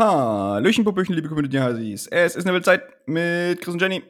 Hallöchen, 0.00 0.82
Popöchen, 0.82 1.14
liebe 1.14 1.28
Community-Hasis. 1.28 2.06
Es 2.06 2.34
ist 2.34 2.46
eine 2.46 2.54
Weltzeit 2.54 2.80
mit 3.06 3.60
Chris 3.60 3.74
und 3.74 3.82
Jenny. 3.82 4.02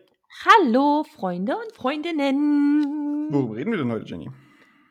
Hallo, 0.47 1.03
Freunde 1.03 1.57
und 1.57 1.73
Freundinnen. 1.73 3.27
Worüber 3.29 3.57
reden 3.57 3.73
wir 3.73 3.79
denn 3.79 3.91
heute, 3.91 4.05
Jenny? 4.07 4.31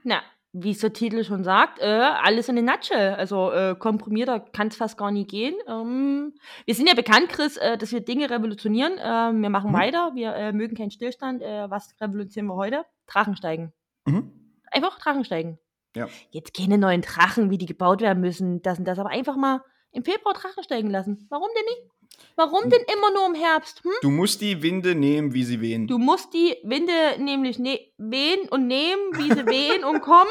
Na, 0.03 0.21
wie 0.51 0.71
es 0.71 0.79
der 0.79 0.91
Titel 0.91 1.23
schon 1.23 1.45
sagt, 1.45 1.79
äh, 1.79 1.85
alles 1.85 2.49
in 2.49 2.57
a 2.57 2.61
nutshell. 2.73 3.13
Also 3.13 3.49
äh, 3.49 3.75
komprimierter 3.79 4.41
kann 4.41 4.67
es 4.67 4.75
fast 4.75 4.97
gar 4.97 5.09
nicht 5.11 5.29
gehen. 5.29 5.55
Ähm, 5.69 6.33
wir 6.65 6.75
sind 6.75 6.89
ja 6.89 6.95
bekannt, 6.95 7.29
Chris, 7.29 7.55
äh, 7.55 7.77
dass 7.77 7.93
wir 7.93 8.01
Dinge 8.01 8.29
revolutionieren. 8.29 8.95
Ähm, 9.01 9.41
wir 9.41 9.49
machen 9.49 9.71
Mhm. 9.71 9.75
weiter. 9.77 10.11
Wir 10.15 10.35
äh, 10.35 10.51
mögen 10.51 10.75
keinen 10.75 10.91
Stillstand. 10.91 11.41
Äh, 11.41 11.69
was 11.69 11.95
revolutionieren 12.01 12.47
wir 12.47 12.55
heute? 12.57 12.83
Drachensteigen. 13.07 13.71
Mhm. 14.05 14.33
Einfach 14.69 14.99
Drachensteigen. 14.99 15.59
Ja. 15.95 16.09
Jetzt 16.31 16.53
keine 16.57 16.77
neuen 16.77 17.03
Drachen, 17.03 17.51
wie 17.51 17.57
die 17.57 17.67
gebaut 17.67 18.01
werden 18.01 18.19
müssen, 18.19 18.61
das 18.63 18.79
und 18.79 18.85
das, 18.85 18.99
aber 18.99 19.11
einfach 19.11 19.37
mal 19.37 19.61
im 19.91 20.03
Februar 20.03 20.33
Drachen 20.33 20.63
steigen 20.63 20.89
lassen. 20.89 21.25
Warum 21.29 21.49
denn 21.55 21.65
nicht? 21.65 21.91
Warum 22.35 22.69
denn 22.69 22.81
immer 22.93 23.11
nur 23.13 23.27
im 23.27 23.35
Herbst? 23.35 23.83
Hm? 23.83 23.91
Du 24.01 24.09
musst 24.09 24.41
die 24.41 24.61
Winde 24.61 24.95
nehmen, 24.95 25.33
wie 25.33 25.43
sie 25.43 25.61
wehen. 25.61 25.87
Du 25.87 25.97
musst 25.97 26.33
die 26.33 26.55
Winde 26.63 27.17
nämlich 27.17 27.59
ne 27.59 27.79
wehen 27.97 28.47
und 28.49 28.67
nehmen, 28.67 29.01
wie 29.13 29.31
sie 29.31 29.45
wehen 29.45 29.83
und 29.83 30.01
kommen. 30.01 30.29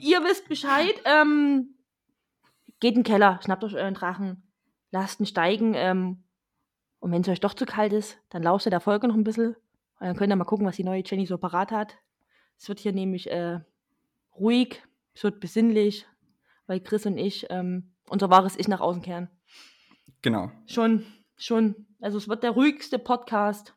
Ihr 0.00 0.22
wisst 0.24 0.48
Bescheid. 0.48 0.94
Ähm, 1.04 1.74
geht 2.80 2.94
in 2.94 3.02
den 3.02 3.04
Keller, 3.04 3.40
schnappt 3.42 3.64
euch 3.64 3.74
euren 3.74 3.94
Drachen, 3.94 4.48
lasst 4.90 5.20
ihn 5.20 5.26
steigen. 5.26 5.74
Ähm, 5.74 6.24
und 7.00 7.12
wenn 7.12 7.22
es 7.22 7.28
euch 7.28 7.40
doch 7.40 7.54
zu 7.54 7.66
kalt 7.66 7.92
ist, 7.92 8.18
dann 8.30 8.42
lauscht 8.42 8.66
ihr 8.66 8.70
der 8.70 8.80
Folge 8.80 9.08
noch 9.08 9.14
ein 9.14 9.24
bisschen. 9.24 9.54
Und 10.00 10.06
dann 10.06 10.16
könnt 10.16 10.32
ihr 10.32 10.36
mal 10.36 10.44
gucken, 10.44 10.66
was 10.66 10.76
die 10.76 10.84
neue 10.84 11.02
Jenny 11.04 11.26
so 11.26 11.38
parat 11.38 11.72
hat. 11.72 11.96
Es 12.58 12.68
wird 12.68 12.80
hier 12.80 12.92
nämlich 12.92 13.30
äh, 13.30 13.60
ruhig, 14.38 14.82
es 15.14 15.22
wird 15.22 15.40
besinnlich, 15.40 16.06
weil 16.66 16.80
Chris 16.80 17.06
und 17.06 17.18
ich 17.18 17.46
ähm, 17.50 17.94
unser 18.08 18.30
wahres 18.30 18.58
Ich 18.58 18.68
nach 18.68 18.80
außen 18.80 19.02
kehren. 19.02 19.28
Genau. 20.22 20.50
Schon, 20.66 21.04
schon. 21.36 21.86
Also 22.00 22.18
es 22.18 22.28
wird 22.28 22.42
der 22.42 22.50
ruhigste 22.50 22.98
Podcast, 22.98 23.74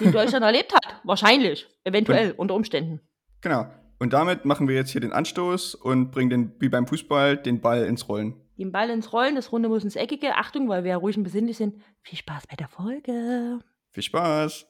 den 0.00 0.12
Deutschland 0.12 0.44
erlebt 0.44 0.74
hat. 0.74 1.00
Wahrscheinlich. 1.04 1.66
Eventuell, 1.84 2.32
unter 2.32 2.54
Umständen. 2.54 3.00
Genau. 3.40 3.66
Und 3.98 4.12
damit 4.14 4.44
machen 4.44 4.66
wir 4.66 4.74
jetzt 4.74 4.90
hier 4.90 5.00
den 5.00 5.12
Anstoß 5.12 5.74
und 5.74 6.10
bringen 6.10 6.30
den, 6.30 6.52
wie 6.58 6.68
beim 6.68 6.86
Fußball, 6.86 7.36
den 7.36 7.60
Ball 7.60 7.84
ins 7.84 8.08
Rollen. 8.08 8.34
Den 8.58 8.72
Ball 8.72 8.90
ins 8.90 9.12
Rollen, 9.12 9.34
das 9.34 9.52
Runde 9.52 9.68
muss 9.68 9.84
ins 9.84 9.96
Eckige. 9.96 10.36
Achtung, 10.36 10.68
weil 10.68 10.84
wir 10.84 10.92
ja 10.92 10.96
ruhig 10.96 11.16
und 11.16 11.24
besinnlich 11.24 11.56
sind. 11.56 11.82
Viel 12.02 12.18
Spaß 12.18 12.46
bei 12.46 12.56
der 12.56 12.68
Folge. 12.68 13.58
Viel 13.90 14.02
Spaß. 14.02 14.66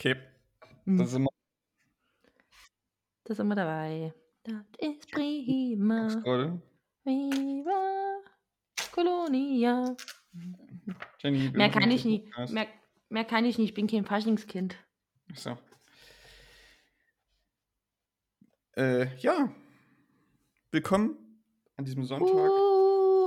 Okay. 0.00 0.16
Hm. 0.86 0.96
Das 0.96 1.08
ist 1.08 1.16
immer 1.16 1.28
Da 3.24 3.34
sind 3.34 3.48
wir 3.48 3.54
dabei. 3.54 4.14
Das 4.44 4.54
ist 4.78 5.10
prima. 5.10 6.08
Viva 7.04 8.22
Colonia. 8.92 9.94
Jenny, 11.18 11.52
wir 11.52 11.52
Mehr 11.52 11.68
kann 11.68 11.90
ich 11.90 12.06
nicht. 12.06 12.24
Mehr, 12.48 12.66
mehr 13.10 13.24
kann 13.26 13.44
ich 13.44 13.58
nicht. 13.58 13.68
Ich 13.68 13.74
bin 13.74 13.88
kein 13.88 14.06
Faschingskind. 14.06 14.74
So. 15.34 15.58
Äh, 18.78 19.14
ja. 19.18 19.54
Willkommen 20.70 21.42
an 21.76 21.84
diesem 21.84 22.04
Sonntag. 22.04 22.34
Uh, 22.34 22.69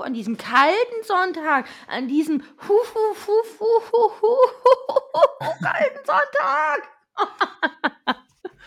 an 0.04 0.14
diesem 0.14 0.38
kalten 0.38 1.04
Sonntag, 1.04 1.68
an 1.88 2.08
diesem 2.08 2.42
hu, 2.42 2.74
hu, 2.74 3.16
hu, 3.26 3.34
hu, 3.60 3.66
hu, 3.92 4.12
hu, 4.22 4.38
hu, 4.62 5.18
hu, 5.42 5.64
kalten 5.64 6.06
Sonntag. 6.06 6.90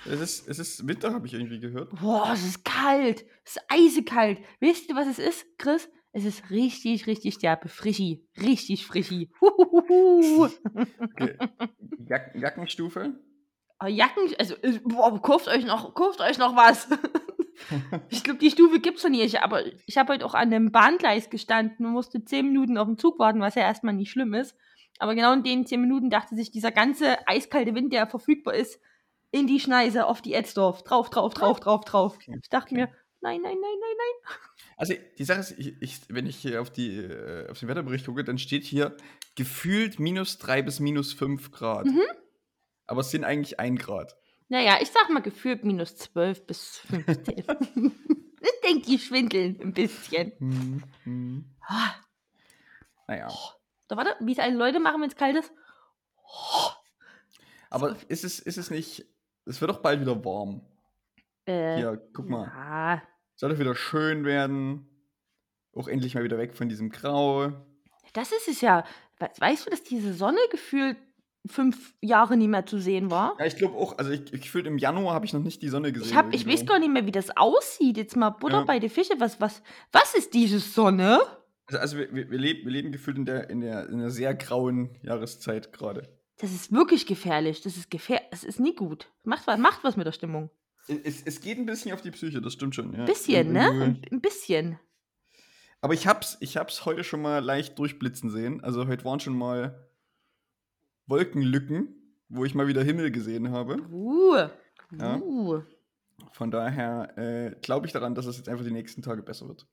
Es 0.09 0.21
ist, 0.21 0.49
es 0.49 0.59
ist 0.59 0.87
Winter, 0.87 1.13
habe 1.13 1.27
ich 1.27 1.35
irgendwie 1.35 1.59
gehört. 1.59 1.91
Boah, 2.01 2.31
es 2.33 2.45
ist 2.45 2.65
kalt. 2.65 3.25
Es 3.45 3.57
ist 3.57 3.63
eisekalt. 3.69 4.39
Wisst 4.61 4.89
ihr, 4.89 4.95
was 4.95 5.09
es 5.09 5.19
ist, 5.19 5.59
Chris? 5.59 5.89
Es 6.13 6.25
ist 6.25 6.49
richtig, 6.51 7.07
richtig 7.07 7.39
derbe. 7.39 7.69
Frischi. 7.69 8.27
Richtig 8.41 8.87
frischi. 8.87 9.31
Huhuhuhu. 9.41 10.49
Okay. 10.99 11.37
Jack 12.09 12.35
Jackenstufe. 12.35 13.19
Aber 13.79 13.91
Jacken, 13.91 14.35
also, 14.39 14.55
äh, 14.63 14.81
boah, 14.85 15.21
kauft 15.21 15.49
euch 15.49 15.67
noch, 15.67 15.95
kauft 15.95 16.21
euch 16.21 16.39
noch 16.39 16.57
was. 16.57 16.89
ich 18.09 18.25
glaube, 18.25 18.39
die 18.39 18.51
Stufe 18.51 18.81
gibt's 18.81 19.03
noch 19.03 19.11
nicht. 19.11 19.43
Aber 19.43 19.63
ich 19.87 19.97
habe 19.97 20.13
heute 20.13 20.25
auch 20.27 20.35
an 20.35 20.53
einem 20.53 20.73
Bahngleis 20.73 21.31
gestanden 21.31 21.87
und 21.87 21.93
musste 21.93 22.25
zehn 22.25 22.47
Minuten 22.47 22.79
auf 22.79 22.87
den 22.87 22.99
Zug 22.99 23.19
warten, 23.19 23.41
was 23.41 23.55
ja 23.55 23.63
erstmal 23.63 23.95
nicht 23.95 24.11
schlimm 24.11 24.35
ist. 24.35 24.57
Aber 24.99 25.15
genau 25.15 25.33
in 25.33 25.43
den 25.43 25.67
zehn 25.67 25.81
Minuten 25.81 26.11
dachte 26.11 26.35
sich 26.35 26.51
dieser 26.51 26.73
ganze 26.73 27.27
eiskalte 27.29 27.75
Wind, 27.75 27.93
der 27.93 28.07
verfügbar 28.07 28.55
ist, 28.55 28.81
in 29.31 29.47
die 29.47 29.61
Schneise 29.61 30.07
auf 30.07 30.23
die 30.23 30.33
Etzdorf. 30.33 30.83
Drauf, 30.83 31.11
drauf, 31.11 31.35
drauf, 31.35 31.61
drauf, 31.61 31.85
drauf. 31.85 32.15
Okay, 32.17 32.39
Ich 32.43 32.49
dachte 32.49 32.75
okay. 32.75 32.75
mir, 32.75 32.89
nein, 33.21 33.41
nein, 33.43 33.57
nein, 33.61 33.79
nein, 33.81 33.97
nein. 33.99 34.37
Also 34.79 34.95
die 35.19 35.25
Sache 35.25 35.41
ist, 35.41 35.59
ich, 35.59 35.81
ich, 35.81 36.01
wenn 36.09 36.27
ich 36.27 36.37
hier 36.37 36.61
auf, 36.61 36.71
die, 36.71 36.99
äh, 36.99 37.51
auf 37.51 37.59
den 37.59 37.69
Wetterbericht 37.69 38.07
gucke, 38.07 38.25
dann 38.25 38.39
steht 38.39 38.65
hier 38.65 38.97
gefühlt 39.35 39.99
minus 39.99 40.39
3 40.39 40.63
bis 40.63 40.81
minus 40.81 41.13
5 41.13 41.51
Grad. 41.51 41.87
Mhm. 41.87 42.03
Aber 42.87 43.01
es 43.01 43.11
sind 43.11 43.25
eigentlich 43.25 43.59
1 43.59 43.81
Grad. 43.81 44.17
Naja, 44.49 44.79
ich 44.81 44.91
sag 44.91 45.09
mal 45.11 45.23
gefühlt 45.23 45.65
minus 45.65 45.97
12 45.97 46.47
bis 46.47 46.79
15. 46.79 47.39
ich 48.41 48.61
denke, 48.65 48.87
die 48.87 48.99
schwindeln 48.99 49.61
ein 49.61 49.73
bisschen. 49.73 50.33
Hm, 50.39 50.83
hm. 51.05 51.45
Ah, 51.67 51.95
Naja. 53.09 53.29
Da 53.89 53.97
warte, 53.97 54.15
wie 54.21 54.33
es 54.33 54.39
alle 54.39 54.55
Leute 54.57 54.79
machen, 54.81 55.01
wenn 55.03 55.09
es 55.09 55.17
kalt 55.17 55.37
ist. 55.37 55.53
Aber 57.71 57.97
ist 58.09 58.25
es, 58.25 58.39
ist 58.41 58.57
es 58.59 58.71
nicht. 58.71 59.05
Es 59.45 59.61
wird 59.61 59.71
doch 59.71 59.81
bald 59.81 60.01
wieder 60.01 60.25
warm. 60.25 60.61
Äh, 61.47 61.77
Hier, 61.77 62.09
guck 62.13 62.29
mal. 62.29 62.47
Ja, 62.47 63.03
Soll 63.37 63.51
doch 63.51 63.59
wieder 63.59 63.75
schön 63.75 64.25
werden. 64.25 64.89
Auch 65.75 65.89
endlich 65.89 66.15
mal 66.15 66.25
wieder 66.25 66.39
weg 66.39 66.55
von 66.55 66.69
diesem 66.69 66.91
Grau. 66.91 67.53
das 68.13 68.33
ist 68.33 68.49
es 68.49 68.61
ja. 68.61 68.85
We- 69.19 69.31
Weißt 69.39 69.67
du, 69.67 69.71
dass 69.71 69.83
diese 69.83 70.15
Sonne 70.15 70.39
gefühlt 70.51 70.97
fünf 71.49 71.95
Jahre 72.01 72.37
nie 72.37 72.49
mehr 72.49 72.67
zu 72.67 72.79
sehen 72.79 73.11
war? 73.11 73.37
Ja, 73.39 73.47
ich 73.47 73.57
glaube 73.57 73.77
auch, 73.77 73.99
also 73.99 74.11
ich, 74.11 74.33
ich 74.33 74.43
gefühlt 74.43 74.67
im 74.67 74.79
Januar 74.79 75.15
habe 75.15 75.27
ich 75.27 75.33
noch 75.33 75.43
nicht 75.43 75.63
die 75.63 75.69
Sonne 75.69 75.93
gesehen. 75.93 76.11
Ich, 76.11 76.17
hab, 76.17 76.33
ich 76.35 76.47
weiß 76.47 76.67
gar 76.67 76.79
nicht 76.79 76.91
mehr, 76.93 77.07
wie 77.07 77.13
das 77.13 77.37
aussieht. 77.37 77.97
Jetzt 77.97 78.17
mal 78.17 78.31
Butter 78.31 78.59
Ja. 78.59 78.65
bei 78.65 78.79
den 78.79 78.91
Fische. 78.91 79.15
Was, 79.19 79.41
was, 79.41 79.63
was 79.93 80.15
ist 80.15 80.35
diese 80.35 80.59
Sonne? 80.59 81.21
Also, 81.67 81.79
also 81.81 81.99
wir, 81.99 82.15
wir, 82.15 82.31
wir, 82.31 82.39
leben, 82.39 82.65
wir 82.65 82.73
leben 82.73 82.93
gefühlt 82.93 83.17
in 83.19 83.25
der, 83.27 83.51
in, 83.51 83.61
der, 83.61 83.89
in 83.89 83.99
der 83.99 84.11
sehr 84.11 84.35
grauen 84.35 84.97
Jahreszeit 85.03 85.73
gerade. 85.73 86.09
Das 86.39 86.53
ist 86.53 86.71
wirklich 86.73 87.07
gefährlich. 87.07 87.63
Das 87.63 87.77
ist 87.77 87.91
gefährlich. 87.91 88.29
Es 88.31 88.45
ist 88.45 88.61
nie 88.61 88.75
gut. 88.75 89.09
Macht 89.25 89.47
was, 89.47 89.59
macht 89.59 89.83
was 89.85 89.97
mit 89.97 90.07
der 90.07 90.13
Stimmung. 90.13 90.51
Es, 90.89 91.23
es 91.25 91.41
geht 91.41 91.59
ein 91.59 91.67
bisschen 91.67 91.93
auf 91.93 92.03
die 92.03 92.13
Psyche, 92.13 92.41
das 92.41 92.53
stimmt 92.53 92.75
schon. 92.77 92.93
Ja. 92.93 93.05
Bisschen, 93.07 93.53
ne? 93.53 93.71
Ein, 93.71 94.03
ein 94.13 94.21
bisschen. 94.21 94.79
Aber 95.81 95.95
ich 95.95 96.07
hab's, 96.07 96.37
ich 96.41 96.57
hab's 96.57 96.85
heute 96.85 97.05
schon 97.05 97.23
mal 97.23 97.39
leicht 97.45 97.79
durchblitzen 97.79 98.31
sehen. 98.31 98.63
Also 98.63 98.87
heute 98.87 99.05
waren 99.05 99.19
schon 99.21 99.37
mal 99.37 99.86
Wolkenlücken, 101.07 101.89
wo 102.29 102.45
ich 102.45 102.55
mal 102.55 102.69
wieder 102.69 102.83
Himmel 102.83 103.11
gesehen 103.11 103.51
habe. 103.51 103.81
Uh. 103.91 104.49
Ja. 104.99 105.17
Uh. 105.19 105.63
Von 106.33 106.51
daher 106.51 107.17
äh, 107.19 107.57
glaube 107.61 107.87
ich 107.87 107.93
daran, 107.93 108.15
dass 108.15 108.27
es 108.27 108.37
jetzt 108.37 108.49
einfach 108.49 108.65
die 108.65 108.71
nächsten 108.73 109.03
Tage 109.03 109.23
besser 109.23 109.49
wird. 109.49 109.67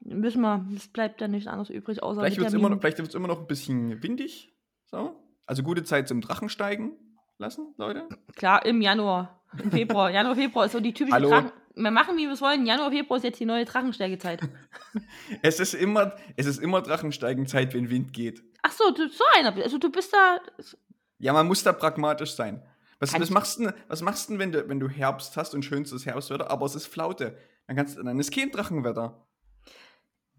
Müssen 0.00 0.40
wir, 0.40 0.66
es 0.74 0.88
bleibt 0.88 1.20
ja 1.20 1.28
nichts 1.28 1.46
anderes 1.46 1.68
übrig, 1.68 2.02
außer 2.02 2.20
Vielleicht 2.22 2.38
wird 2.38 2.48
es 2.48 2.54
immer, 2.54 2.70
noch- 2.70 2.80
vielleicht 2.80 2.98
wird's 2.98 3.14
immer 3.14 3.28
noch 3.28 3.40
ein 3.40 3.46
bisschen 3.46 4.02
windig. 4.02 4.54
So. 4.86 5.14
Also 5.46 5.62
gute 5.62 5.84
Zeit 5.84 6.08
zum 6.08 6.20
Drachensteigen 6.20 6.92
lassen, 7.38 7.74
Leute. 7.76 8.08
Klar, 8.34 8.64
im 8.64 8.80
Januar. 8.80 9.42
Im 9.62 9.70
Februar. 9.70 10.10
Januar, 10.10 10.36
Februar 10.36 10.66
ist 10.66 10.72
so 10.72 10.80
die 10.80 10.94
typische 10.94 11.14
Hallo? 11.14 11.28
Drachen. 11.30 11.50
Wir 11.74 11.90
machen, 11.90 12.16
wie 12.16 12.26
wir 12.26 12.32
es 12.32 12.40
wollen. 12.40 12.66
Januar, 12.66 12.90
Februar 12.90 13.18
ist 13.18 13.22
jetzt 13.22 13.40
die 13.40 13.46
neue 13.46 13.64
Drachensteigezeit. 13.64 14.40
Es 15.42 15.60
ist 15.60 15.74
immer, 15.74 16.16
es 16.36 16.46
ist 16.46 16.58
immer 16.58 16.82
Drachensteigenzeit, 16.82 17.72
wenn 17.74 17.90
Wind 17.90 18.12
geht. 18.12 18.42
Ach 18.62 18.72
so, 18.72 18.90
du, 18.90 19.08
so 19.08 19.22
einer. 19.36 19.54
Also 19.62 19.78
du 19.78 19.88
bist 19.88 20.12
da. 20.12 20.40
Ja, 21.18 21.32
man 21.32 21.46
muss 21.46 21.62
da 21.62 21.72
pragmatisch 21.72 22.34
sein. 22.34 22.60
Was, 22.98 23.18
was 23.18 23.30
machst 23.30 23.60
du, 23.60 23.72
was 23.88 24.02
machst 24.02 24.28
du, 24.28 24.32
denn, 24.32 24.40
wenn 24.40 24.52
du, 24.52 24.68
wenn 24.68 24.80
du 24.80 24.88
Herbst 24.88 25.36
hast 25.36 25.54
und 25.54 25.64
schönstes 25.64 26.04
Herbstwetter, 26.06 26.50
aber 26.50 26.66
es 26.66 26.74
ist 26.74 26.86
Flaute? 26.86 27.38
Dann, 27.66 27.76
kannst, 27.76 27.96
dann 27.96 28.18
ist 28.18 28.34
kein 28.34 28.50
Drachenwetter. 28.50 29.26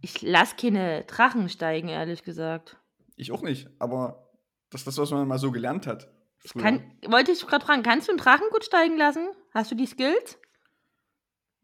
Ich 0.01 0.22
lass 0.22 0.57
keine 0.57 1.04
Drachen 1.06 1.48
steigen, 1.48 1.88
ehrlich 1.88 2.24
gesagt. 2.24 2.77
Ich 3.16 3.31
auch 3.31 3.42
nicht, 3.42 3.69
aber 3.80 4.31
das 4.69 4.81
ist 4.81 4.88
das, 4.88 4.98
was 4.98 5.12
man 5.12 5.27
mal 5.27 5.39
so 5.39 5.51
gelernt 5.51 5.88
hat. 5.88 6.10
Ich 6.44 6.54
kann, 6.54 6.84
wollte 7.07 7.31
ich 7.31 7.45
gerade 7.45 7.66
fragen, 7.66 7.84
kannst 7.84 8.07
du 8.07 8.12
einen 8.12 8.19
Drachen 8.19 8.48
gut 8.51 8.66
steigen 8.66 8.98
lassen? 8.98 9.30
Hast 9.54 9.72
du 9.72 9.75
die 9.75 9.86
Skills? 9.86 10.38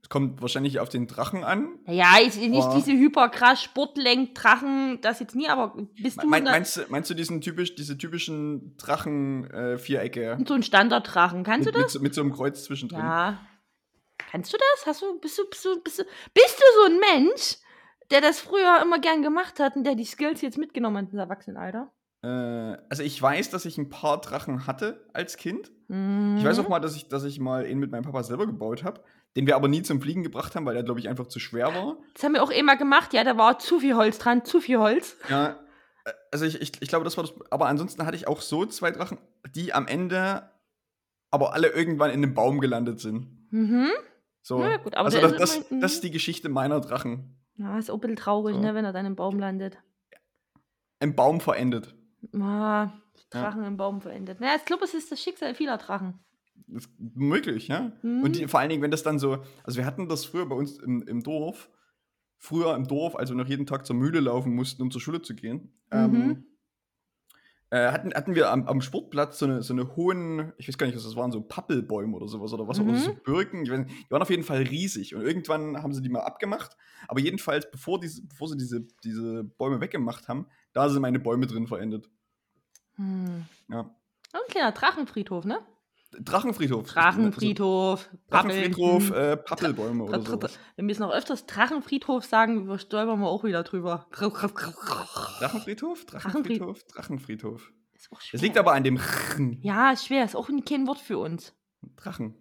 Es 0.02 0.10
kommt 0.10 0.42
wahrscheinlich 0.42 0.80
auf 0.80 0.90
den 0.90 1.08
Drachen 1.08 1.44
an. 1.44 1.80
Naja, 1.86 2.14
ich, 2.22 2.38
nicht 2.38 2.52
Boah. 2.52 2.76
diese 2.76 2.92
hyperkrass 2.94 3.62
Sportlenk-Drachen, 3.64 5.00
das 5.02 5.20
jetzt 5.20 5.36
nie, 5.36 5.50
aber 5.50 5.76
bist 6.02 6.22
du 6.22 6.28
Mein, 6.28 6.44
meinst, 6.44 6.78
du, 6.78 6.82
meinst 6.90 7.10
du 7.10 7.14
diesen 7.14 7.42
typisch, 7.42 7.76
diese 7.76 7.98
typischen 7.98 8.78
Drachen-Vierecke? 8.78 10.38
so 10.48 10.54
ein 10.54 10.64
Standarddrachen? 10.64 11.44
Kannst 11.44 11.66
mit, 11.66 11.76
du 11.76 11.80
mit, 11.80 11.86
das? 11.86 11.94
so, 11.94 12.00
mit 12.00 12.14
so 12.14 12.22
einem 12.22 12.32
Kreuz 12.32 12.64
zwischendrin. 12.64 13.00
Ja. 13.00 13.40
Kannst 14.32 14.54
du 14.54 14.58
das? 14.58 14.86
Hast 14.86 15.02
du, 15.02 15.20
bist 15.20 15.38
du, 15.38 15.50
bist 15.50 15.66
du, 15.66 15.82
bist 15.82 16.00
du, 16.00 16.04
bist 16.34 16.60
du 16.60 16.64
so 16.82 16.94
ein 16.94 17.00
Mensch, 17.00 17.58
der 18.12 18.22
das 18.22 18.40
früher 18.40 18.82
immer 18.82 19.00
gern 19.00 19.22
gemacht 19.22 19.60
hat 19.60 19.76
und 19.76 19.84
der 19.84 19.96
die 19.96 20.06
Skills 20.06 20.42
jetzt 20.42 20.58
mitgenommen 20.58 20.98
hat 20.98 21.12
ins 21.12 21.20
Erwachsenenalter? 21.20 21.92
Äh, 22.24 22.78
also 22.90 23.04
ich 23.04 23.22
weiß, 23.22 23.50
dass 23.50 23.66
ich 23.66 23.78
ein 23.78 23.90
paar 23.90 24.22
Drachen 24.22 24.68
hatte 24.68 25.06
als 25.14 25.38
Kind. 25.38 25.72
Mhm. 25.88 26.38
Ich 26.38 26.46
weiß 26.46 26.60
auch 26.60 26.70
mal, 26.70 26.80
dass 26.80 26.96
ich, 26.96 27.08
dass 27.08 27.24
ich 27.24 27.40
mal 27.40 27.66
einen 27.66 27.80
mit 27.80 27.92
meinem 27.92 28.04
Papa 28.04 28.24
selber 28.24 28.46
gebaut 28.46 28.84
habe, 28.84 29.02
den 29.38 29.48
wir 29.48 29.56
aber 29.56 29.68
nie 29.70 29.84
zum 29.84 30.02
Fliegen 30.02 30.24
gebracht 30.24 30.56
haben, 30.56 30.66
weil 30.66 30.74
der, 30.74 30.84
glaube 30.84 31.00
ich, 31.00 31.08
einfach 31.08 31.28
zu 31.28 31.40
schwer 31.40 31.74
war. 31.76 31.98
Das 32.16 32.24
haben 32.24 32.34
wir 32.34 32.44
auch 32.44 32.50
immer 32.50 32.76
gemacht, 32.76 33.14
ja, 33.14 33.24
da 33.24 33.38
war 33.38 33.60
zu 33.60 33.80
viel 33.80 33.96
Holz 33.96 34.18
dran, 34.18 34.44
zu 34.44 34.60
viel 34.60 34.80
Holz. 34.80 35.16
Ja, 35.30 35.60
äh, 36.06 36.12
also 36.32 36.44
ich, 36.46 36.60
ich, 36.62 36.72
ich 36.82 36.88
glaube, 36.90 37.06
das 37.06 37.16
war 37.18 37.24
das. 37.24 37.34
Aber 37.52 37.68
ansonsten 37.68 38.06
hatte 38.06 38.18
ich 38.18 38.28
auch 38.28 38.42
so 38.42 38.66
zwei 38.66 38.92
Drachen, 38.92 39.20
die 39.56 39.74
am 39.74 39.88
Ende 39.88 40.50
aber 41.30 41.54
alle 41.54 41.68
irgendwann 41.70 42.10
in 42.10 42.24
einem 42.24 42.34
Baum 42.34 42.60
gelandet 42.60 43.00
sind. 43.00 43.48
Mhm. 43.52 43.90
So. 44.42 44.62
Ja, 44.62 44.78
gut, 44.78 44.96
aber 44.96 45.06
also 45.06 45.20
das, 45.22 45.32
ist 45.34 45.40
das, 45.40 45.56
immerhin- 45.58 45.82
das 45.82 45.94
ist 45.94 46.04
die 46.04 46.12
Geschichte 46.12 46.50
meiner 46.50 46.80
Drachen. 46.82 47.38
Ja, 47.58 47.78
ist 47.78 47.90
auch 47.92 47.96
ein 47.96 48.00
bisschen 48.02 48.16
traurig, 48.16 48.56
So. 48.56 48.62
ne, 48.62 48.74
wenn 48.76 48.86
er 48.86 48.94
dann 48.94 49.06
im 49.06 49.16
Baum 49.16 49.38
landet. 49.40 49.78
Im 51.00 51.16
Baum 51.16 51.42
verendet. 51.42 51.94
Ah, 52.40 52.92
Drachen 53.30 53.64
im 53.66 53.78
Baum 53.78 54.02
verendet. 54.02 54.40
Naja, 54.40 54.54
ich 54.58 54.66
glaube, 54.66 54.84
es 54.86 54.94
ist 54.94 55.12
das 55.12 55.22
Schicksal 55.22 55.54
vieler 55.54 55.78
Drachen. 55.78 56.20
Das 56.68 56.84
ist 56.86 56.92
möglich, 57.00 57.68
ja. 57.68 57.92
Mhm. 58.02 58.24
Und 58.24 58.36
die, 58.36 58.48
vor 58.48 58.60
allen 58.60 58.70
Dingen, 58.70 58.82
wenn 58.82 58.92
das 58.92 59.04
dann 59.04 59.20
so, 59.20 59.44
also 59.64 59.78
wir 59.78 59.86
hatten 59.86 60.08
das 60.10 60.26
früher 60.26 60.46
bei 60.48 60.56
uns 60.56 60.78
im, 60.80 61.02
im 61.04 61.22
Dorf, 61.24 61.70
früher 62.38 62.76
im 62.76 62.88
Dorf, 62.88 63.16
als 63.16 63.30
wir 63.30 63.36
noch 63.38 63.48
jeden 63.48 63.66
Tag 63.66 63.86
zur 63.86 63.96
Mühle 63.96 64.20
laufen 64.20 64.54
mussten, 64.54 64.82
um 64.82 64.92
zur 64.92 65.02
Schule 65.02 65.22
zu 65.22 65.34
gehen, 65.36 65.74
ähm, 65.92 66.12
Mhm. 66.12 66.44
äh, 67.70 67.92
hatten, 67.92 68.14
hatten 68.14 68.36
wir 68.36 68.50
am, 68.52 68.68
am 68.68 68.82
Sportplatz 68.82 69.40
so 69.40 69.46
eine, 69.46 69.62
so 69.64 69.74
eine 69.74 69.96
hohen, 69.96 70.54
ich 70.58 70.68
weiß 70.68 70.78
gar 70.78 70.86
nicht, 70.88 70.96
was 70.96 71.04
das 71.04 71.16
waren, 71.16 71.32
so 71.32 71.42
Pappelbäume 71.42 72.16
oder 72.16 72.28
sowas 72.28 72.54
oder 72.54 72.68
was, 72.68 72.80
Mhm. 72.80 72.90
oder 72.90 72.98
so 73.00 73.14
Birken, 73.14 73.64
ich 73.64 73.72
weiß 73.72 73.80
nicht, 73.80 73.92
die 74.08 74.12
waren 74.12 74.22
auf 74.22 74.30
jeden 74.30 74.44
Fall 74.44 74.62
riesig 74.64 75.16
und 75.16 75.22
irgendwann 75.22 75.82
haben 75.82 75.94
sie 75.94 76.02
die 76.02 76.10
mal 76.10 76.22
abgemacht, 76.22 76.78
aber 77.08 77.20
jedenfalls, 77.20 77.70
bevor, 77.72 78.00
diese, 78.00 78.26
bevor 78.26 78.48
sie 78.50 78.58
diese, 78.58 78.82
diese 79.04 79.44
Bäume 79.44 79.82
weggemacht 79.82 80.28
haben, 80.28 80.48
da 80.74 80.90
sind 80.90 81.02
meine 81.02 81.20
Bäume 81.20 81.48
drin 81.48 81.68
verendet. 81.68 82.10
Hm. 82.96 83.46
Ja. 83.70 83.94
Ein 84.34 84.42
kleiner 84.50 84.72
Drachenfriedhof, 84.72 85.46
ne? 85.46 85.60
Drachenfriedhof. 86.12 86.92
Drachenfriedhof. 86.92 88.10
Drachenfriedhof, 88.30 89.10
Pappelchen. 89.10 89.32
äh, 89.32 89.38
Pappelbäume 89.38 90.04
oder 90.06 90.22
sowas. 90.22 90.58
Wenn 90.76 90.88
wir 90.88 90.94
es 90.94 91.00
noch 91.00 91.12
öfters 91.12 91.46
Drachenfriedhof 91.46 92.26
sagen, 92.26 92.78
stolpern 92.80 93.20
wir 93.20 93.28
auch 93.28 93.44
wieder 93.44 93.64
drüber. 93.64 94.08
Drachenfriedhof? 94.12 96.06
Drachenfriedhof? 96.06 96.84
Drachenfriedhof. 96.86 97.72
Ist 97.94 98.12
auch 98.12 98.22
schwer. 98.22 98.38
Das 98.38 98.42
liegt 98.42 98.58
aber 98.58 98.74
an 98.74 98.84
dem 98.84 99.00
Ja, 99.62 99.92
ist 99.92 100.06
schwer. 100.06 100.24
Ist 100.24 100.36
auch 100.36 100.50
kein 100.68 100.88
Wort 100.88 101.00
für 101.00 101.18
uns. 101.18 101.54
Drachen. 101.96 102.36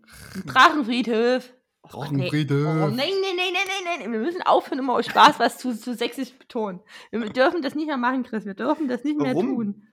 Drachenfriedhof. 0.46 1.52
Drachenfriedhof. 1.88 2.58
Oh, 2.58 2.88
nein, 2.88 2.96
nein, 2.96 3.36
nein, 3.36 3.52
nein, 3.52 3.66
nein, 3.84 4.00
nein. 4.00 4.12
Wir 4.12 4.20
müssen 4.20 4.42
aufhören, 4.42 4.80
immer 4.80 4.94
aus 4.94 5.06
Spaß 5.06 5.38
was 5.38 5.58
zu, 5.58 5.76
zu 5.78 5.94
sächsisch 5.94 6.32
betonen. 6.36 6.80
Wir 7.10 7.30
dürfen 7.30 7.62
das 7.62 7.74
nicht 7.74 7.86
mehr 7.86 7.96
machen, 7.96 8.22
Chris. 8.22 8.44
Wir 8.44 8.54
dürfen 8.54 8.88
das 8.88 9.04
nicht 9.04 9.18
mehr 9.18 9.34
tun. 9.34 9.85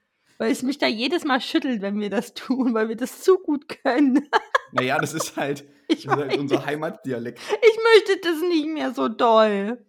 Weil 0.44 0.52
es 0.52 0.62
mich 0.62 0.78
da 0.78 0.86
jedes 0.86 1.24
Mal 1.24 1.40
schüttelt, 1.40 1.80
wenn 1.82 1.98
wir 1.98 2.10
das 2.10 2.34
tun, 2.34 2.74
weil 2.74 2.88
wir 2.90 2.96
das 2.96 3.22
zu 3.22 3.38
gut 3.38 3.66
können. 3.68 4.28
Naja, 4.72 4.98
das 4.98 5.14
ist 5.14 5.36
halt, 5.36 5.64
das 5.88 5.98
ist 6.00 6.06
halt 6.08 6.36
unser 6.36 6.66
Heimatdialekt. 6.66 7.38
ich 7.38 7.78
möchte 7.94 8.20
das 8.28 8.40
nicht 8.42 8.68
mehr 8.68 8.92
so 8.92 9.08
doll. 9.08 9.82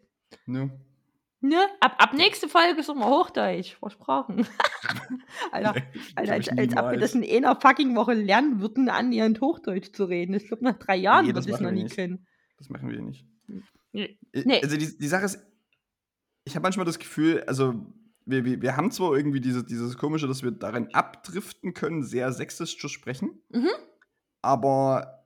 Ne? 0.45 0.71
Ne? 1.41 1.57
Ab, 1.79 1.95
ab 1.99 2.13
nächste 2.13 2.47
Folge 2.47 2.79
ist 2.79 2.89
immer 2.89 3.07
Hochdeutsch. 3.07 3.75
Versprochen. 3.79 4.47
Alter, 5.51 5.73
Nee, 5.73 5.83
Alter 6.15 6.33
als, 6.33 6.49
als 6.49 6.77
ob 6.77 6.91
wir 6.91 6.97
das 6.99 7.13
in 7.13 7.23
einer 7.23 7.59
fucking 7.59 7.95
Woche 7.95 8.13
lernen 8.13 8.61
würden, 8.61 8.89
annähernd 8.89 9.41
Hochdeutsch 9.41 9.91
zu 9.93 10.05
reden. 10.05 10.33
Ich 10.35 10.47
glaube, 10.47 10.63
nach 10.63 10.79
drei 10.79 10.95
Jahren 10.95 11.25
Nee, 11.25 11.31
ich 11.31 11.37
es 11.37 11.47
noch 11.47 11.59
wir 11.59 11.71
nie 11.71 11.83
nicht. 11.83 11.95
können. 11.95 12.25
Das 12.57 12.69
machen 12.69 12.89
wir 12.89 13.01
nicht. 13.01 13.25
Äh, 13.93 14.15
Nee. 14.33 14.61
Also 14.63 14.75
die, 14.77 14.97
die 14.97 15.07
Sache 15.07 15.25
ist, 15.25 15.39
ich 16.45 16.55
habe 16.55 16.63
manchmal 16.63 16.85
das 16.85 16.99
Gefühl, 16.99 17.43
also 17.47 17.75
wir, 18.25 18.43
wir, 18.45 18.61
wir 18.61 18.75
haben 18.77 18.91
zwar 18.91 19.15
irgendwie 19.15 19.39
diese, 19.41 19.63
dieses 19.63 19.97
Komische, 19.97 20.27
dass 20.27 20.43
wir 20.43 20.51
darin 20.51 20.93
abdriften 20.93 21.73
können, 21.73 22.03
sehr 22.03 22.31
sexistisch 22.31 22.79
zu 22.81 22.87
sprechen, 22.87 23.41
Mhm. 23.49 23.69
aber 24.41 25.25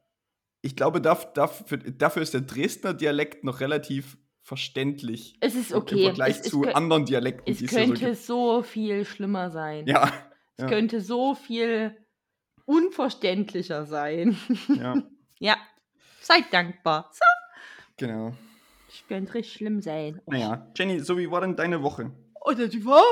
ich 0.62 0.76
glaube, 0.76 1.00
dafür, 1.02 1.78
dafür 1.78 2.22
ist 2.22 2.34
der 2.34 2.42
Dresdner 2.42 2.94
Dialekt 2.94 3.44
noch 3.46 3.60
relativ 3.62 4.18
verständlich 4.42 5.38
Es 5.42 5.56
ist 5.56 5.72
im- 5.72 5.78
okay. 5.78 5.96
im 6.00 6.04
Vergleich 6.06 6.40
es, 6.40 6.46
es, 6.46 6.52
zu 6.52 6.64
kö- 6.64 6.72
anderen 6.72 7.06
Dialekten, 7.06 7.52
es 7.54 7.60
so 7.60 7.66
könnte 7.68 8.06
gibt. 8.08 8.18
so 8.18 8.64
viel 8.64 9.06
schlimmer 9.06 9.52
sein. 9.52 9.86
Ja, 9.88 10.12
Es 10.58 10.64
ja. 10.64 10.68
könnte 10.68 11.00
so 11.02 11.36
viel 11.36 11.96
unverständlicher 12.66 13.86
sein. 13.86 14.38
ja, 14.68 14.96
ja, 15.40 15.58
seid 16.22 16.52
dankbar. 16.52 17.10
So, 17.14 17.26
genau. 17.98 18.34
es 18.88 19.04
könnte 19.08 19.34
richtig 19.36 19.54
schlimm 19.54 19.82
sein. 19.82 20.22
Oh, 20.26 20.32
Naja, 20.32 20.68
Jenny, 20.78 21.00
so 21.00 21.18
wie 21.18 21.30
war 21.32 21.42
denn 21.42 21.56
deine 21.56 21.82
Woche? 21.84 22.12
Oder 22.42 22.68
die 22.68 22.86
war 22.86 23.04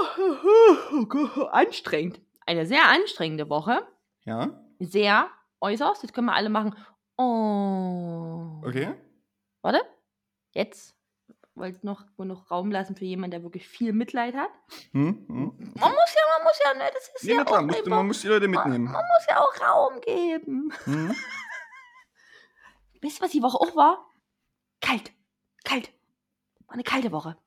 anstrengend. 1.54 2.20
Eine 2.46 2.66
sehr 2.66 2.88
anstrengende 2.88 3.50
Woche. 3.50 3.86
Ja, 4.26 4.50
Sehr 4.80 5.30
äußerst. 5.60 6.04
Jetzt 6.04 6.14
können 6.14 6.28
wir 6.28 6.34
alle 6.36 6.50
machen. 6.50 6.76
Oh. 7.18 8.62
okay. 8.66 8.94
Warte. 9.62 9.82
Jetzt. 10.54 10.96
Wollte 11.56 11.84
noch, 11.86 12.06
noch 12.18 12.52
Raum 12.52 12.70
lassen 12.70 12.96
für 12.96 13.06
jemanden, 13.06 13.32
der 13.32 13.42
wirklich 13.44 13.68
viel 13.68 13.92
Mitleid 13.92 14.36
hat. 14.36 14.52
Hm? 14.92 15.26
Hm? 15.28 15.74
Man 15.80 15.92
muss 15.92 16.14
ja, 16.16 16.22
man 16.38 16.44
muss 16.44 16.60
ja, 16.64 16.74
ne, 16.76 16.84
das 16.94 17.08
ist 17.16 17.24
Nee, 17.24 17.34
ja 17.34 17.44
klar, 17.44 17.60
auch 17.60 17.64
musst, 17.64 17.74
du- 17.80 17.84
einfach, 17.84 17.98
man 17.98 18.08
muss 18.08 18.22
die 18.22 18.28
Leute 18.28 18.48
man, 18.48 18.64
mitnehmen. 18.70 18.92
man 18.92 18.94
muss 19.04 19.26
ja 19.28 19.40
auch 19.42 19.60
Raum 19.62 20.00
geben. 20.02 20.72
Hm? 20.84 21.16
Wisst 23.02 23.20
ihr, 23.20 23.24
was 23.24 23.32
die 23.32 23.42
Woche 23.42 23.58
auch 23.60 23.76
war? 23.76 24.06
Kalt. 24.82 25.12
Kalt. 25.64 25.92
War 26.68 26.74
eine 26.76 26.84
kalte 26.84 27.12
Woche. 27.12 27.38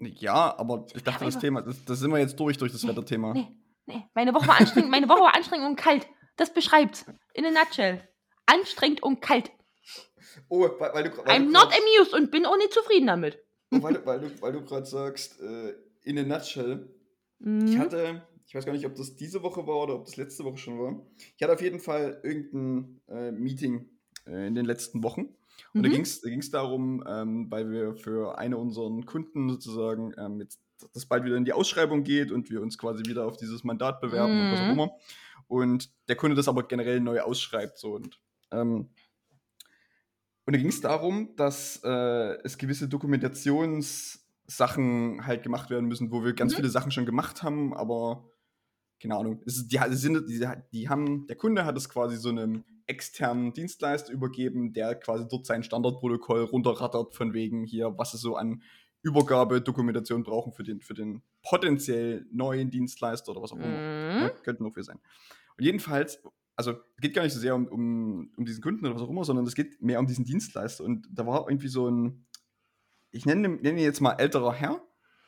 Ja, 0.00 0.56
aber 0.58 0.86
ich 0.94 1.02
dachte, 1.04 1.24
das 1.26 1.38
Thema, 1.38 1.62
das, 1.62 1.84
das 1.84 1.98
sind 2.00 2.10
wir 2.10 2.18
jetzt 2.18 2.38
durch, 2.40 2.56
durch 2.58 2.72
das 2.72 2.86
Wetterthema. 2.86 3.34
Nee, 3.34 3.48
nee. 3.86 4.02
Meine 4.14 4.32
Woche 4.34 4.48
war 4.48 4.58
anstrengend. 4.58 4.90
Meine 4.90 5.08
Woche 5.08 5.20
war 5.20 5.34
anstrengend 5.34 5.66
und 5.68 5.76
kalt. 5.76 6.06
Das 6.36 6.52
beschreibt's. 6.54 7.04
In 7.34 7.44
a 7.44 7.50
nutshell. 7.50 8.08
Anstrengend 8.46 9.02
und 9.02 9.20
kalt. 9.20 9.50
Oh, 10.48 10.60
weil, 10.78 10.94
weil 10.94 11.04
du 11.04 11.16
weil 11.18 11.26
I'm 11.26 11.46
du 11.46 11.52
not 11.52 11.70
grad- 11.70 11.74
amused 11.80 12.14
und 12.14 12.30
bin 12.30 12.46
auch 12.46 12.56
nicht 12.56 12.72
zufrieden 12.72 13.06
damit. 13.08 13.38
oh, 13.72 13.82
weil, 13.82 13.94
du- 13.94 14.06
weil 14.06 14.20
du, 14.20 14.42
weil 14.42 14.52
du 14.52 14.64
gerade 14.64 14.86
sagst, 14.86 15.40
äh, 15.40 15.74
in 16.02 16.18
a 16.18 16.22
nutshell. 16.22 16.88
Ich 17.38 17.46
Mhm. 17.46 17.78
hatte, 17.78 18.22
ich 18.46 18.54
weiß 18.54 18.64
gar 18.66 18.72
nicht, 18.72 18.86
ob 18.86 18.94
das 18.94 19.16
diese 19.16 19.42
Woche 19.42 19.66
war 19.66 19.76
oder 19.82 19.94
ob 19.96 20.04
das 20.06 20.16
letzte 20.16 20.44
Woche 20.44 20.58
schon 20.58 20.78
war. 20.78 21.06
Ich 21.36 21.42
hatte 21.42 21.52
auf 21.54 21.62
jeden 21.62 21.80
Fall 21.80 22.20
irgendein 22.22 23.00
äh, 23.08 23.32
Meeting 23.32 23.88
äh, 24.26 24.46
in 24.46 24.54
den 24.54 24.64
letzten 24.66 25.02
Wochen. 25.02 25.34
Und 25.74 25.82
da 25.82 25.88
Mhm. 25.88 25.92
ging 25.92 26.02
es 26.02 26.20
da 26.20 26.28
ging's 26.30 26.50
darum, 26.50 27.02
ähm, 27.06 27.50
weil 27.50 27.70
wir 27.70 27.96
für 27.96 28.38
eine 28.38 28.56
unseren 28.58 29.04
Kunden 29.06 29.48
sozusagen 29.50 30.12
ähm, 30.18 30.40
jetzt 30.40 30.60
das 30.94 31.04
bald 31.06 31.24
wieder 31.24 31.36
in 31.36 31.44
die 31.44 31.52
Ausschreibung 31.52 32.04
geht 32.04 32.32
und 32.32 32.50
wir 32.50 32.62
uns 32.62 32.78
quasi 32.78 33.04
wieder 33.06 33.26
auf 33.26 33.36
dieses 33.36 33.64
Mandat 33.64 34.00
bewerben 34.00 34.40
und 34.40 34.50
was 34.50 34.60
auch 34.60 34.64
Mhm. 34.66 34.72
immer. 34.72 34.90
Und 35.48 35.90
der 36.08 36.16
Kunde 36.16 36.36
das 36.36 36.48
aber 36.48 36.62
generell 36.66 37.00
neu 37.00 37.20
ausschreibt. 37.20 37.78
So. 37.78 37.94
Und, 37.94 38.18
ähm, 38.50 38.88
und 40.46 40.54
da 40.54 40.58
ging 40.58 40.68
es 40.68 40.80
darum, 40.80 41.34
dass 41.36 41.80
äh, 41.84 42.38
es 42.44 42.56
gewisse 42.56 42.88
Dokumentationssachen 42.88 45.26
halt 45.26 45.42
gemacht 45.42 45.70
werden 45.70 45.86
müssen, 45.86 46.10
wo 46.10 46.24
wir 46.24 46.32
ganz 46.34 46.52
Mhm. 46.52 46.56
viele 46.56 46.68
Sachen 46.70 46.90
schon 46.92 47.06
gemacht 47.06 47.42
haben, 47.42 47.74
aber 47.74 48.24
keine 49.00 49.16
Ahnung. 49.16 49.42
Es 49.46 49.56
ist, 49.56 49.68
die, 49.72 49.78
die, 49.90 49.96
sind, 49.96 50.28
die, 50.28 50.46
die 50.72 50.88
haben, 50.88 51.26
der 51.26 51.36
Kunde 51.36 51.64
hat 51.64 51.76
es 51.76 51.88
quasi 51.88 52.16
so 52.16 52.28
einem 52.28 52.64
externen 52.90 53.52
Dienstleister 53.52 54.12
übergeben, 54.12 54.72
der 54.72 54.96
quasi 54.96 55.26
dort 55.28 55.46
sein 55.46 55.62
Standardprotokoll 55.62 56.42
runterrattert, 56.42 57.14
von 57.14 57.32
wegen 57.32 57.64
hier, 57.64 57.96
was 57.96 58.14
es 58.14 58.20
so 58.20 58.34
an 58.36 58.62
Übergabedokumentation 59.02 60.24
brauchen 60.24 60.52
für 60.52 60.64
den, 60.64 60.80
für 60.80 60.92
den 60.94 61.22
potenziell 61.42 62.26
neuen 62.32 62.70
Dienstleister 62.70 63.30
oder 63.30 63.42
was 63.42 63.52
auch 63.52 63.56
immer. 63.56 63.66
Mhm. 63.66 64.22
Ja, 64.22 64.28
könnten 64.42 64.64
noch 64.64 64.76
wir 64.76 64.82
sein. 64.82 64.98
Und 65.56 65.64
jedenfalls, 65.64 66.22
also 66.56 66.72
es 66.72 67.00
geht 67.00 67.14
gar 67.14 67.22
nicht 67.22 67.32
so 67.32 67.40
sehr 67.40 67.54
um, 67.54 67.66
um, 67.68 68.32
um 68.36 68.44
diesen 68.44 68.62
Kunden 68.62 68.84
oder 68.84 68.96
was 68.96 69.02
auch 69.02 69.08
immer, 69.08 69.24
sondern 69.24 69.46
es 69.46 69.54
geht 69.54 69.80
mehr 69.80 70.00
um 70.00 70.06
diesen 70.06 70.24
Dienstleister. 70.24 70.84
Und 70.84 71.06
da 71.12 71.26
war 71.26 71.48
irgendwie 71.48 71.68
so 71.68 71.88
ein, 71.88 72.26
ich 73.12 73.24
nenne, 73.24 73.48
nenne 73.48 73.78
ihn 73.78 73.84
jetzt 73.84 74.00
mal 74.00 74.14
älterer 74.14 74.52
Herr. 74.52 74.82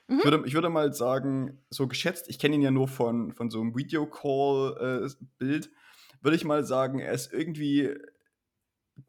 Mhm. 0.08 0.18
Ich, 0.18 0.24
würde, 0.24 0.42
ich 0.46 0.54
würde 0.54 0.68
mal 0.68 0.92
sagen, 0.92 1.62
so 1.70 1.86
geschätzt, 1.86 2.28
ich 2.28 2.38
kenne 2.40 2.56
ihn 2.56 2.62
ja 2.62 2.72
nur 2.72 2.88
von, 2.88 3.32
von 3.32 3.50
so 3.50 3.60
einem 3.60 3.76
Videocall-Bild, 3.76 5.70
würde 6.22 6.36
ich 6.36 6.44
mal 6.44 6.64
sagen, 6.64 6.98
er 7.00 7.12
ist 7.12 7.32
irgendwie 7.32 7.94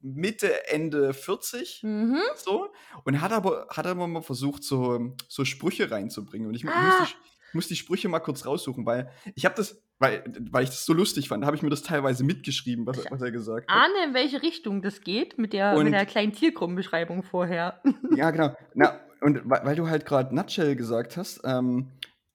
Mitte, 0.01 0.67
Ende 0.67 1.13
40 1.13 1.81
Mhm. 1.83 2.19
so 2.35 2.69
und 3.03 3.21
hat 3.21 3.31
aber, 3.31 3.67
hat 3.69 3.85
aber 3.85 4.07
mal 4.07 4.21
versucht, 4.21 4.63
so, 4.63 5.13
so 5.27 5.45
Sprüche 5.45 5.91
reinzubringen. 5.91 6.47
Und 6.47 6.55
ich 6.55 6.65
Ah. 6.67 6.99
muss, 6.99 7.09
die, 7.09 7.15
muss 7.53 7.67
die 7.67 7.75
Sprüche 7.75 8.07
mal 8.09 8.19
kurz 8.19 8.45
raussuchen, 8.45 8.85
weil 8.85 9.09
ich 9.35 9.45
habe 9.45 9.55
das, 9.55 9.81
weil, 9.99 10.23
weil 10.51 10.63
ich 10.63 10.69
das 10.69 10.85
so 10.85 10.93
lustig 10.93 11.27
fand, 11.29 11.45
habe 11.45 11.55
ich 11.55 11.61
mir 11.61 11.69
das 11.69 11.83
teilweise 11.83 12.23
mitgeschrieben, 12.23 12.85
was, 12.87 12.97
er- 12.99 13.11
was 13.11 13.21
er 13.21 13.31
gesagt 13.31 13.69
hat. 13.69 13.77
Ahne, 13.77 14.05
in 14.07 14.13
welche 14.13 14.41
Richtung 14.41 14.81
das 14.81 15.01
geht 15.01 15.37
mit 15.37 15.53
der, 15.53 15.73
Und- 15.75 15.83
mit 15.85 15.93
der 15.93 16.05
kleinen 16.05 16.33
Zielgruppenbeschreibung 16.33 17.23
vorher. 17.23 17.81
Ja, 18.15 18.31
genau. 18.31 18.55
Na, 18.73 18.99
und 19.21 19.41
weil, 19.49 19.65
weil 19.65 19.75
du 19.75 19.87
halt 19.87 20.05
gerade 20.05 20.33
Nutshell 20.33 20.75
gesagt 20.75 21.17
hast, 21.17 21.41
ähm, 21.43 21.89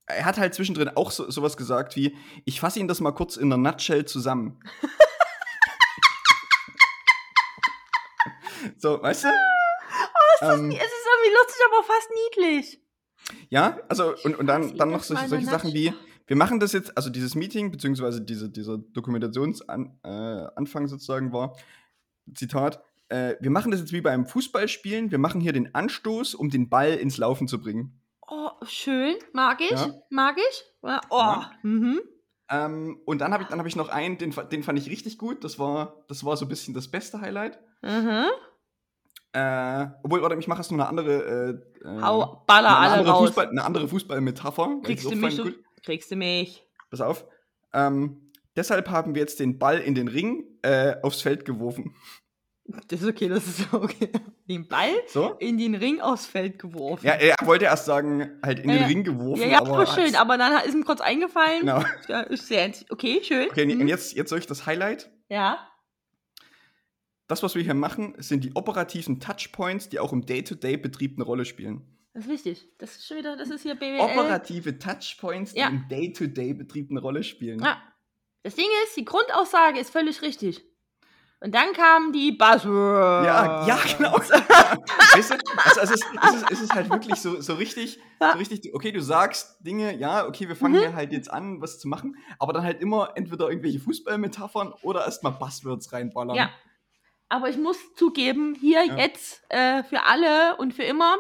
er 0.09 0.25
hat 0.25 0.39
halt 0.39 0.55
zwischendrin 0.55 0.89
auch 0.89 1.11
so, 1.11 1.31
sowas 1.31 1.57
gesagt 1.57 1.97
wie, 1.97 2.17
ich 2.45 2.61
fasse 2.61 2.79
ihn 2.81 2.89
das 2.89 3.01
mal 3.01 3.13
kurz 3.13 3.37
in 3.37 3.51
der 3.51 3.59
Nutshell 3.59 4.07
zusammen. 4.07 4.59
so, 8.79 9.01
weißt 9.03 9.25
du? 9.25 9.29
Oh, 9.29 10.47
Ähm, 10.47 10.71
es 10.71 10.77
ist 10.77 10.83
irgendwie 11.15 11.35
lustig, 11.35 11.61
aber 11.67 11.83
fast 11.85 12.09
niedlich. 12.27 12.81
Ja, 13.51 13.79
also 13.89 14.15
und, 14.25 14.39
und 14.39 14.47
dann, 14.47 14.77
dann 14.77 14.91
das 14.91 14.99
noch 14.99 15.03
solche, 15.03 15.29
solche 15.29 15.47
Sachen 15.47 15.75
wie, 15.75 15.93
wir 16.27 16.37
machen 16.37 16.61
das 16.61 16.73
jetzt, 16.73 16.97
also 16.97 17.11
dieses 17.11 17.35
Meeting, 17.35 17.71
beziehungsweise 17.71 18.23
diese, 18.23 18.49
dieser 18.49 18.79
Dokumentationsanfang 18.79 20.05
äh, 20.05 20.87
sozusagen 20.87 21.33
war, 21.33 21.55
Zitat, 22.35 22.83
äh, 23.09 23.37
wir 23.41 23.51
machen 23.51 23.71
das 23.71 23.81
jetzt 23.81 23.93
wie 23.93 24.01
beim 24.01 24.27
Fußballspielen, 24.27 25.11
wir 25.11 25.19
machen 25.19 25.41
hier 25.41 25.53
den 25.53 25.75
Anstoß, 25.75 26.35
um 26.35 26.51
den 26.51 26.69
Ball 26.69 26.95
ins 26.95 27.17
Laufen 27.17 27.49
zu 27.49 27.61
bringen. 27.61 28.01
Schön. 28.67 29.17
Mag 29.33 29.61
ich. 29.61 29.71
Ja. 29.71 29.95
Mag 30.11 30.37
ich. 30.39 30.65
Oh. 30.83 31.19
Ja. 31.19 31.53
Mhm. 31.63 32.01
Ähm, 32.51 33.01
und 33.05 33.21
dann 33.21 33.33
habe 33.33 33.43
ich, 33.43 33.49
dann 33.49 33.59
hab 33.59 33.67
ich 33.67 33.77
noch 33.77 33.89
einen, 33.89 34.17
den, 34.17 34.35
den 34.51 34.63
fand 34.63 34.79
ich 34.79 34.89
richtig 34.89 35.19
gut, 35.19 35.45
das 35.45 35.59
war, 35.59 36.05
das 36.09 36.25
war 36.25 36.37
so 36.37 36.47
ein 36.47 36.49
bisschen 36.49 36.73
das 36.73 36.91
beste 36.91 37.21
Highlight. 37.21 37.59
Mhm. 37.83 38.25
Äh, 39.33 39.87
obwohl, 40.03 40.23
warte, 40.23 40.37
ich 40.39 40.49
mache 40.49 40.61
jetzt 40.61 40.73
noch 40.73 40.79
eine 40.79 40.89
andere, 40.89 41.61
äh, 41.85 41.87
äh, 41.87 42.01
Hau, 42.01 42.43
baller 42.47 42.69
eine, 42.69 42.79
alle 42.79 42.93
andere 42.95 43.11
raus. 43.11 43.27
Fußball, 43.27 43.49
eine 43.49 43.65
andere 43.65 43.89
Fußballmetapher. 43.89 44.81
Kriegst 44.83 45.05
du 45.05 45.15
mich? 45.15 45.37
So, 45.37 45.51
kriegst 45.85 46.11
du 46.11 46.17
mich? 46.17 46.67
Pass 46.91 47.03
auf. 47.03 47.27
Ähm, 47.75 48.33
deshalb 48.57 48.89
haben 48.89 49.15
wir 49.15 49.21
jetzt 49.21 49.41
den 49.41 49.59
Ball 49.59 49.79
in 49.79 49.95
den 49.95 50.09
Ring 50.09 50.47
äh, 50.63 50.97
aufs 51.03 51.21
Feld 51.21 51.45
geworfen. 51.45 51.95
Das 52.89 53.01
ist 53.01 53.09
okay, 53.09 53.29
das 53.29 53.47
ist 53.47 53.67
okay. 53.73 54.11
Den 54.47 54.69
Ball 54.69 54.91
So? 55.09 55.33
in 55.39 55.57
den 55.57 55.75
Ring 55.75 56.01
aufs 56.01 56.27
Feld 56.27 56.59
geworfen. 56.59 57.07
Ja, 57.07 57.13
er 57.15 57.35
wollte 57.45 57.65
erst 57.65 57.87
sagen, 57.87 58.39
halt 58.43 58.59
in 58.61 58.69
Ja, 58.71 58.77
den. 58.79 58.85
Ring 58.87 59.05
geworfen. 59.05 59.41
ja, 59.43 59.49
ja 59.49 59.59
aber 59.61 59.87
schön, 59.87 60.15
aber 60.15 60.37
dann 60.37 60.63
ist 60.67 60.75
ihm 60.75 60.85
kurz 60.85 61.01
eingefallen. 61.01 61.61
Genau. 61.61 61.83
Ja, 62.09 62.21
ist 62.21 62.47
sehr, 62.47 62.71
okay, 62.91 63.21
schön. 63.23 63.49
Okay, 63.51 63.71
Hm. 63.73 63.81
und 63.81 63.89
jetzt, 63.89 64.15
jetzt 64.15 64.29
soll 64.31 64.39
ich 64.39 64.47
das 64.47 64.67
Highlight. 64.67 65.11
Ja. 65.31 65.67
Das, 67.27 67.43
was 67.43 67.55
wir 67.55 67.63
hier 67.63 67.75
machen, 67.75 68.15
sind 68.19 68.45
die 68.45 68.55
operativen 68.55 69.21
Touchpoints, 69.21 69.89
die 69.89 69.99
auch 69.99 70.13
im 70.13 70.25
Day-to-Day-Betrieb 70.25 71.17
eine 71.17 71.25
Rolle 71.25 71.45
spielen. 71.45 71.83
Das 72.15 72.25
ist 72.25 72.31
wichtig. 72.31 72.69
Das 72.79 72.97
ist 72.97 73.07
schon 73.07 73.19
wieder, 73.19 73.37
das 73.37 73.51
ist 73.51 73.63
hier 73.63 73.75
BWL. 73.75 74.01
Operative 74.01 74.79
Touchpoints, 74.79 75.53
die 75.53 75.61
Ja. 75.61 75.69
im 75.69 75.87
Day-to-Day-Betrieb 75.89 76.91
eine 76.91 77.01
Rolle 77.01 77.23
spielen. 77.23 77.61
Ja. 77.61 77.81
Das 78.43 78.55
Ding 78.55 78.67
ist, 78.85 78.97
die 78.97 79.05
Grundaussage 79.05 79.79
ist 79.79 79.91
völlig 79.91 80.23
richtig. 80.23 80.65
Und 81.41 81.55
dann 81.55 81.73
kamen 81.73 82.13
die 82.13 82.33
Buzzwords. 82.33 83.25
Ja, 83.27 83.65
ja, 83.67 83.79
genau. 83.97 84.19
weißt 84.19 85.31
du, 85.31 85.35
also, 85.65 85.81
also 85.81 85.95
es, 85.95 86.01
ist, 86.01 86.07
es, 86.23 86.35
ist, 86.35 86.51
es 86.51 86.61
ist 86.63 86.75
halt 86.75 86.91
wirklich 86.91 87.21
so, 87.21 87.41
so 87.41 87.55
richtig, 87.55 88.01
so 88.21 88.39
richtig, 88.39 88.75
okay, 88.75 88.91
du 88.91 89.01
sagst 89.01 89.57
Dinge, 89.65 89.97
ja, 89.97 90.27
okay, 90.27 90.49
wir 90.49 90.57
fangen 90.57 90.75
Mhm. 90.75 90.79
hier 90.81 90.95
halt 90.95 91.13
jetzt 91.13 91.31
an, 91.31 91.61
was 91.63 91.79
zu 91.79 91.87
machen, 91.87 92.17
aber 92.41 92.53
dann 92.53 92.65
halt 92.65 92.81
immer 92.81 93.13
entweder 93.15 93.49
irgendwelche 93.51 93.79
Fußballmetaphern 93.79 94.75
oder 94.83 95.05
erstmal 95.05 95.33
Buzzwords 95.33 95.93
reinballern. 95.93 96.35
Ja. 96.37 96.51
Aber 97.29 97.49
ich 97.49 97.57
muss 97.57 97.95
zugeben, 97.95 98.57
hier 98.59 98.85
Ja. 98.85 98.97
jetzt 98.97 99.45
äh, 99.51 99.85
für 99.85 100.05
alle 100.07 100.57
und 100.57 100.75
für 100.75 100.83
immer, 100.85 101.17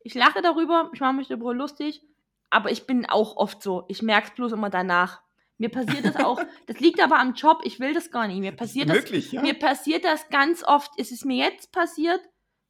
ich 0.00 0.14
lache 0.14 0.42
darüber, 0.42 0.90
ich 0.92 1.00
mache 1.00 1.14
mich 1.14 1.28
darüber 1.28 1.54
lustig, 1.54 2.02
aber 2.50 2.70
ich 2.70 2.86
bin 2.86 3.06
auch 3.06 3.36
oft 3.36 3.62
so. 3.62 3.84
Ich 3.88 4.02
merke 4.02 4.28
es 4.28 4.34
bloß 4.34 4.52
immer 4.52 4.68
danach. 4.68 5.22
Mir 5.58 5.68
passiert 5.68 6.04
das 6.04 6.16
auch, 6.16 6.40
das 6.66 6.80
liegt 6.80 7.00
aber 7.00 7.18
am 7.18 7.34
Job, 7.34 7.60
ich 7.64 7.78
will 7.80 7.94
das 7.94 8.10
gar 8.10 8.26
nicht. 8.26 8.40
Mir 8.40 8.52
passiert 8.52 8.88
das, 8.88 8.96
Wirklich, 8.96 9.32
ja. 9.32 9.40
mir 9.42 9.54
passiert 9.54 10.04
das 10.04 10.28
ganz 10.28 10.64
oft. 10.64 10.90
Es 10.96 11.12
ist 11.12 11.24
mir 11.24 11.36
jetzt 11.36 11.70
passiert, 11.72 12.20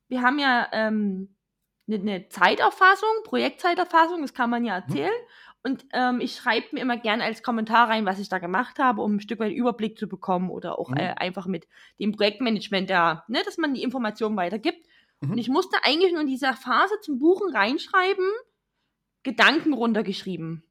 wir 0.08 0.20
haben 0.22 0.38
ja 0.38 0.68
ähm, 0.72 1.34
eine, 1.88 1.96
eine 1.96 2.28
Zeiterfassung, 2.28 3.08
Projektzeiterfassung, 3.24 4.20
das 4.22 4.34
kann 4.34 4.50
man 4.50 4.64
ja 4.64 4.76
erzählen. 4.76 5.12
Und 5.62 5.86
ähm, 5.94 6.20
ich 6.20 6.36
schreibe 6.36 6.66
mir 6.72 6.80
immer 6.82 6.98
gerne 6.98 7.24
als 7.24 7.42
Kommentar 7.42 7.88
rein, 7.88 8.04
was 8.04 8.18
ich 8.18 8.28
da 8.28 8.38
gemacht 8.38 8.78
habe, 8.78 9.00
um 9.00 9.16
ein 9.16 9.20
Stück 9.20 9.38
weit 9.40 9.52
Überblick 9.52 9.98
zu 9.98 10.06
bekommen 10.06 10.50
oder 10.50 10.78
auch 10.78 10.90
Mhm. 10.90 10.98
äh, 10.98 11.14
einfach 11.16 11.46
mit 11.46 11.66
dem 11.98 12.12
Projektmanagement 12.12 12.90
da, 12.90 13.24
ne, 13.28 13.40
dass 13.46 13.56
man 13.56 13.72
die 13.72 13.82
Informationen 13.82 14.36
weitergibt. 14.36 14.86
Mhm. 15.20 15.30
Und 15.32 15.38
ich 15.38 15.48
musste 15.48 15.78
eigentlich 15.82 16.12
nur 16.12 16.20
in 16.20 16.26
dieser 16.26 16.52
Phase 16.52 17.00
zum 17.00 17.18
Buchen 17.18 17.50
reinschreiben, 17.56 18.28
Gedanken 19.22 19.72
runtergeschrieben, 19.72 20.64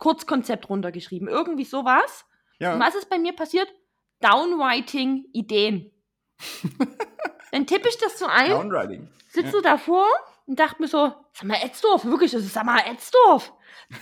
Kurzkonzept 0.00 0.68
runtergeschrieben, 0.68 1.28
irgendwie 1.28 1.64
sowas. 1.64 2.24
ja. 2.58 2.74
Und 2.74 2.80
was 2.80 2.96
ist 2.96 3.08
bei 3.08 3.18
mir 3.18 3.32
passiert? 3.34 3.72
Downwriting 4.20 5.26
Ideen. 5.32 5.92
Dann 7.52 7.66
tippe 7.66 7.88
ich 7.88 7.98
das 7.98 8.18
so 8.18 8.26
ein, 8.26 8.50
Downriding. 8.50 9.08
sitze 9.30 9.56
Ja. 9.56 9.62
davor 9.62 10.06
und 10.46 10.58
dachte 10.58 10.82
mir 10.82 10.88
so, 10.88 11.14
sag 11.32 11.44
mal 11.44 11.58
Etzdorf, 11.62 12.04
wirklich, 12.04 12.32
das 12.32 12.42
ist 12.42 12.54
sag 12.54 12.64
mal 12.64 12.80
Etzdorf. 12.80 13.52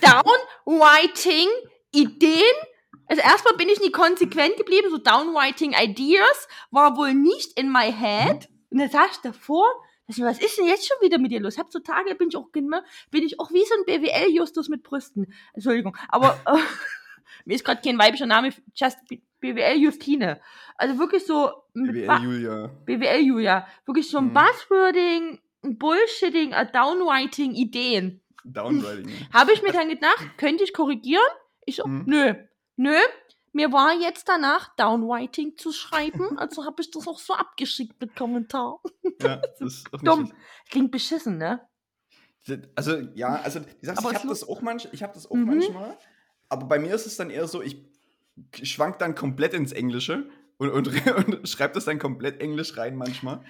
Downwriting 0.01 1.47
Ideen. 1.91 2.55
Also 3.07 3.21
erstmal 3.23 3.55
bin 3.55 3.69
ich 3.69 3.79
nie 3.81 3.91
konsequent 3.91 4.55
geblieben, 4.57 4.89
so 4.91 4.97
Downwriting 4.97 5.73
Ideas 5.73 6.47
war 6.71 6.95
wohl 6.95 7.13
nicht 7.13 7.57
in 7.59 7.71
my 7.71 7.91
head. 7.91 8.47
Und 8.69 8.79
dann 8.79 8.89
saß 8.89 9.11
ich 9.11 9.17
davor, 9.17 9.67
mir, 10.17 10.25
was 10.25 10.39
ist 10.39 10.57
denn 10.57 10.65
jetzt 10.65 10.87
schon 10.87 10.97
wieder 11.01 11.17
mit 11.19 11.31
dir 11.31 11.39
los? 11.39 11.53
Ich 11.53 11.59
hab 11.59 11.71
so 11.71 11.79
Tage, 11.79 12.15
bin 12.15 12.29
ich 12.29 12.35
auch, 12.37 12.51
genau- 12.51 12.81
bin 13.11 13.23
ich 13.23 13.39
auch 13.39 13.51
wie 13.51 13.63
so 13.65 13.75
ein 13.75 13.85
BWL-Justus 13.85 14.69
mit 14.69 14.81
Brüsten. 14.83 15.33
Entschuldigung, 15.53 15.95
aber 16.09 16.39
äh, 16.47 16.57
mir 17.45 17.55
ist 17.55 17.63
gerade 17.65 17.81
kein 17.83 17.97
weiblicher 17.99 18.25
Name, 18.25 18.49
just 18.75 18.97
BWL-Justine. 19.41 20.39
Also 20.75 20.97
wirklich 20.97 21.25
so 21.25 21.51
mit 21.73 21.91
BWL 21.93 22.07
Ba- 22.07 22.19
Julia. 22.23 22.67
BWL 22.85 23.19
Julia. 23.21 23.67
Wirklich 23.85 24.09
so 24.09 24.17
ein 24.19 24.25
Mhm. 24.29 24.33
Buzzwording, 24.33 25.39
ein 25.63 25.77
Bullshitting, 25.77 26.53
ein 26.53 26.71
Downwriting 26.71 27.53
Ideen. 27.53 28.21
Downriding. 28.45 29.09
ja. 29.09 29.39
Habe 29.39 29.51
ich 29.53 29.61
mir 29.61 29.71
dann 29.73 29.89
gedacht, 29.89 30.37
könnte 30.37 30.63
ich 30.63 30.73
korrigieren? 30.73 31.21
Ich 31.65 31.75
so, 31.77 31.85
Mhm. 31.87 32.03
nö, 32.07 32.33
nö. 32.77 32.95
Mir 33.53 33.71
war 33.71 33.93
jetzt 33.93 34.27
danach 34.29 34.75
Downwriting 34.75 35.57
zu 35.57 35.71
schreiben, 35.71 36.37
also 36.39 36.65
habe 36.65 36.81
ich 36.81 36.91
das 36.91 37.07
auch 37.07 37.19
so 37.19 37.33
abgeschickt 37.33 37.99
mit 37.99 38.15
Kommentar. 38.15 38.79
Ja, 39.21 39.41
Dumm. 40.03 40.31
Klingt 40.69 40.91
beschissen, 40.91 41.37
ne? 41.37 41.61
Also, 42.75 42.97
ja, 43.15 43.35
also 43.43 43.59
ich 43.81 43.87
es 43.87 43.89
habe 44.03 44.27
das 44.27 44.47
auch, 44.47 44.61
manch, 44.61 44.87
ich 44.91 45.03
hab 45.03 45.13
das 45.13 45.29
auch 45.29 45.35
Mhm. 45.35 45.45
manchmal, 45.45 45.97
aber 46.47 46.65
bei 46.65 46.79
mir 46.79 46.95
ist 46.95 47.05
es 47.05 47.15
dann 47.17 47.29
eher 47.29 47.47
so, 47.47 47.61
ich 47.61 47.85
schwank 48.63 48.97
dann 48.99 49.13
komplett 49.13 49.53
ins 49.53 49.71
Englische 49.71 50.29
und, 50.57 50.71
und, 50.71 50.87
und 51.27 51.47
schreibe 51.49 51.73
das 51.75 51.85
dann 51.85 51.99
komplett 51.99 52.41
Englisch 52.41 52.75
rein 52.77 52.95
manchmal. 52.95 53.43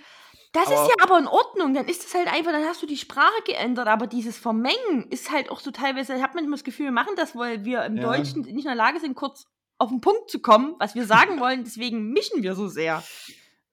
Das 0.51 0.65
Aber- 0.68 0.82
ist 0.84 0.89
ja 0.89 0.96
aber 1.06 1.20
in 1.20 1.27
Ordnung, 1.27 1.74
dann 1.75 1.88
ist 1.88 2.03
es 2.06 2.13
halt 2.15 2.27
einfach, 2.27 2.51
dann 2.51 2.65
hast 2.65 2.82
du 2.82 2.88
die 2.88 2.98
Sprache 2.98 3.41
geändert, 3.46 3.88
aber 3.88 4.08
dieses 4.08 4.38
Vermengen 4.38 5.08
ist 5.12 5.32
halt 5.32 5.51
auch 5.51 5.60
so 5.60 5.70
teilweise, 5.72 6.15
ich 6.15 6.24
habe 6.24 6.34
manchmal 6.34 6.58
das 6.58 6.63
Gefühl, 6.63 6.86
wir 6.88 6.91
machen 6.91 7.13
das, 7.15 7.36
weil 7.36 7.63
wir 7.65 7.84
im 7.86 7.98
Ja. 7.98 8.03
Deutschen 8.03 8.41
nicht 8.41 8.50
in 8.56 8.63
der 8.63 8.75
Lage 8.75 9.00
sind, 9.00 9.15
kurz 9.15 9.46
auf 9.79 9.89
den 9.89 10.01
Punkt 10.01 10.29
zu 10.29 10.39
kommen, 10.39 10.75
was 10.79 10.93
wir 10.95 11.05
sagen 11.05 11.39
wollen, 11.39 11.63
deswegen 11.63 12.12
mischen 12.12 12.43
wir 12.43 12.53
so 12.55 12.67
sehr. 12.67 13.03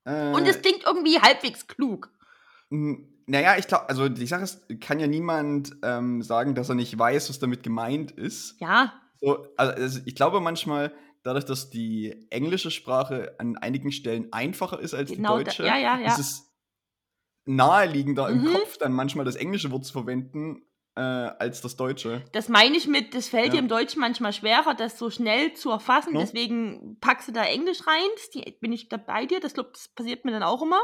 Äh, 0.05 0.33
Und 0.33 0.47
es 0.47 0.63
klingt 0.63 0.85
irgendwie 0.85 1.19
halbwegs 1.21 1.67
klug. 1.67 2.11
naja, 2.71 3.57
ich 3.59 3.67
glaube, 3.67 3.89
also 3.89 4.09
die 4.09 4.27
Sache 4.27 4.45
ist, 4.45 4.81
kann 4.81 5.01
ja 5.01 5.07
niemand 5.07 5.77
ähm, 5.83 6.23
sagen, 6.23 6.55
dass 6.55 6.69
er 6.69 6.75
nicht 6.77 6.97
weiß, 6.99 7.29
was 7.29 7.39
damit 7.39 7.63
gemeint 7.63 8.13
ist. 8.13 8.57
Ja, 8.61 8.93
So, 9.21 9.47
also 9.57 9.73
es- 9.83 10.03
ich 10.07 10.15
glaube 10.15 10.41
manchmal, 10.41 10.93
dadurch, 11.23 11.45
dass 11.45 11.71
die 11.71 12.27
englische 12.31 12.71
Sprache 12.71 13.35
an 13.39 13.57
einigen 13.57 13.91
Stellen 13.91 14.33
einfacher 14.33 14.79
ist 14.79 14.95
als 14.95 15.11
Genau, 15.11 15.39
die 15.39 15.45
da- 15.45 15.51
deutsche, 15.51 15.67
ja, 15.67 15.77
ja, 15.77 15.99
ja. 15.99 16.07
ist 16.07 16.19
es 16.19 16.43
naheliegender 17.47 18.29
im 18.29 18.43
Mhm. 18.43 18.53
Kopf, 18.53 18.79
dann 18.79 18.93
manchmal 18.93 19.25
das 19.25 19.37
englische 19.37 19.71
Wort 19.71 19.85
zu 19.85 19.93
verwenden, 19.93 20.63
äh, 20.97 21.01
als 21.01 21.61
das 21.61 21.77
deutsche. 21.77 22.23
das 22.33 22.49
meine 22.49 22.77
ich 22.77 22.87
mit, 22.89 23.15
das 23.15 23.29
fällt 23.29 23.47
Ja. 23.49 23.53
dir 23.53 23.59
im 23.59 23.69
Deutschen 23.69 24.01
manchmal 24.01 24.33
schwerer, 24.33 24.75
das 24.75 24.99
so 24.99 25.11
schnell 25.11 25.53
zu 25.55 25.71
erfassen, 25.71 26.15
Ja. 26.15 26.21
deswegen 26.21 26.99
packst 27.01 27.29
du 27.29 27.33
da 27.33 27.45
Englisch 27.45 27.87
rein, 27.87 28.09
die, 28.35 28.57
bin 28.61 28.73
ich 28.73 28.89
da 28.89 28.97
bei 28.97 29.27
dir, 29.27 29.41
das, 29.41 29.53
das 29.55 29.89
passiert 29.95 30.25
mir 30.25 30.33
dann 30.33 30.43
auch 30.43 30.63
immer. 30.63 30.81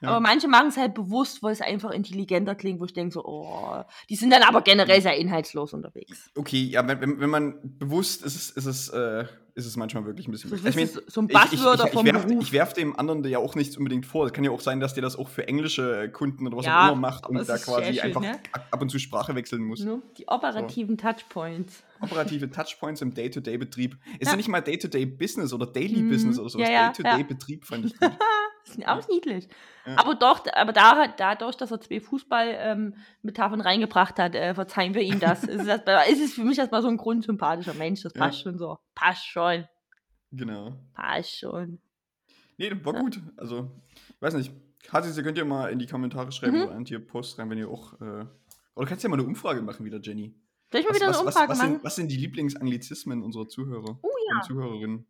Ja. 0.00 0.10
Aber 0.10 0.20
manche 0.20 0.48
machen 0.48 0.68
es 0.68 0.76
halt 0.76 0.94
bewusst, 0.94 1.42
weil 1.42 1.52
es 1.52 1.60
einfach 1.60 1.90
intelligenter 1.90 2.54
klingt, 2.54 2.80
wo 2.80 2.84
ich 2.84 2.92
denke 2.92 3.12
so, 3.12 3.24
oh, 3.24 3.82
die 4.08 4.16
sind 4.16 4.30
dann 4.30 4.42
aber 4.42 4.62
generell 4.62 5.00
sehr 5.02 5.16
inhaltslos 5.16 5.72
unterwegs. 5.72 6.30
Okay, 6.36 6.62
ja, 6.62 6.86
wenn, 6.86 7.20
wenn, 7.20 7.30
man 7.30 7.54
bewusst 7.78 8.24
ist, 8.24 8.36
es, 8.36 8.50
ist 8.50 8.66
es, 8.66 8.88
äh, 8.90 9.24
ist 9.54 9.66
es 9.66 9.76
manchmal 9.76 10.04
wirklich 10.06 10.28
ein 10.28 10.30
bisschen. 10.30 10.50
So, 10.50 10.56
das 10.56 10.76
ist 10.76 11.02
so 11.12 11.20
ein 11.20 11.28
ich, 11.28 11.36
ich, 11.36 11.52
ich, 11.54 11.60
ich, 11.60 11.90
vom 11.92 12.06
werf, 12.06 12.26
Beruf. 12.26 12.42
ich 12.42 12.52
werf 12.52 12.72
dem 12.74 12.96
anderen 12.96 13.24
ja 13.24 13.38
auch 13.38 13.56
nichts 13.56 13.76
unbedingt 13.76 14.06
vor. 14.06 14.26
Es 14.26 14.32
kann 14.32 14.44
ja 14.44 14.52
auch 14.52 14.60
sein, 14.60 14.78
dass 14.78 14.94
der 14.94 15.02
das 15.02 15.16
auch 15.16 15.28
für 15.28 15.48
englische 15.48 16.08
Kunden 16.10 16.46
oder 16.46 16.56
was 16.56 16.66
Ja, 16.66 16.86
auch 16.86 16.92
immer 16.92 17.00
macht 17.00 17.26
und 17.26 17.36
da 17.48 17.58
quasi 17.58 17.94
schön, 17.94 18.04
einfach 18.04 18.20
ne? 18.20 18.38
ab 18.70 18.80
und 18.80 18.88
zu 18.88 19.00
Sprache 19.00 19.34
wechseln 19.34 19.64
muss. 19.64 19.80
Ne? 19.80 20.00
Die 20.16 20.28
operativen 20.28 20.96
Touchpoints. 20.96 21.82
Operative 22.00 22.48
Touchpoints 22.52 23.02
im 23.02 23.12
Day-to-Day-Betrieb. 23.12 23.96
Ist 24.20 24.26
ja. 24.26 24.30
Ja. 24.30 24.36
nicht 24.36 24.48
mal 24.48 24.60
Day-to-Day-Business 24.60 25.52
oder 25.52 25.66
Daily 25.66 26.02
Mhm. 26.02 26.38
Oder 26.38 26.48
so. 26.48 26.58
Ja, 26.58 26.70
ja, 26.70 26.92
Day-to-Day-Betrieb 26.92 27.64
fand 27.64 27.86
ich 27.86 27.98
gut. 27.98 28.12
Ist 28.68 28.86
auch 28.88 29.08
niedlich. 29.08 29.48
Ja. 29.86 29.96
Aber 29.98 30.14
doch, 30.14 30.44
aber 30.52 30.72
da, 30.72 31.08
dadurch, 31.08 31.56
dass 31.56 31.70
er 31.70 31.80
zwei 31.80 32.00
Fußball-Metaphern 32.00 33.60
reingebracht 33.60 34.18
hat, 34.18 34.34
äh, 34.34 34.54
verzeihen 34.54 34.94
wir 34.94 35.02
ihm 35.02 35.20
das. 35.20 35.44
ist, 35.44 35.66
das 35.66 36.08
ist 36.08 36.20
es 36.20 36.34
für 36.34 36.44
mich 36.44 36.58
erstmal 36.58 36.82
so 36.82 36.88
ein 36.88 36.96
grundsympathischer 36.96 37.74
Mensch. 37.74 38.02
Das 38.02 38.14
Ja. 38.14 38.20
passt 38.20 38.40
schon 38.42 38.58
so. 38.58 38.78
Passt 38.94 39.26
schon. 39.26 39.66
genau. 40.30 40.74
Passt 40.94 41.38
schon. 41.38 41.78
Nee, 42.58 42.72
war 42.84 42.94
Ja. 42.94 43.00
gut. 43.00 43.20
Also, 43.36 43.70
weiß 44.20 44.34
nicht. 44.34 44.52
Hasis, 44.92 45.16
ihr 45.16 45.22
könnt 45.22 45.38
ja 45.38 45.44
mal 45.44 45.70
in 45.70 45.78
die 45.78 45.86
Kommentare 45.86 46.32
schreiben 46.32 46.56
Mhm. 46.58 46.62
oder 46.64 46.74
an 46.76 46.84
die 46.84 46.98
Post 46.98 47.38
rein, 47.38 47.50
wenn 47.50 47.58
ihr 47.58 47.68
auch. 47.68 47.92
Äh, 48.00 48.04
oder 48.04 48.28
du 48.76 48.86
kannst 48.86 49.02
ja 49.02 49.08
mal 49.10 49.18
eine 49.18 49.26
Umfrage 49.26 49.60
machen 49.62 49.84
wieder, 49.84 49.98
Jenny. 50.00 50.34
Soll 50.70 50.80
ich 50.82 50.86
mal 50.88 50.94
wieder 50.94 51.06
eine 51.06 51.14
was, 51.14 51.22
Umfrage 51.22 51.48
was, 51.50 51.58
machen? 51.58 51.72
Sind, 51.72 51.84
was 51.84 51.96
sind 51.96 52.10
die 52.10 52.16
Lieblingsanglizismen 52.16 53.22
unserer 53.22 53.48
Zuhörer 53.48 53.98
Oh 54.02 54.08
und 54.34 54.44
Zuhörerinnen? 54.44 55.06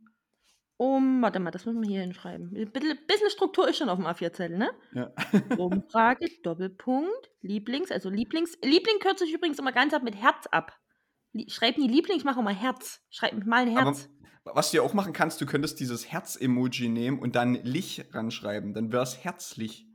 Um, 0.78 1.20
warte 1.22 1.40
mal, 1.40 1.50
das 1.50 1.66
müssen 1.66 1.82
wir 1.82 1.88
hier 1.88 2.00
hinschreiben. 2.00 2.56
Ein 2.56 2.70
bisschen, 2.72 3.30
Struktur 3.30 3.68
ist 3.68 3.76
schon 3.78 3.88
auf 3.88 3.98
dem 3.98 4.06
A4-Zettel, 4.06 4.56
ne? 4.56 4.70
Ja. 4.94 5.12
Umfrage, 5.58 6.26
Doppelpunkt, 6.42 7.30
Lieblings, 7.42 7.90
also 7.90 8.08
Lieblings. 8.08 8.56
Liebling 8.62 8.98
kürze 9.00 9.24
ich 9.24 9.32
übrigens 9.34 9.58
immer 9.58 9.72
ganz 9.72 9.92
ab 9.92 10.02
mit 10.02 10.14
Herz 10.16 10.46
ab. 10.50 10.72
Schreib 11.48 11.76
nie 11.78 11.88
Liebling, 11.88 12.16
ich 12.16 12.24
mache 12.24 12.40
immer 12.40 12.54
Herz. 12.54 13.00
Schreib 13.10 13.44
mal 13.44 13.66
ein 13.66 13.76
Aber 13.76 13.86
Herz. 13.90 14.08
was 14.44 14.70
du 14.70 14.78
ja 14.78 14.82
auch 14.82 14.94
machen 14.94 15.12
kannst, 15.12 15.40
du 15.40 15.46
könntest 15.46 15.78
dieses 15.80 16.10
Herz-Emoji 16.10 16.88
nehmen 16.88 17.18
und 17.18 17.36
dann 17.36 17.54
Lich 17.64 18.04
ranschreiben. 18.12 18.72
Dann 18.72 18.90
wäre 18.92 19.02
es 19.02 19.22
herzlich. 19.24 19.86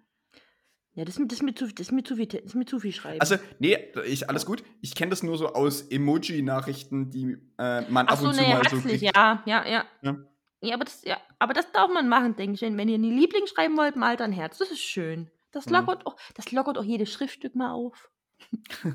ja, 0.96 1.06
das 1.06 1.16
ist, 1.16 1.20
mir- 1.22 1.28
das, 1.28 1.38
ist 1.40 1.44
mir 1.44 1.56
zu, 1.56 1.68
das, 1.68 1.88
ist 1.88 1.92
mir 1.92 2.04
zu 2.04 2.16
viel, 2.18 2.28
das 2.28 2.42
ist 2.44 2.56
mir 2.56 2.66
zu 2.66 2.80
viel 2.80 2.92
Schreiben. 2.94 3.20
Also, 3.20 3.38
nee, 3.60 3.78
ich, 4.06 4.30
alles 4.30 4.46
gut. 4.46 4.64
Ich 4.82 4.94
kenne 4.96 5.10
das 5.10 5.24
nur 5.24 5.38
so 5.38 5.48
aus 5.54 5.82
Emoji-Nachrichten, 5.82 7.10
die 7.10 7.38
äh, 7.58 7.82
man 7.90 8.08
Ach 8.08 8.14
ab 8.14 8.20
so, 8.20 8.28
und 8.28 8.36
zu 8.36 8.42
ne, 8.42 8.48
mal 8.50 8.64
so 8.70 8.78
herzlich, 8.78 9.00
kriegt. 9.02 9.16
ja, 9.16 9.42
ja, 9.46 9.66
ja. 9.68 9.86
Ja. 10.02 10.18
Ja, 10.64 10.76
aber 10.76 10.86
das, 10.86 11.04
ja, 11.04 11.18
aber 11.40 11.54
das 11.54 11.72
darf 11.74 11.92
man 11.92 12.08
machen, 12.10 12.36
denke 12.36 12.56
ich. 12.56 12.62
Wenn 12.62 12.78
wenn 12.78 12.88
ihr 12.90 12.98
nie 12.98 13.12
Liebling 13.14 13.46
schreiben 13.48 13.76
wollt, 13.78 13.96
malt 13.96 14.22
ein 14.22 14.32
Herz. 14.32 14.58
Das 14.58 14.72
ist 14.72 14.82
schön. 14.82 15.30
Das 15.52 15.66
Mhm. 15.68 15.74
lockert, 15.74 16.06
auch, 16.08 16.16
das 16.36 16.52
lockert 16.52 16.78
auch 16.78 16.84
jedes 16.84 17.12
Schriftstück 17.12 17.56
mal 17.56 17.72
auf. 17.72 18.10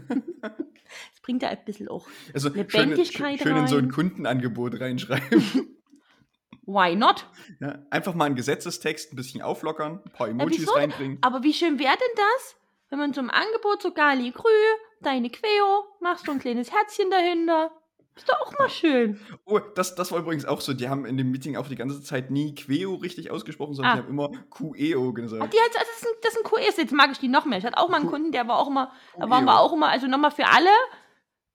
Das 1.10 1.20
bringt 1.22 1.42
ja 1.42 1.50
ein 1.50 1.64
bisschen 1.66 1.88
auch. 1.88 2.06
Also 2.32 2.48
schön, 2.48 2.56
Lebendigkeit 2.66 3.40
schön 3.40 3.56
in 3.56 3.66
so 3.66 3.76
ein 3.76 3.84
rein. 3.84 3.92
Kundenangebot 3.92 4.80
reinschreiben. 4.80 5.42
Why 6.66 6.96
not? 6.96 7.26
ja, 7.60 7.78
einfach 7.90 8.14
mal 8.14 8.24
einen 8.26 8.36
Gesetzestext 8.36 9.12
ein 9.12 9.16
bisschen 9.16 9.42
auflockern, 9.42 10.00
ein 10.04 10.12
paar 10.12 10.28
Ja, 10.28 10.32
Emojis 10.32 10.60
wieso? 10.60 10.72
reinbringen. 10.72 11.18
Aber 11.20 11.42
wie 11.42 11.52
schön 11.52 11.78
wäre 11.78 11.94
denn 11.96 12.16
das, 12.16 12.56
wenn 12.90 12.98
man 12.98 13.12
zum 13.14 13.28
Angebot 13.30 13.82
so 13.82 13.92
Gali 13.92 14.30
Grü, 14.30 14.48
deine 15.02 15.28
Queo, 15.30 15.84
machst 16.00 16.26
du 16.26 16.32
ein 16.32 16.38
kleines 16.38 16.72
Herzchen 16.72 17.10
dahinter. 17.10 17.70
Ist 18.18 18.28
doch 18.28 18.40
auch 18.40 18.58
mal 18.58 18.68
schön. 18.68 19.18
Oh, 19.46 19.58
das, 19.74 19.94
das 19.94 20.12
war 20.12 20.18
übrigens 20.18 20.44
auch 20.44 20.60
so. 20.60 20.74
Die 20.74 20.88
haben 20.88 21.06
in 21.06 21.16
dem 21.16 21.30
Meeting 21.30 21.56
auch 21.56 21.66
die 21.68 21.76
ganze 21.76 22.02
Zeit 22.02 22.30
nie 22.30 22.54
Queo 22.54 22.96
richtig 22.96 23.30
ausgesprochen, 23.30 23.74
sondern 23.74 23.92
Ah. 23.92 23.96
die 23.96 24.02
haben 24.02 24.10
immer 24.10 24.30
QEO 24.50 25.12
gesagt. 25.14 25.52
die 25.54 25.58
hat, 25.58 25.70
das, 25.74 25.82
ist 25.96 26.06
ein, 26.06 26.12
das 26.22 26.36
ein 26.36 26.42
QS, 26.42 26.76
jetzt 26.76 26.92
mag 26.92 27.10
ich 27.12 27.18
die 27.18 27.28
noch 27.28 27.46
mehr. 27.46 27.58
Ich 27.58 27.64
hatte 27.64 27.78
auch 27.78 27.88
mal 27.88 27.96
einen 27.98 28.06
Q- 28.06 28.10
Kunden, 28.12 28.32
der 28.32 28.46
war 28.48 28.58
auch 28.58 28.66
immer, 28.68 28.92
da 29.18 29.30
waren 29.30 29.44
wir 29.46 29.58
auch 29.60 29.72
immer, 29.72 29.88
also 29.88 30.06
nochmal 30.08 30.30
für 30.32 30.46
alle, 30.46 30.70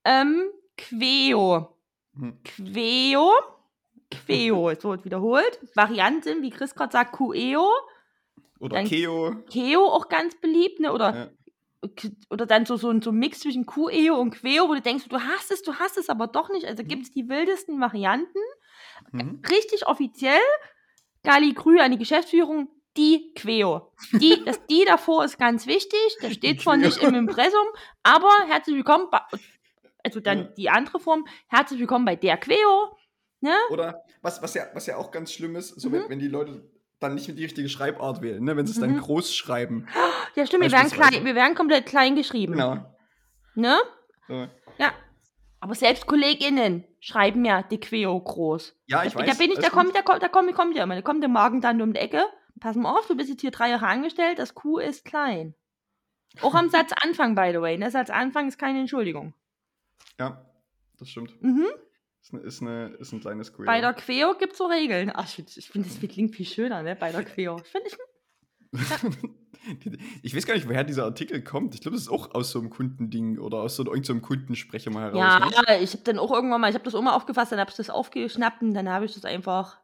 ähm, 0.05 0.43
Queo. 0.77 1.75
Hm. 2.15 2.39
Queo. 2.43 3.31
Queo, 4.09 4.69
es 4.69 4.83
wird 4.83 5.05
wiederholt. 5.05 5.59
Varianten, 5.75 6.41
wie 6.41 6.49
Chris 6.51 6.75
gerade 6.75 6.91
sagt, 6.91 7.13
QEO. 7.17 7.67
Oder 8.59 8.77
Dann- 8.77 8.85
Keo. 8.87 9.35
Keo 9.49 9.85
auch 9.85 10.07
ganz 10.07 10.35
beliebt, 10.39 10.79
ne? 10.79 10.93
Oder, 10.93 11.15
Ja. 11.15 11.29
Oder 12.29 12.45
dann 12.45 12.65
so, 12.65 12.77
so, 12.77 12.89
ein- 12.89 13.01
so 13.01 13.11
ein 13.11 13.17
Mix 13.17 13.39
zwischen 13.41 13.65
QEO 13.65 14.15
und 14.15 14.31
Queo, 14.31 14.69
wo 14.69 14.73
du 14.73 14.81
denkst, 14.81 15.05
du 15.09 15.19
hast 15.19 15.51
es, 15.51 15.61
du 15.63 15.75
hast 15.75 15.97
es 15.97 16.09
aber 16.09 16.27
doch 16.27 16.49
nicht. 16.49 16.65
Also 16.65 16.83
gibt 16.83 17.03
es 17.03 17.11
die 17.11 17.27
wildesten 17.29 17.79
Varianten. 17.81 18.39
Mhm. 19.11 19.41
Richtig 19.49 19.87
offiziell, 19.87 20.39
Gali 21.23 21.53
Grü 21.53 21.79
an 21.79 21.91
die 21.91 21.97
Geschäftsführung, 21.97 22.69
die 22.97 23.33
Queo. 23.35 23.91
Die, 24.13 24.43
das 24.45 24.65
die 24.67 24.85
davor 24.85 25.25
ist 25.25 25.37
ganz 25.37 25.67
wichtig. 25.67 25.99
Das 26.21 26.33
steht 26.33 26.61
zwar 26.61 26.77
nicht 26.77 27.01
im 27.01 27.15
Impressum, 27.15 27.65
aber 28.03 28.31
herzlich 28.47 28.75
willkommen 28.75 29.07
bei, 29.11 29.21
also 30.03 30.19
dann 30.19 30.53
die 30.55 30.69
andere 30.69 30.99
Form, 30.99 31.25
herzlich 31.47 31.79
willkommen 31.79 32.05
bei 32.05 32.15
der 32.15 32.37
Queo. 32.37 32.95
Ne? 33.41 33.53
Oder 33.71 34.03
was, 34.21 34.41
was, 34.41 34.53
ja, 34.53 34.67
was 34.73 34.85
ja 34.85 34.95
auch 34.97 35.11
ganz 35.11 35.33
schlimm 35.33 35.55
ist, 35.57 35.69
so 35.79 35.89
Mhm. 35.89 35.93
wenn, 35.93 36.09
wenn 36.11 36.19
die 36.19 36.27
Leute 36.29 36.69
dann 37.03 37.15
nicht 37.15 37.27
die 37.27 37.43
richtige 37.43 37.69
Schreibart 37.69 38.21
wählen, 38.21 38.43
ne? 38.43 38.55
wenn 38.57 38.65
sie 38.65 38.73
es 38.73 38.79
dann 38.79 38.91
Mhm. 38.93 38.99
groß 38.99 39.35
schreiben. 39.35 39.87
Ja, 40.35 40.47
stimmt, 40.47 40.63
wir 40.63 40.71
werden, 40.71 40.89
klein, 40.89 41.25
wir 41.25 41.35
werden 41.35 41.53
komplett 41.53 41.85
klein 41.85 42.15
geschrieben. 42.15 42.53
Genau. 42.53 42.77
Ne? 43.53 43.77
So. 44.27 44.47
Ja. 44.79 44.91
Aber 45.59 45.75
selbst 45.75 46.07
KollegInnen 46.07 46.85
schreiben 46.99 47.45
ja 47.45 47.61
die 47.61 47.79
Queo 47.79 48.19
groß. 48.19 48.75
Ja, 48.87 49.03
ich 49.03 49.13
da, 49.13 49.19
weiß. 49.19 49.29
da 49.29 49.35
bin 49.35 49.51
ich, 49.51 49.59
da 49.59 49.69
kommt, 49.69 49.95
da 49.95 50.01
kommt, 50.01 50.23
da 50.23 50.27
kommt, 50.29 50.51
kommt 50.55 50.75
ja 50.75 50.83
immer. 50.83 50.95
Da 50.95 51.01
kommt 51.03 51.21
der 51.21 51.29
Magen 51.29 51.61
dann 51.61 51.79
um 51.83 51.93
die 51.93 51.99
Ecke. 51.99 52.23
Pass 52.59 52.75
mal 52.75 52.91
auf, 52.97 53.05
du 53.07 53.15
bist 53.15 53.29
jetzt 53.29 53.41
hier 53.41 53.51
drei 53.51 53.69
Jahre 53.69 53.85
angestellt, 53.85 54.39
das 54.39 54.55
Q 54.55 54.79
ist 54.79 55.05
klein. 55.05 55.53
Auch 56.41 56.55
am 56.55 56.69
Satzanfang, 56.71 57.35
by 57.35 57.51
the 57.53 57.61
way. 57.61 57.77
Ne? 57.77 57.91
Satzanfang 57.91 58.47
ist 58.47 58.57
keine 58.57 58.79
Entschuldigung. 58.79 59.33
Ja, 60.19 60.43
das 60.97 61.09
stimmt. 61.09 61.39
Mhm. 61.43 61.67
Ist, 62.23 62.33
eine, 62.33 62.43
ist, 62.43 62.61
eine, 62.61 62.85
ist 62.99 63.11
ein 63.11 63.19
kleines 63.19 63.51
Queo. 63.51 63.65
Bei 63.65 63.81
der 63.81 63.93
Queo 63.93 64.33
gibt 64.37 64.53
es 64.53 64.57
so 64.57 64.65
Regeln. 64.65 65.11
Ach, 65.13 65.25
ich 65.25 65.35
finde, 65.35 65.51
ich 65.57 65.69
find, 65.69 65.85
das 65.85 65.99
klingt 66.09 66.33
viel 66.33 66.45
schöner, 66.45 66.81
ne? 66.81 66.95
Bei 66.95 67.11
der 67.11 67.25
Queo. 67.25 67.57
Ich 67.57 67.69
finde, 67.69 67.89
ich, 67.89 67.97
ich 70.23 70.35
weiß 70.35 70.45
gar 70.45 70.53
nicht, 70.53 70.67
woher 70.67 70.85
dieser 70.85 71.03
Artikel 71.03 71.43
kommt. 71.43 71.75
Ich 71.75 71.81
glaube, 71.81 71.95
das 71.95 72.03
ist 72.03 72.09
auch 72.09 72.33
aus 72.33 72.51
so 72.51 72.59
einem 72.59 72.69
Kundending 72.69 73.39
oder 73.39 73.57
aus 73.57 73.75
so 73.75 73.83
irgendeinem 73.83 74.21
Kundensprecher 74.21 74.89
mal 74.89 75.11
heraus. 75.11 75.19
ja, 75.19 75.75
ne? 75.75 75.83
ich 75.83 75.91
habe 75.91 76.03
dann 76.05 76.17
auch 76.17 76.31
irgendwann 76.31 76.61
mal, 76.61 76.69
ich 76.69 76.75
habe 76.75 76.85
das 76.85 76.95
auch 76.95 77.01
mal 77.01 77.13
aufgefasst, 77.13 77.51
dann 77.51 77.59
habe 77.59 77.71
ich 77.71 77.75
das 77.75 77.89
aufgeschnappt 77.89 78.61
und 78.61 78.73
dann 78.73 78.87
habe 78.87 79.03
ich 79.03 79.13
das 79.13 79.25
einfach 79.25 79.81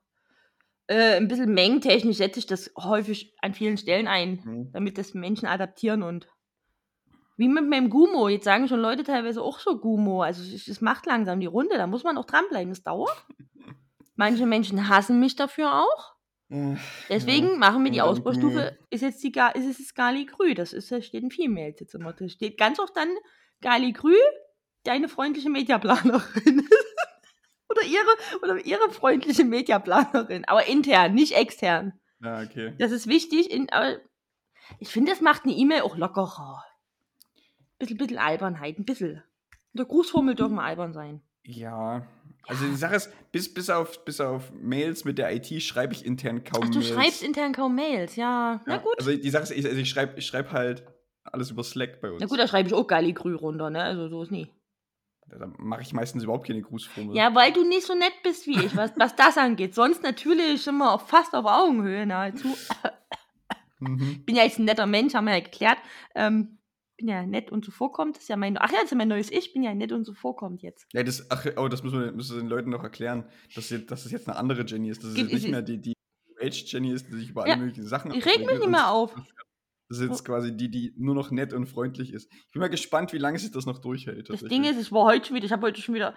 äh, 0.87 1.17
ein 1.17 1.27
bisschen 1.27 1.53
mengentechnisch 1.53 2.17
setze 2.17 2.39
ich 2.39 2.45
das 2.45 2.71
häufig 2.77 3.35
an 3.41 3.53
vielen 3.53 3.77
Stellen 3.77 4.07
ein. 4.07 4.41
Mhm. 4.45 4.71
damit 4.71 4.97
das 4.97 5.13
Menschen 5.13 5.45
adaptieren 5.45 6.03
und 6.03 6.27
wie 7.39 7.47
mit 7.47 7.67
meinem 7.69 7.89
Gumo. 7.89 8.27
Jetzt 8.27 8.43
sagen 8.43 8.67
schon 8.67 8.81
Leute 8.81 9.03
teilweise 9.03 9.41
auch 9.41 9.59
so 9.59 9.79
Gumo. 9.79 10.21
Also 10.21 10.43
es, 10.43 10.67
es 10.67 10.81
macht 10.81 11.05
langsam 11.05 11.39
die 11.39 11.45
Runde, 11.45 11.77
da 11.77 11.87
muss 11.87 12.03
man 12.03 12.17
auch 12.17 12.25
dranbleiben. 12.25 12.69
Das 12.69 12.83
dauert. 12.83 13.25
Manche 14.15 14.45
Menschen 14.45 14.89
hassen 14.89 15.21
mich 15.21 15.37
dafür 15.37 15.73
auch. 15.81 16.15
Deswegen 17.09 17.47
ja. 17.47 17.55
machen 17.57 17.83
wir 17.83 17.91
die 17.91 18.01
Ausbaustufe, 18.01 18.77
ist 18.89 19.01
jetzt 19.01 19.23
die 19.23 19.31
ist 19.53 19.65
es 19.69 19.77
das 19.77 19.93
Gali 19.93 20.25
Grü. 20.25 20.53
Das 20.53 20.73
ist, 20.73 20.91
da 20.91 21.01
steht 21.01 21.23
in 21.23 21.31
Females 21.31 21.79
jetzt 21.79 21.95
immer. 21.95 22.11
Da 22.11 22.27
steht 22.27 22.57
ganz 22.57 22.79
oft 22.79 22.97
dann 22.97 23.09
Gali 23.61 23.93
Grü, 23.93 24.15
deine 24.83 25.07
freundliche 25.07 25.49
Mediaplanerin. 25.49 26.67
oder 27.69 27.83
ihre, 27.83 28.41
oder 28.41 28.65
ihre 28.65 28.89
freundliche 28.91 29.45
Mediaplanerin. 29.45 30.43
Aber 30.45 30.65
intern, 30.67 31.13
nicht 31.13 31.37
extern. 31.37 31.93
Ja, 32.21 32.41
okay. 32.41 32.73
Das 32.79 32.91
ist 32.91 33.07
wichtig. 33.07 33.49
In, 33.51 33.69
aber 33.69 33.97
ich 34.79 34.89
finde, 34.89 35.11
das 35.11 35.21
macht 35.21 35.45
eine 35.45 35.53
E-Mail 35.53 35.83
auch 35.83 35.95
lockerer. 35.95 36.65
Bisschen, 37.79 37.97
bisschen 37.97 38.17
Albernheit, 38.17 38.77
ein 38.77 38.85
bisschen. 38.85 39.23
In 39.73 39.77
der 39.77 39.85
Grußformel 39.85 40.35
dürfen 40.35 40.59
albern 40.59 40.93
sein. 40.93 41.21
Ja. 41.43 42.05
Also 42.47 42.65
die 42.65 42.75
Sache 42.75 42.95
ist, 42.95 43.11
bis, 43.31 43.53
bis, 43.53 43.69
auf, 43.69 44.03
bis 44.05 44.19
auf 44.19 44.51
Mails 44.53 45.05
mit 45.05 45.17
der 45.17 45.33
IT 45.35 45.61
schreibe 45.61 45.93
ich 45.93 46.05
intern 46.05 46.43
kaum 46.43 46.63
Ach, 46.63 46.69
du 46.69 46.79
Mails. 46.79 46.89
schreibst 46.89 47.23
intern 47.23 47.53
kaum 47.53 47.75
Mails, 47.75 48.15
ja. 48.15 48.61
Na 48.65 48.75
Ja, 48.75 48.79
gut. 48.81 48.93
Also 48.97 49.15
die 49.15 49.29
Sache 49.29 49.43
ist, 49.43 49.51
ich, 49.51 49.65
also 49.65 49.77
ich 49.77 49.89
schreibe 49.89 50.17
ich 50.17 50.25
schreib 50.25 50.51
halt 50.51 50.83
alles 51.23 51.51
über 51.51 51.63
Slack 51.63 52.01
bei 52.01 52.11
uns. 52.11 52.19
Na 52.21 52.27
gut, 52.27 52.39
da 52.39 52.47
schreibe 52.47 52.67
ich 52.67 52.73
auch 52.73 52.87
Galligrü 52.87 53.35
runter, 53.35 53.69
ne? 53.69 53.83
Also 53.83 54.09
so 54.09 54.23
ist 54.23 54.31
nie. 54.31 54.47
Da 55.27 55.47
mache 55.59 55.83
ich 55.83 55.93
meistens 55.93 56.23
überhaupt 56.23 56.47
keine 56.47 56.61
Grußformel. 56.61 57.15
Ja, 57.15 57.35
weil 57.35 57.53
du 57.53 57.63
nicht 57.63 57.85
so 57.85 57.93
nett 57.93 58.13
bist 58.23 58.47
wie 58.47 58.57
ich, 58.65 58.75
was, 58.75 58.91
was 58.97 59.15
das 59.15 59.37
angeht. 59.37 59.75
Sonst 59.75 60.01
natürlich 60.01 60.65
immer 60.65 60.91
auf, 60.93 61.07
fast 61.07 61.35
auf 61.35 61.45
Augenhöhe 61.45 62.05
nahezu. 62.07 62.55
Mhm. 63.79 64.23
Bin 64.25 64.35
ja 64.35 64.43
jetzt 64.43 64.59
ein 64.59 64.65
netter 64.65 64.85
Mensch, 64.87 65.13
haben 65.13 65.25
wir 65.25 65.35
ja 65.35 65.39
geklärt. 65.39 65.77
Ähm, 66.15 66.57
bin 66.99 67.07
ja 67.07 67.25
nett 67.25 67.51
und 67.51 67.63
zuvorkommt. 67.65 68.15
Das 68.17 68.23
ist 68.23 68.29
ja 68.29 68.35
mein, 68.35 68.57
ach 68.57 68.69
ja, 68.71 68.75
das 68.75 68.85
ist 68.85 68.91
ja 68.91 68.97
mein 68.97 69.07
neues 69.07 69.31
Ich. 69.31 69.53
Bin 69.53 69.63
ja 69.63 69.73
nett 69.73 69.91
und 69.91 70.05
zuvorkommt 70.05 70.61
jetzt. 70.61 70.85
Ja, 70.93 71.01
das, 71.01 71.25
ach, 71.31 71.45
oh, 71.57 71.67
das 71.69 71.81
müssen 71.81 71.99
wir, 71.99 72.11
müssen 72.11 72.35
wir 72.35 72.41
den 72.43 72.49
Leuten 72.49 72.69
noch 72.69 72.83
erklären, 72.83 73.25
dass, 73.55 73.69
jetzt, 73.69 73.89
dass 73.89 74.05
es 74.05 74.11
jetzt 74.11 74.27
eine 74.27 74.37
andere 74.37 74.63
Jenny 74.65 74.89
ist. 74.89 75.03
Es 75.03 75.13
Gibt- 75.13 75.31
jetzt 75.31 75.33
nicht 75.33 75.45
ist- 75.45 75.51
mehr 75.51 75.61
die, 75.61 75.77
die 75.81 75.93
Age-Jenny 76.41 76.91
ist, 76.91 77.07
die 77.07 77.15
sich 77.17 77.29
über 77.29 77.47
Ja, 77.47 77.53
alle 77.53 77.63
möglichen 77.63 77.87
Sachen 77.87 78.13
Ich 78.13 78.25
reg 78.25 78.45
mich 78.45 78.59
nicht 78.59 78.69
mehr 78.69 78.89
auf. 78.91 79.13
Das 79.89 79.97
ist 79.97 80.07
jetzt 80.07 80.23
quasi 80.23 80.55
die, 80.55 80.69
die 80.69 80.93
nur 80.97 81.15
noch 81.15 81.31
nett 81.31 81.51
und 81.51 81.65
freundlich 81.65 82.13
ist. 82.13 82.31
Ich 82.31 82.51
bin 82.51 82.59
mal 82.59 82.69
gespannt, 82.69 83.11
wie 83.11 83.17
lange 83.17 83.39
sich 83.39 83.49
das 83.51 83.65
noch 83.65 83.79
durchhält. 83.79 84.29
Das 84.29 84.41
Ding 84.41 84.63
ist, 84.63 84.79
ich 84.79 84.91
war 84.91 85.05
heute 85.05 85.25
schon 85.27 85.35
wieder, 85.35 85.45
ich 85.47 85.51
habe 85.51 85.65
heute 85.65 85.81
schon 85.81 85.95
wieder 85.95 86.13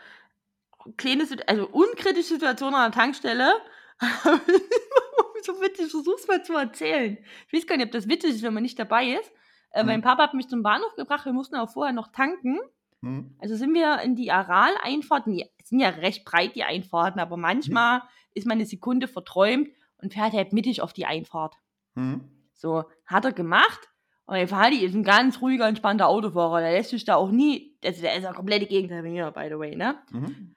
kleine, 0.98 1.26
also 1.46 1.68
unkritische 1.68 2.34
Situationen 2.34 2.74
an 2.74 2.90
der 2.90 3.00
Tankstelle. 3.00 3.52
so 5.42 5.60
witzig, 5.60 5.86
ich 5.86 5.90
versuch's 5.92 6.26
mal 6.28 6.44
zu 6.44 6.54
erzählen. 6.54 7.18
Ich 7.48 7.52
weiß 7.52 7.66
gar 7.66 7.76
nicht, 7.76 7.86
ob 7.86 7.92
das 7.92 8.08
witzig 8.08 8.34
ist, 8.34 8.42
wenn 8.42 8.54
man 8.54 8.62
nicht 8.62 8.78
dabei 8.78 9.12
ist. 9.14 9.30
Äh, 9.72 9.82
Mhm. 9.82 9.88
Mein 9.88 10.02
Papa 10.02 10.22
hat 10.24 10.34
mich 10.34 10.48
zum 10.48 10.62
Bahnhof 10.62 10.94
gebracht, 10.96 11.24
wir 11.24 11.32
mussten 11.32 11.56
auch 11.56 11.70
vorher 11.70 11.92
noch 11.92 12.08
tanken. 12.08 12.58
Hm? 13.02 13.34
Also 13.40 13.56
sind 13.56 13.74
wir 13.74 14.00
in 14.02 14.14
die 14.14 14.30
Aral-Einfahrten, 14.30 15.32
die 15.32 15.46
sind 15.64 15.80
ja 15.80 15.88
recht 15.88 16.24
breit, 16.24 16.54
die 16.54 16.62
Einfahrten, 16.64 17.20
aber 17.20 17.36
manchmal 17.36 18.02
ist 18.34 18.46
man 18.46 18.58
eine 18.58 18.66
Sekunde 18.66 19.08
verträumt 19.08 19.68
und 19.98 20.12
fährt 20.14 20.32
halt 20.32 20.52
mittig 20.52 20.82
auf 20.82 20.92
die 20.92 21.06
Einfahrt. 21.06 21.56
Hm? 21.96 22.20
So, 22.54 22.84
hat 23.06 23.24
er 23.24 23.32
gemacht. 23.32 23.88
Und 24.26 24.36
mein 24.36 24.48
Vati 24.48 24.84
ist 24.84 24.94
ein 24.94 25.02
ganz 25.02 25.40
ruhiger, 25.40 25.66
entspannter 25.66 26.06
Autofahrer. 26.08 26.60
Der 26.60 26.72
lässt 26.72 26.90
sich 26.90 27.04
da 27.04 27.16
auch 27.16 27.30
nie, 27.32 27.76
also 27.84 28.00
der 28.02 28.14
ist 28.16 28.22
ja 28.22 28.32
komplette 28.32 28.66
Gegenteil 28.66 29.02
von 29.02 29.12
mir, 29.12 29.30
by 29.32 29.48
the 29.48 29.58
way, 29.58 29.74
ne? 29.74 29.96
Mhm. 30.12 30.54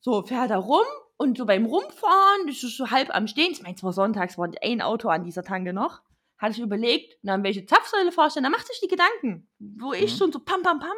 So, 0.00 0.22
fährt 0.22 0.50
er 0.50 0.58
rum 0.58 0.84
und 1.16 1.38
so 1.38 1.46
beim 1.46 1.64
Rumfahren, 1.64 2.46
ist 2.48 2.62
es 2.62 2.76
so 2.76 2.90
halb 2.90 3.14
am 3.14 3.26
Stehen. 3.26 3.52
Ich 3.52 3.62
meine, 3.62 3.74
zwar 3.74 3.94
sonntags 3.94 4.36
war 4.36 4.50
ein 4.62 4.82
Auto 4.82 5.08
an 5.08 5.24
dieser 5.24 5.42
Tanke 5.42 5.72
noch. 5.72 6.02
Hatte 6.38 6.52
ich 6.52 6.60
überlegt, 6.60 7.14
na, 7.22 7.34
an 7.34 7.42
welche 7.44 7.64
Zapfsäule 7.64 8.12
fahrst 8.12 8.36
du 8.36 8.40
denn? 8.40 8.50
Da 8.50 8.56
macht 8.56 8.66
sich 8.66 8.80
die 8.80 8.88
Gedanken. 8.88 9.48
Wo 9.58 9.92
ich 9.92 10.12
Mhm. 10.12 10.18
schon 10.18 10.32
so 10.32 10.38
pam, 10.40 10.62
pam, 10.62 10.78
pam, 10.80 10.96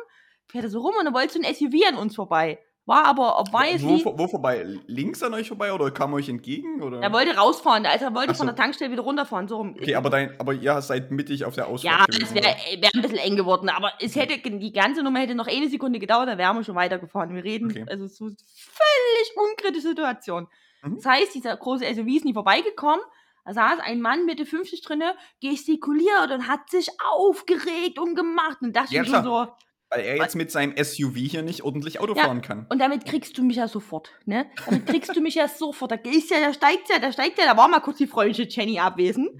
fährt 0.49 0.65
er 0.65 0.71
so 0.71 0.81
rum 0.81 0.95
und 0.99 1.05
dann 1.05 1.15
wollte 1.15 1.35
so 1.35 1.41
ein 1.41 1.45
SUV 1.55 1.75
an 1.89 1.97
uns 1.97 2.17
vorbei. 2.17 2.59
War 2.87 3.05
aber 3.05 3.39
obviously, 3.39 4.01
Wo, 4.03 4.19
wo 4.19 4.27
vorbei? 4.29 4.65
Links 4.87 5.23
an 5.23 5.35
euch 5.35 5.47
vorbei 5.49 5.75
oder 5.75 5.91
kam 5.91 6.15
euch 6.15 6.27
entgegen? 6.31 6.83
Oder? 6.83 7.03
er 7.03 7.13
wollte 7.13 7.37
rausfahren, 7.37 7.85
also 7.85 8.07
er 8.07 8.15
wollte 8.15 8.31
Ach 8.33 8.37
von 8.37 8.47
so. 8.47 8.53
der 8.53 8.57
Tankstelle 8.57 8.91
wieder 8.91 9.03
runterfahren, 9.03 9.47
so 9.47 9.59
rum. 9.59 9.75
Okay, 9.79 9.95
aber, 9.95 10.09
dein, 10.09 10.41
aber 10.41 10.55
ihr 10.55 10.81
seid 10.81 11.11
mittig 11.11 11.45
auf 11.45 11.55
der 11.55 11.65
Ja, 11.65 11.71
Ausfahrt 11.71 12.09
es 12.09 12.17
gewesen, 12.17 12.35
wäre 12.37 12.47
oder? 12.49 12.83
wär 12.83 12.91
ein 12.95 13.03
bisschen 13.03 13.19
eng 13.19 13.37
geworden, 13.37 13.69
aber 13.69 13.93
es 14.01 14.17
hätte, 14.17 14.39
die 14.39 14.73
ganze 14.73 15.03
Nummer 15.03 15.19
hätte 15.21 15.35
noch 15.35 15.47
eine 15.49 15.69
Sekunde 15.69 15.99
gedauert, 15.99 16.29
dann 16.29 16.39
wären 16.39 16.57
wir 16.57 16.65
schon 16.65 16.77
weitergefahren. 16.77 17.35
Wir 17.35 17.45
reden, 17.45 17.71
Okay. 17.71 17.85
also 17.87 18.07
so 18.07 18.25
völlig 18.25 19.51
unkritische 19.51 19.89
Situation. 19.89 20.49
Mhm. 20.83 20.97
Das 20.97 21.05
heißt, 21.05 21.35
dieser 21.35 21.57
große 21.59 21.85
SUV 21.85 22.07
ist 22.09 22.25
nie 22.25 22.33
vorbeigekommen. 22.35 23.01
Da 23.49 23.55
saß 23.55 23.81
ein 23.81 24.03
Mann 24.03 24.27
Mitte 24.27 24.45
50 24.45 24.83
drinne, 24.83 25.15
gestikuliert 25.41 26.31
und 26.31 26.49
hat 26.49 26.69
sich 26.69 26.91
aufgeregt 27.17 27.99
und 27.99 28.15
gemacht. 28.15 28.59
Und 28.61 28.77
dachte 28.77 28.95
Ja, 28.95 29.03
klar. 29.03 29.25
so, 29.25 29.47
Weil 29.89 30.05
er 30.05 30.17
jetzt 30.19 30.37
mit 30.37 30.51
seinem 30.51 30.77
SUV 30.77 31.17
hier 31.17 31.41
nicht 31.41 31.63
ordentlich 31.63 31.99
Auto 31.99 32.15
Ja, 32.15 32.25
fahren 32.25 32.43
kann. 32.43 32.67
Und 32.69 32.79
damit 32.79 33.07
kriegst 33.07 33.39
du 33.39 33.43
mich 33.43 33.57
ja 33.57 33.67
sofort, 33.67 34.11
ne? 34.27 34.51
Damit 34.67 34.85
kriegst 34.85 35.17
du 35.17 35.23
mich 35.23 35.37
ja 35.37 35.49
sofort. 35.49 35.93
Da 35.93 35.97
ist 35.97 36.31
ja, 36.31 36.41
da 36.41 36.53
steigt 36.53 36.91
ja, 36.91 36.99
da 36.99 37.11
steigt 37.11 37.39
ja, 37.39 37.47
da 37.47 37.57
war 37.57 37.69
mal 37.69 37.81
kurz 37.81 37.97
die 37.97 38.07
freundliche 38.07 38.47
Jenny 38.51 38.79
abwesend. 38.81 39.31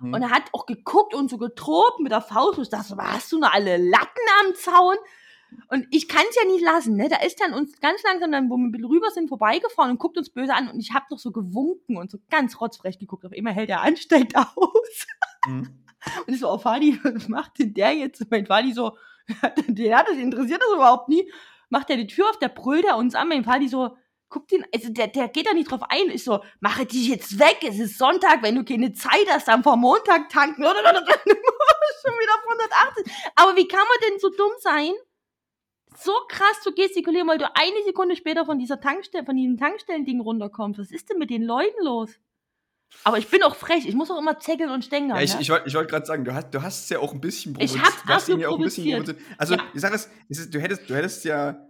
Mhm. 0.00 0.14
Und 0.14 0.22
er 0.22 0.30
hat 0.30 0.44
auch 0.54 0.64
geguckt 0.64 1.12
und 1.14 1.28
so 1.28 1.36
getrobt 1.36 2.00
mit 2.00 2.10
der 2.10 2.22
Faust. 2.22 2.56
Und 2.56 2.64
ich 2.64 2.70
dachte, 2.70 2.88
so, 2.88 2.96
hast 2.96 3.30
du 3.32 3.38
noch 3.38 3.52
alle 3.52 3.76
Latten 3.76 4.24
am 4.46 4.54
Zaun? 4.54 4.96
Und 5.68 5.86
ich 5.90 6.08
kann 6.08 6.24
es 6.28 6.36
ja 6.36 6.44
nicht 6.50 6.62
lassen, 6.62 6.96
ne? 6.96 7.08
Da 7.08 7.16
ist 7.16 7.40
dann 7.40 7.54
uns 7.54 7.78
ganz 7.80 8.02
langsam, 8.02 8.32
dann, 8.32 8.50
wo 8.50 8.56
wir 8.56 8.64
ein 8.64 8.72
bisschen 8.72 8.86
rüber 8.86 9.10
sind, 9.10 9.28
vorbeigefahren 9.28 9.92
und 9.92 9.98
guckt 9.98 10.18
uns 10.18 10.30
böse 10.30 10.54
an. 10.54 10.68
Und 10.68 10.80
ich 10.80 10.92
habe 10.92 11.06
noch 11.10 11.18
so 11.18 11.30
gewunken 11.30 11.96
und 11.96 12.10
so 12.10 12.18
ganz 12.30 12.60
rotzfrech 12.60 12.98
geguckt. 12.98 13.24
Auf 13.24 13.32
einmal 13.32 13.54
hält 13.54 13.70
er 13.70 13.82
an, 13.82 13.96
steigt 13.96 14.36
aus. 14.36 15.06
Mhm. 15.46 15.84
Und 16.26 16.34
ich 16.34 16.40
so, 16.40 16.50
oh 16.50 16.58
Fadi, 16.58 16.98
was 17.02 17.28
macht 17.28 17.58
denn 17.58 17.74
der 17.74 17.92
jetzt? 17.92 18.20
Und 18.20 18.30
mein 18.30 18.46
Fadi 18.46 18.72
so, 18.72 18.96
der 19.68 19.98
hat 19.98 20.08
das 20.08 20.16
interessiert 20.16 20.62
das 20.62 20.74
überhaupt 20.74 21.08
nie. 21.08 21.30
Macht 21.70 21.90
er 21.90 21.96
die 21.96 22.06
Tür 22.06 22.30
auf, 22.30 22.38
der 22.38 22.48
brüllt 22.48 22.84
er 22.84 22.96
uns 22.96 23.14
an. 23.14 23.28
Mein 23.28 23.44
Fadi 23.44 23.68
so, 23.68 23.96
guckt 24.28 24.52
ihn, 24.52 24.64
also 24.74 24.90
der, 24.90 25.08
der 25.08 25.28
geht 25.28 25.46
da 25.46 25.52
nicht 25.52 25.70
drauf 25.70 25.82
ein. 25.88 26.10
Ich 26.10 26.24
so, 26.24 26.42
mache 26.60 26.86
dich 26.86 27.08
jetzt 27.08 27.38
weg, 27.38 27.58
es 27.62 27.78
ist 27.78 27.98
Sonntag, 27.98 28.42
wenn 28.42 28.54
du 28.54 28.64
keine 28.64 28.92
Zeit 28.92 29.26
hast, 29.30 29.48
dann 29.48 29.62
vor 29.62 29.76
Montag 29.76 30.28
tanken. 30.28 30.62
Oder, 30.62 30.80
oder, 30.80 30.90
oder, 30.90 31.02
schon 32.02 32.18
wieder 32.18 32.34
auf 32.34 32.44
180. 32.48 33.12
Aber 33.34 33.56
wie 33.56 33.68
kann 33.68 33.80
man 33.80 34.08
denn 34.08 34.18
so 34.18 34.30
dumm 34.30 34.52
sein? 34.60 34.92
So 36.00 36.12
krass 36.28 36.60
zu 36.62 36.72
gestikulieren, 36.72 37.26
weil 37.28 37.38
du 37.38 37.46
eine 37.54 37.82
Sekunde 37.84 38.14
später 38.16 38.44
von 38.46 38.58
dieser 38.58 38.80
Tankstelle, 38.80 39.24
von 39.24 39.36
diesem 39.36 39.56
Tankstellending 39.56 40.20
runterkommst. 40.20 40.78
Was 40.78 40.90
ist 40.90 41.10
denn 41.10 41.18
mit 41.18 41.30
den 41.30 41.42
Leuten 41.42 41.84
los? 41.84 42.10
Aber 43.04 43.18
ich 43.18 43.28
bin 43.28 43.42
auch 43.42 43.54
frech. 43.54 43.84
Ich 43.86 43.94
muss 43.94 44.10
auch 44.10 44.18
immer 44.18 44.38
zäckeln 44.38 44.70
und 44.70 44.84
stängern. 44.84 45.16
Ja, 45.16 45.22
ich, 45.22 45.34
ne? 45.34 45.40
ich 45.42 45.50
wollte 45.50 45.68
ich 45.68 45.74
wollt 45.74 45.90
gerade 45.90 46.06
sagen, 46.06 46.24
du 46.24 46.32
hast, 46.32 46.50
du 46.54 46.62
hast 46.62 46.84
es 46.84 46.88
ja 46.88 47.00
auch 47.00 47.12
ein 47.12 47.20
bisschen 47.20 47.52
Ich 47.60 47.72
provoziert. 47.72 47.84
hab's 47.84 48.02
Du 48.06 48.12
hast 48.12 48.28
ihn 48.28 48.40
ja 48.40 48.48
auch 48.48 48.56
ein 48.58 48.62
bisschen 48.64 48.90
provoziert. 48.90 49.18
Also, 49.36 49.54
Ja. 49.54 49.62
ich 49.74 49.80
sag 49.80 49.92
es, 49.92 50.08
du, 50.50 50.58
hättest, 50.60 50.88
du 50.88 50.94
hättest 50.94 51.24
ja 51.24 51.66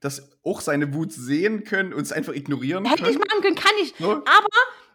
das 0.00 0.30
auch 0.44 0.60
seine 0.60 0.92
Wut 0.94 1.12
sehen 1.12 1.64
können 1.64 1.92
und 1.94 2.02
es 2.02 2.12
einfach 2.12 2.32
ignorieren 2.34 2.84
Hätte 2.84 3.02
ich 3.04 3.08
können. 3.16 3.24
machen 3.28 3.40
können, 3.42 3.56
kann 3.56 3.72
ich. 3.82 3.94
So. 3.98 4.10
Aber 4.12 4.48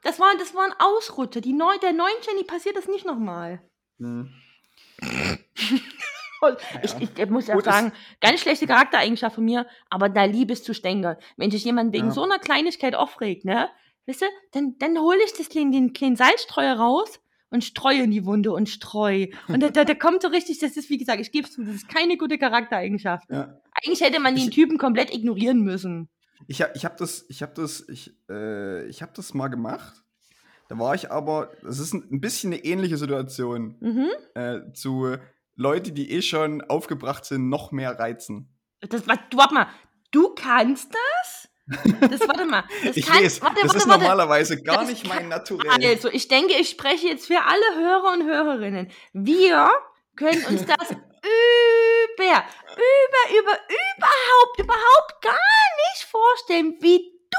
das 0.04 0.20
war, 0.20 0.36
das 0.38 0.54
war 0.54 0.66
ein 0.66 0.74
Ausrutscher. 0.80 1.42
Die 1.42 1.54
neu, 1.54 1.78
der 1.82 1.94
neuen 1.94 2.14
Jenny 2.28 2.44
passiert 2.44 2.76
das 2.76 2.88
nicht 2.88 3.06
nochmal. 3.06 3.62
Hm. 4.00 4.30
Ich, 6.84 6.94
ich, 7.00 7.10
ich 7.18 7.30
muss 7.30 7.48
ja 7.48 7.56
Gut, 7.56 7.64
sagen, 7.66 7.92
ganz 8.22 8.40
schlechte 8.42 8.68
Charaktereigenschaft 8.68 9.36
von 9.36 9.46
mir, 9.46 9.66
aber 9.90 10.10
da 10.10 10.26
liebe 10.26 10.54
es 10.54 10.64
zu 10.64 10.74
stängern. 10.74 11.18
Wenn 11.38 11.52
sich 11.52 11.64
jemand 11.66 11.94
wegen 11.94 12.08
Ja. 12.08 12.12
so 12.12 12.24
einer 12.24 12.40
Kleinigkeit 12.40 12.94
aufregt, 12.96 13.46
ne, 13.46 13.70
weißt 14.08 14.22
du, 14.22 14.26
dann, 14.52 14.76
dann 14.80 15.00
hole 15.00 15.18
ich 15.26 15.34
das 15.34 15.50
kleinen, 15.50 15.72
den 15.72 15.94
kleinen 15.94 16.16
Salzstreuer 16.16 16.76
raus 16.76 17.20
und 17.50 17.64
streue 17.64 18.04
in 18.04 18.12
die 18.12 18.26
Wunde 18.26 18.52
und 18.52 18.70
streu. 18.70 19.28
Und 19.48 19.62
da, 19.64 19.70
da, 19.70 19.86
da 19.86 19.94
kommt 19.96 20.22
so 20.22 20.28
richtig, 20.28 20.60
das 20.60 20.76
ist, 20.78 20.90
wie 20.90 20.98
gesagt, 20.98 21.20
ich 21.22 21.32
gebe 21.32 21.48
es 21.48 21.54
zu, 21.54 21.64
das 21.64 21.76
ist 21.76 21.88
keine 21.90 22.18
gute 22.18 22.38
Charaktereigenschaft. 22.38 23.28
Ja. 23.32 23.60
Eigentlich 23.84 24.02
hätte 24.02 24.20
man 24.20 24.36
den 24.36 24.50
Ich- 24.50 24.54
Typen 24.56 24.78
komplett 24.78 25.14
ignorieren 25.14 25.62
müssen. 25.62 26.10
Ich, 26.48 26.62
hab- 26.62 26.76
ich 26.76 26.84
habe 26.86 26.96
das, 27.00 27.26
ich 27.30 27.42
habe 27.42 27.54
das, 27.56 27.88
ich, 27.90 28.14
äh, 28.30 28.86
ich 28.88 29.02
habe 29.02 29.14
das 29.16 29.34
mal 29.34 29.48
gemacht. 29.48 30.04
Da 30.68 30.78
war 30.80 30.96
ich 30.96 31.12
aber, 31.12 31.52
das 31.64 31.80
ist 31.80 31.94
ein, 31.94 32.08
ein 32.12 32.20
bisschen 32.22 32.52
eine 32.52 32.64
ähnliche 32.66 32.98
Situation 32.98 33.78
Mhm. 33.80 34.08
äh, 34.34 34.60
zu 34.74 35.16
Leute, 35.56 35.92
die 35.92 36.12
eh 36.12 36.22
schon 36.22 36.62
aufgebracht 36.62 37.26
sind, 37.26 37.50
noch 37.50 37.72
mehr 37.72 37.98
reizen. 37.98 38.50
Das, 38.82 39.08
warte 39.08 39.54
mal, 39.54 39.68
du 40.12 40.34
kannst 40.36 40.94
das? 40.94 41.50
Das, 42.10 42.28
warte 42.28 42.46
mal. 42.46 42.64
Das 42.84 42.96
Ich 42.98 43.06
kann, 43.06 43.24
weiß, 43.24 43.42
warte, 43.42 43.56
das 43.62 43.70
warte, 43.70 43.78
ist 43.78 43.88
warte. 43.88 44.02
normalerweise 44.04 44.62
gar 44.62 44.80
Das 44.82 44.90
nicht 44.90 45.08
mein 45.08 45.30
Naturell. 45.30 45.72
Also, 45.86 46.10
ich 46.10 46.28
denke, 46.28 46.54
ich 46.54 46.70
spreche 46.70 47.08
jetzt 47.08 47.26
für 47.28 47.42
alle 47.42 47.76
Hörer 47.76 48.14
und 48.14 48.24
Hörerinnen. 48.26 48.92
Wir 49.14 49.70
können 50.16 50.46
uns 50.46 50.66
das 50.66 50.92
über, 50.92 52.44
über, 52.76 53.40
über, 53.40 53.58
überhaupt, 53.98 54.60
überhaupt 54.60 55.22
gar 55.22 55.34
nicht 55.34 56.04
vorstellen, 56.10 56.76
wie 56.82 57.00
du 57.32 57.38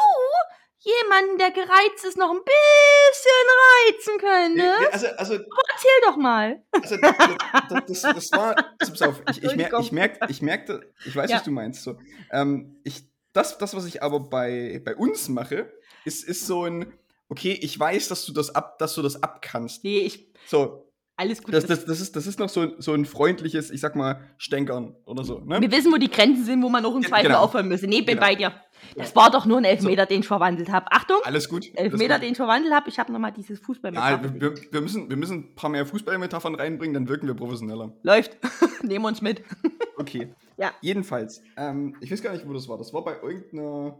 jemanden, 0.87 1.38
der 1.38 1.51
gereizt 1.51 2.05
ist, 2.07 2.16
noch 2.16 2.31
ein 2.31 2.40
bisschen 2.44 3.46
reizen 3.77 4.18
könntest. 4.18 4.92
Also, 4.92 5.07
also, 5.16 5.35
Erzähl 5.35 6.01
doch 6.05 6.16
mal. 6.16 6.62
also 6.72 6.96
das, 6.96 8.03
das, 8.03 8.03
das, 8.14 8.33
war, 8.33 8.55
also 8.79 8.92
pass 8.92 9.03
auf, 9.03 9.22
ich, 9.31 9.42
ich, 9.42 9.57
mer 9.57 9.70
ich, 9.81 9.92
merk, 9.92 10.18
ich 10.29 10.42
merkte, 10.42 10.92
ich 11.05 11.14
weiß, 11.16 11.31
Ja. 11.31 11.37
was 11.38 11.44
du 11.44 11.51
meinst. 11.51 11.83
So. 11.83 11.96
Ähm, 12.31 12.81
ich, 12.85 13.05
das, 13.33 13.59
das, 13.59 13.75
was 13.75 13.85
ich 13.87 14.03
aber 14.03 14.20
bei, 14.20 14.81
bei 14.85 14.94
uns 14.94 15.29
mache, 15.29 15.72
ist, 16.05 16.25
ist 16.25 16.46
so 16.46 16.64
ein, 16.64 16.92
okay, 17.29 17.59
ich 17.61 17.79
weiß, 17.79 18.09
dass 18.09 18.25
du 18.25 18.33
das 18.33 18.55
ab, 18.55 18.79
dass 18.79 18.94
du 18.94 19.03
das 19.03 19.22
abkannst. 19.22 19.83
Nee, 19.83 19.99
ich, 19.99 20.33
So, 20.46 20.92
alles 21.16 21.42
gut. 21.42 21.53
das, 21.53 21.66
das, 21.66 21.85
das, 21.85 22.01
ist, 22.01 22.14
das 22.14 22.27
ist 22.27 22.38
noch 22.38 22.49
so, 22.49 22.79
so 22.79 22.92
ein 22.92 23.05
freundliches, 23.07 23.70
ich 23.70 23.81
sag 23.81 23.96
mal, 23.96 24.20
Stänkern 24.38 24.94
oder 25.05 25.25
so. 25.25 25.40
Ne? 25.40 25.61
Wir 25.61 25.72
wissen, 25.72 25.90
wo 25.92 25.96
die 25.96 26.11
Grenzen 26.11 26.44
sind, 26.44 26.62
wo 26.62 26.68
man 26.68 26.83
noch 26.83 26.94
im 26.94 27.03
Zweifel 27.03 27.29
genau. 27.29 27.40
aufhören 27.40 27.68
müsste. 27.68 27.87
Nee, 27.88 28.03
bin 28.03 28.16
Genau. 28.16 28.20
bei 28.27 28.35
dir. 28.35 28.53
Das 28.94 29.16
war 29.16 29.31
doch 29.31 29.46
nur 29.46 29.59
ein 29.59 29.64
Elfmeter, 29.64 30.07
den 30.07 30.20
ich 30.20 30.27
verwandelt 30.27 30.70
habe. 30.70 30.87
Achtung, 30.90 31.16
Alles 31.25 31.49
gut. 31.49 31.70
Elfmeter, 31.75 32.18
den 32.18 32.33
ich 32.33 32.37
verwandelt 32.37 32.72
habe. 32.72 32.88
Ich 32.88 32.99
habe 32.99 33.12
nochmal 33.12 33.33
dieses 33.33 33.59
Fußball 33.61 33.94
Ja, 33.94 34.22
wir, 34.22 34.55
wir, 34.70 34.81
müssen, 34.81 35.09
wir 35.09 35.16
müssen 35.16 35.38
ein 35.38 35.55
paar 35.55 35.70
mehr 35.70 35.87
Fußballmetaphern 35.87 36.55
reinbringen, 36.55 36.94
dann 36.94 37.09
wirken 37.09 37.27
wir 37.27 37.35
professioneller. 37.35 37.92
Läuft. 38.03 38.37
Nehmen 38.83 39.05
wir 39.05 39.09
uns 39.09 39.22
mit. 39.22 39.42
Okay. 39.96 40.33
Ja. 40.57 40.72
Jedenfalls, 40.81 41.42
ähm, 41.57 41.96
ich 42.01 42.11
weiß 42.11 42.22
gar 42.22 42.33
nicht, 42.33 42.49
wo 42.49 42.53
das 42.53 42.68
war. 42.68 42.79
Das 42.79 42.92
war 42.94 43.05
bei 43.05 43.16
irgendeiner, 43.22 43.99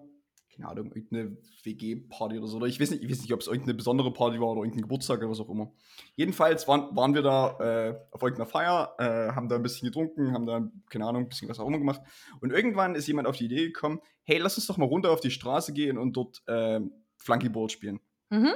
keine 0.57 0.69
Ahnung, 0.69 0.87
irgendeine 0.87 1.37
WG-Party 1.65 2.39
oder 2.39 2.47
so. 2.47 2.57
Oder 2.57 2.67
ich 2.67 2.81
weiß 2.81 2.91
nicht, 2.91 3.03
ich 3.03 3.11
weiß 3.11 3.21
nicht 3.21 3.33
ob 3.33 3.41
es 3.41 3.47
irgendeine 3.47 3.75
besondere 3.75 4.13
Party 4.13 4.41
war 4.41 4.49
oder 4.49 4.61
irgendein 4.61 4.83
Geburtstag 4.83 5.19
oder 5.19 5.31
was 5.31 5.41
auch 5.41 5.51
immer. 5.51 5.73
Jedenfalls 6.15 6.67
waren, 6.67 6.97
waren 6.97 7.15
wir 7.15 7.23
da 7.23 7.59
äh, 7.61 7.97
auf 8.11 8.23
irgendeiner 8.23 8.49
Feier, 8.49 8.95
äh, 8.99 9.35
haben 9.35 9.49
da 9.49 9.57
ein 9.57 9.63
bisschen 9.63 9.87
getrunken, 9.87 10.33
haben 10.33 10.47
da, 10.47 10.71
keine 10.89 11.07
Ahnung, 11.07 11.25
ein 11.25 11.29
bisschen 11.29 11.49
was 11.49 11.61
auch 11.61 11.67
immer 11.67 11.79
gemacht. 11.79 12.01
Und 12.41 12.53
irgendwann 12.53 12.95
ist 12.95 13.07
jemand 13.07 13.29
auf 13.29 13.37
die 13.37 13.45
Idee 13.45 13.67
gekommen, 13.67 14.01
hey, 14.25 14.39
lass 14.39 14.57
uns 14.57 14.67
doch 14.67 14.79
mal 14.79 14.87
runter 14.87 15.11
auf 15.11 15.21
die 15.21 15.31
Straße 15.31 15.73
gehen 15.73 15.99
und 15.99 16.17
dort 16.17 16.43
äh, 16.47 16.81
Flunkyball 17.17 17.69
spielen. 17.69 18.01
Mhm. 18.31 18.55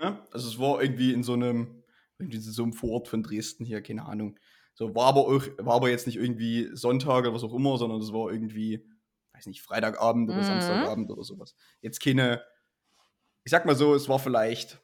Ja? 0.00 0.24
Also 0.32 0.48
es 0.48 0.58
war 0.58 0.82
irgendwie 0.82 1.12
in 1.12 1.22
so 1.22 1.34
einem, 1.34 1.82
irgendwie 2.18 2.38
so 2.38 2.62
einem 2.62 2.72
Vorort 2.72 3.08
von 3.08 3.22
Dresden 3.22 3.64
hier, 3.64 3.82
keine 3.82 4.06
Ahnung. 4.06 4.38
So, 4.76 4.94
war 4.94 5.06
aber, 5.06 5.20
auch, 5.20 5.44
war 5.58 5.74
aber 5.74 5.90
jetzt 5.90 6.06
nicht 6.06 6.16
irgendwie 6.16 6.70
Sonntag 6.74 7.20
oder 7.24 7.34
was 7.34 7.44
auch 7.44 7.54
immer, 7.54 7.78
sondern 7.78 8.00
das 8.00 8.12
war 8.12 8.32
irgendwie, 8.32 8.84
weiß 9.34 9.46
nicht, 9.46 9.62
Freitagabend 9.62 10.30
oder 10.30 10.38
Mhm. 10.40 10.44
Samstagabend 10.44 11.10
oder 11.10 11.22
sowas. 11.24 11.54
Jetzt 11.80 12.00
keine, 12.02 12.42
ich 13.44 13.50
sag 13.50 13.66
mal 13.66 13.74
so, 13.76 13.94
es 13.94 14.08
war 14.08 14.18
vielleicht 14.18 14.80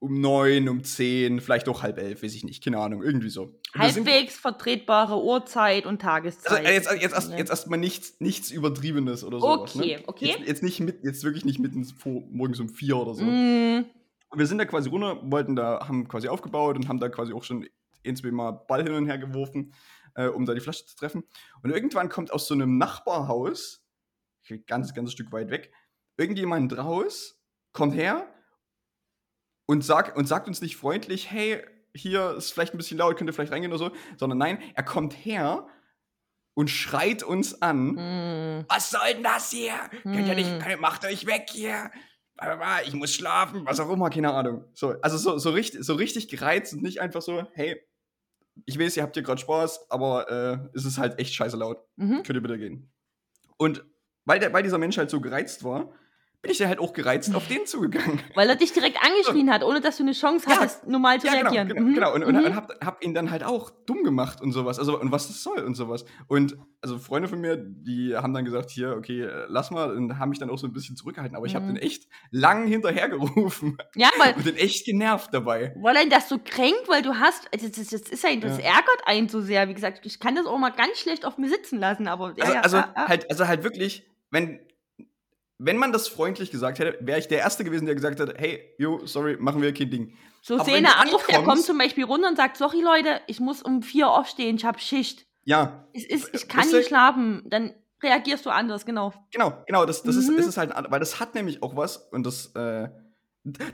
um 0.00 0.20
neun, 0.20 0.68
um 0.68 0.84
zehn, 0.84 1.40
vielleicht 1.40 1.68
auch 1.68 1.82
halb 1.82 1.98
elf, 1.98 2.22
weiß 2.22 2.32
ich 2.34 2.44
nicht, 2.44 2.62
keine 2.62 2.78
Ahnung, 2.78 3.02
irgendwie 3.02 3.30
so. 3.30 3.42
Und 3.42 3.58
wir 3.74 3.88
sind- 3.90 4.06
Halbwegs 4.06 4.36
vertretbare 4.38 5.20
Uhrzeit 5.20 5.86
und 5.86 6.00
Tageszeit. 6.00 6.52
also, 6.64 6.70
jetzt, 6.72 7.02
jetzt, 7.02 7.14
erst, 7.14 7.30
Ne? 7.30 7.38
jetzt 7.38 7.50
erstmal 7.50 7.80
nichts, 7.80 8.14
nichts 8.20 8.52
Übertriebenes 8.52 9.24
oder 9.24 9.40
sowas. 9.40 9.74
Okay, 9.74 9.96
ne? 9.96 10.02
okay. 10.06 10.26
Jetzt, 10.26 10.46
jetzt 10.46 10.62
nicht 10.62 10.78
mit, 10.80 11.02
jetzt 11.02 11.24
wirklich 11.24 11.44
nicht 11.44 11.58
mitten 11.58 11.84
vor, 11.84 12.22
morgens 12.30 12.60
um 12.60 12.68
vier 12.68 12.96
oder 12.96 13.14
so. 13.14 13.24
Mm, 13.24 13.86
Und 14.30 14.38
wir 14.38 14.46
sind 14.46 14.58
da 14.58 14.66
quasi 14.66 14.88
runter, 14.88 15.18
wollten 15.24 15.56
da, 15.56 15.88
haben 15.88 16.06
quasi 16.06 16.28
aufgebaut 16.28 16.76
und 16.76 16.86
haben 16.86 17.00
da 17.00 17.08
quasi 17.08 17.32
auch 17.32 17.42
schon 17.42 17.66
ein, 18.06 18.14
zwei 18.14 18.30
Mal 18.30 18.52
Ball 18.52 18.84
hin 18.84 18.92
und 18.92 19.06
her 19.06 19.18
geworfen, 19.18 19.72
äh, 20.18 20.26
um 20.26 20.44
da 20.44 20.52
die 20.52 20.60
Flasche 20.60 20.84
zu 20.84 20.96
treffen. 20.96 21.24
Und 21.62 21.70
irgendwann 21.70 22.08
kommt 22.08 22.32
aus 22.32 22.48
so 22.48 22.54
einem 22.54 22.76
Nachbarhaus, 22.76 23.84
ein 24.50 24.64
ganz, 24.66 24.92
ganz 24.92 25.12
Stück 25.12 25.30
weit 25.30 25.50
weg, 25.50 25.72
irgendjemand 26.16 26.76
raus, 26.76 27.40
kommt 27.72 27.94
her 27.94 28.26
und, 29.66 29.84
sag, 29.84 30.16
und 30.16 30.26
sagt 30.26 30.48
uns 30.48 30.60
nicht 30.60 30.76
freundlich, 30.76 31.30
hey, 31.30 31.62
hier 31.94 32.32
ist 32.32 32.50
vielleicht 32.50 32.74
ein 32.74 32.78
bisschen 32.78 32.98
laut, 32.98 33.16
könnt 33.16 33.30
ihr 33.30 33.34
vielleicht 33.34 33.52
reingehen 33.52 33.72
oder 33.72 33.90
so, 33.90 33.96
sondern 34.16 34.38
nein, 34.38 34.62
er 34.74 34.82
kommt 34.82 35.12
her 35.12 35.68
und 36.54 36.68
schreit 36.70 37.22
uns 37.22 37.62
an 37.62 37.92
mm. 37.92 38.64
was 38.68 38.90
soll 38.90 39.14
denn 39.14 39.22
das 39.22 39.50
hier? 39.50 39.74
Könnt 40.02 40.26
ihr 40.26 40.34
nicht, 40.34 40.50
Hm. 40.50 40.58
könnt, 40.60 40.80
macht 40.80 41.04
euch 41.04 41.26
weg 41.26 41.46
hier. 41.50 41.90
Ich 42.84 42.94
muss 42.94 43.14
schlafen, 43.14 43.66
was 43.66 43.80
auch 43.80 43.90
immer, 43.90 44.10
keine 44.10 44.32
Ahnung. 44.32 44.64
So, 44.72 44.94
also 45.02 45.16
so, 45.18 45.38
so, 45.38 45.50
richtig, 45.50 45.84
so 45.84 45.94
richtig 45.94 46.28
gereizt 46.28 46.72
und 46.72 46.82
nicht 46.82 47.00
einfach 47.00 47.22
so, 47.22 47.46
hey, 47.52 47.80
ich 48.66 48.78
weiß, 48.78 48.96
ihr 48.96 49.02
habt 49.02 49.14
hier 49.14 49.22
gerade 49.22 49.40
Spaß, 49.40 49.90
aber 49.90 50.30
äh, 50.30 50.76
es 50.76 50.84
ist 50.84 50.98
halt 50.98 51.18
echt 51.18 51.34
scheiße 51.34 51.56
laut. 51.56 51.78
Mhm. 51.96 52.22
Könnt 52.22 52.36
ihr 52.36 52.42
bitte 52.42 52.58
gehen. 52.58 52.90
Und 53.56 53.84
weil, 54.24 54.38
der, 54.40 54.52
weil 54.52 54.62
dieser 54.62 54.78
Mensch 54.78 54.98
halt 54.98 55.10
so 55.10 55.20
gereizt 55.20 55.64
war, 55.64 55.92
bin 56.40 56.52
ich 56.52 56.60
ja 56.60 56.68
halt 56.68 56.78
auch 56.78 56.92
gereizt 56.92 57.34
auf 57.34 57.48
den 57.48 57.66
zugegangen. 57.66 58.20
Weil 58.34 58.48
er 58.48 58.54
dich 58.56 58.72
direkt 58.72 58.98
angeschrien 59.02 59.50
hat, 59.50 59.64
ohne 59.64 59.80
dass 59.80 59.96
du 59.96 60.04
eine 60.04 60.12
Chance 60.12 60.46
Ja. 60.48 60.56
hattest, 60.56 60.86
normal 60.86 61.20
zu 61.20 61.26
Ja, 61.26 61.32
genau, 61.34 61.50
reagieren. 61.50 61.68
genau, 61.68 61.82
Mhm. 61.82 61.94
genau. 61.94 62.14
Und, 62.14 62.22
und, 62.24 62.34
mhm. 62.36 62.54
hab, 62.54 62.84
hab 62.84 63.04
ihn 63.04 63.12
dann 63.12 63.30
halt 63.32 63.42
auch 63.42 63.70
dumm 63.86 64.04
gemacht 64.04 64.40
und 64.40 64.52
sowas. 64.52 64.78
Also, 64.78 65.00
und 65.00 65.10
was 65.10 65.26
das 65.26 65.42
soll 65.42 65.58
und 65.64 65.74
sowas. 65.74 66.04
Und 66.28 66.56
also 66.80 66.96
Freunde 66.98 67.28
von 67.28 67.40
mir, 67.40 67.56
die 67.56 68.14
haben 68.16 68.32
dann 68.34 68.44
gesagt, 68.44 68.70
hier, 68.70 68.92
okay, 68.96 69.28
lass 69.48 69.72
mal, 69.72 69.90
und 69.90 70.16
haben 70.20 70.28
mich 70.28 70.38
dann 70.38 70.48
auch 70.50 70.58
so 70.58 70.68
ein 70.68 70.72
bisschen 70.72 70.96
zurückgehalten. 70.96 71.36
Aber 71.36 71.46
ich 71.46 71.56
habe 71.56 71.64
Mhm. 71.66 71.74
den 71.74 71.82
echt 71.82 72.06
lang 72.30 72.68
hinterhergerufen 72.68 73.78
Ja, 73.96 74.10
weil, 74.18 74.34
und 74.36 74.46
den 74.46 74.56
echt 74.56 74.86
genervt 74.86 75.34
dabei. 75.34 75.74
weil 75.80 75.96
einen 75.96 76.10
das 76.10 76.28
so 76.28 76.38
kränkt, 76.38 76.88
weil 76.88 77.02
du 77.02 77.14
hast, 77.18 77.48
das, 77.52 77.62
das, 77.72 77.86
das 77.88 78.02
ist 78.02 78.24
ein, 78.24 78.40
das 78.40 78.58
Ja. 78.58 78.64
ärgert 78.64 79.02
einen 79.06 79.28
so 79.28 79.40
sehr. 79.40 79.68
Wie 79.68 79.74
gesagt, 79.74 80.06
ich 80.06 80.20
kann 80.20 80.36
das 80.36 80.46
auch 80.46 80.58
mal 80.58 80.70
ganz 80.70 80.98
schlecht 81.00 81.24
auf 81.24 81.36
mir 81.36 81.48
sitzen 81.48 81.78
lassen, 81.80 82.06
aber 82.06 82.34
Also, 82.38 82.52
ja, 82.52 82.60
also 82.60 82.78
halt, 82.94 83.28
also 83.30 83.46
halt 83.48 83.64
wirklich, 83.64 84.08
wenn 84.30 84.60
wenn 85.58 85.76
man 85.76 85.92
das 85.92 86.08
freundlich 86.08 86.50
gesagt 86.50 86.78
hätte, 86.78 86.98
wäre 87.04 87.18
ich 87.18 87.28
der 87.28 87.38
Erste 87.38 87.64
gewesen, 87.64 87.86
der 87.86 87.94
gesagt 87.94 88.20
hätte, 88.20 88.34
hey, 88.38 88.74
yo, 88.78 89.04
sorry, 89.06 89.36
machen 89.38 89.60
wir 89.60 89.74
kein 89.74 89.90
Ding. 89.90 90.14
So 90.42 90.54
Aber 90.54 90.64
Szene 90.64 90.88
auf, 91.12 91.26
der 91.26 91.42
kommt 91.42 91.62
zum 91.64 91.78
Beispiel 91.78 92.04
runter 92.04 92.28
und 92.28 92.36
sagt, 92.36 92.56
sorry 92.56 92.80
Leute, 92.80 93.20
ich 93.26 93.40
muss 93.40 93.60
um 93.62 93.82
vier 93.82 94.08
aufstehen, 94.10 94.56
ich 94.56 94.64
habe 94.64 94.78
Schicht. 94.78 95.26
Ja, 95.44 95.88
Es 95.92 96.04
ist, 96.04 96.30
ich 96.34 96.46
kann 96.48 96.68
nicht 96.70 96.88
schlafen. 96.88 97.42
Dann 97.46 97.74
reagierst 98.02 98.46
du 98.46 98.50
anders, 98.50 98.86
genau. 98.86 99.12
genau, 99.32 99.64
genau, 99.66 99.84
das, 99.84 100.02
das, 100.04 100.14
ist, 100.14 100.28
Mhm. 100.30 100.36
das 100.36 100.46
ist 100.46 100.56
halt, 100.58 100.72
weil 100.90 101.00
das 101.00 101.18
hat 101.18 101.34
nämlich 101.34 101.62
auch 101.62 101.74
was, 101.74 101.96
und 102.12 102.24
das, 102.24 102.54
äh, 102.54 102.88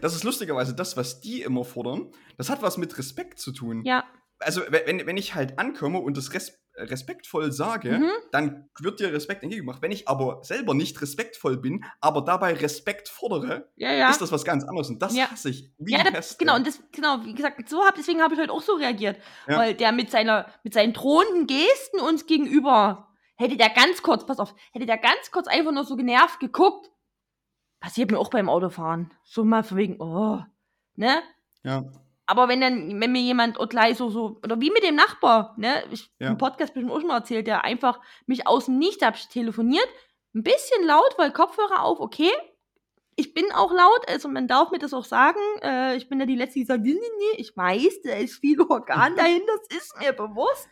das 0.00 0.14
ist 0.14 0.24
lustigerweise 0.24 0.74
das, 0.74 0.96
was 0.96 1.20
die 1.20 1.42
immer 1.42 1.64
fordern, 1.64 2.10
das 2.38 2.48
hat 2.48 2.62
was 2.62 2.78
mit 2.78 2.96
Respekt 2.96 3.38
zu 3.38 3.52
tun. 3.52 3.82
Ja. 3.84 4.04
Also, 4.38 4.62
we- 4.62 4.82
wenn, 4.86 5.06
wenn 5.06 5.16
ich 5.18 5.34
halt 5.34 5.58
ankomme 5.58 5.98
und 5.98 6.16
das 6.16 6.32
res 6.32 6.58
respektvoll 6.76 7.52
sage, 7.52 7.98
Mhm. 7.98 8.10
dann 8.32 8.68
wird 8.80 9.00
dir 9.00 9.12
Respekt 9.12 9.42
entgegengebracht. 9.42 9.82
Wenn 9.82 9.92
ich 9.92 10.08
aber 10.08 10.42
selber 10.42 10.74
nicht 10.74 11.00
respektvoll 11.00 11.56
bin, 11.56 11.84
aber 12.00 12.22
dabei 12.22 12.54
Respekt 12.54 13.08
fordere, 13.08 13.70
Ja, 13.76 13.92
ja. 13.92 14.10
ist 14.10 14.20
das 14.20 14.32
was 14.32 14.44
ganz 14.44 14.64
anderes. 14.64 14.88
Und 14.90 15.00
das 15.00 15.14
Ja. 15.14 15.30
hasse 15.30 15.50
ich. 15.50 15.70
Wie 15.78 15.92
ja, 15.92 15.98
die 15.98 16.04
da, 16.04 16.10
Pest, 16.10 16.38
genau, 16.38 16.56
und 16.56 16.66
das, 16.66 16.80
genau, 16.92 17.24
wie 17.24 17.34
gesagt, 17.34 17.68
so 17.68 17.84
hab, 17.84 17.94
deswegen 17.94 18.22
habe 18.22 18.34
ich 18.34 18.40
heute 18.40 18.52
auch 18.52 18.62
so 18.62 18.74
reagiert. 18.74 19.18
Weil 19.46 19.74
der 19.74 19.92
mit 19.92 20.10
seiner, 20.10 20.46
mit 20.62 20.74
seinen 20.74 20.92
drohenden 20.92 21.46
Gesten 21.46 22.00
uns 22.00 22.26
gegenüber, 22.26 23.08
hätte 23.36 23.56
der 23.56 23.70
ganz 23.70 24.02
kurz, 24.02 24.26
pass 24.26 24.38
auf, 24.38 24.54
hätte 24.72 24.86
der 24.86 24.98
ganz 24.98 25.30
kurz 25.32 25.46
einfach 25.46 25.72
nur 25.72 25.84
so 25.84 25.96
genervt 25.96 26.40
geguckt. 26.40 26.90
Passiert 27.80 28.10
mir 28.10 28.18
auch 28.18 28.30
beim 28.30 28.48
Autofahren. 28.48 29.12
So 29.24 29.44
mal 29.44 29.62
von 29.62 29.76
wegen, 29.76 30.00
oh, 30.00 30.40
ne? 30.96 31.22
Ja. 31.62 31.84
Aber 32.26 32.48
wenn 32.48 32.60
dann, 32.60 33.00
wenn 33.00 33.12
mir 33.12 33.20
jemand 33.20 33.60
auch 33.60 33.68
gleich 33.68 33.98
so, 33.98 34.08
so, 34.08 34.40
oder 34.42 34.60
wie 34.60 34.70
mit 34.70 34.82
dem 34.82 34.94
Nachbar, 34.94 35.54
ne? 35.58 35.84
Ich, 35.90 36.10
Ja. 36.18 36.28
Im 36.28 36.38
Podcast 36.38 36.72
bestimmt 36.72 36.92
auch 36.92 37.00
schon 37.00 37.08
mal 37.08 37.18
erzählt, 37.18 37.46
der 37.46 37.64
einfach 37.64 38.00
mich 38.26 38.46
aus 38.46 38.66
dem 38.66 38.78
Nichts 38.78 39.04
hab 39.04 39.16
telefoniert, 39.28 39.86
ein 40.34 40.42
bisschen 40.42 40.84
laut, 40.86 41.14
weil 41.16 41.32
Kopfhörer 41.32 41.82
auf, 41.82 42.00
okay. 42.00 42.30
Ich 43.16 43.32
bin 43.32 43.44
auch 43.52 43.72
laut, 43.72 44.08
also 44.08 44.28
man 44.28 44.48
darf 44.48 44.72
mir 44.72 44.78
das 44.78 44.92
auch 44.92 45.04
sagen. 45.04 45.38
Äh, 45.62 45.96
ich 45.96 46.08
bin 46.08 46.18
ja 46.18 46.26
die 46.26 46.34
Letzte, 46.34 46.58
die 46.58 46.64
sagt, 46.64 46.82
nee, 46.82 46.94
nee, 46.94 46.98
nee, 46.98 47.40
ich 47.40 47.56
weiß, 47.56 48.02
da 48.02 48.14
ist 48.14 48.40
viel 48.40 48.60
Organ 48.60 49.14
dahinter, 49.16 49.52
das 49.68 49.78
ist 49.78 50.00
mir 50.00 50.12
bewusst. 50.12 50.68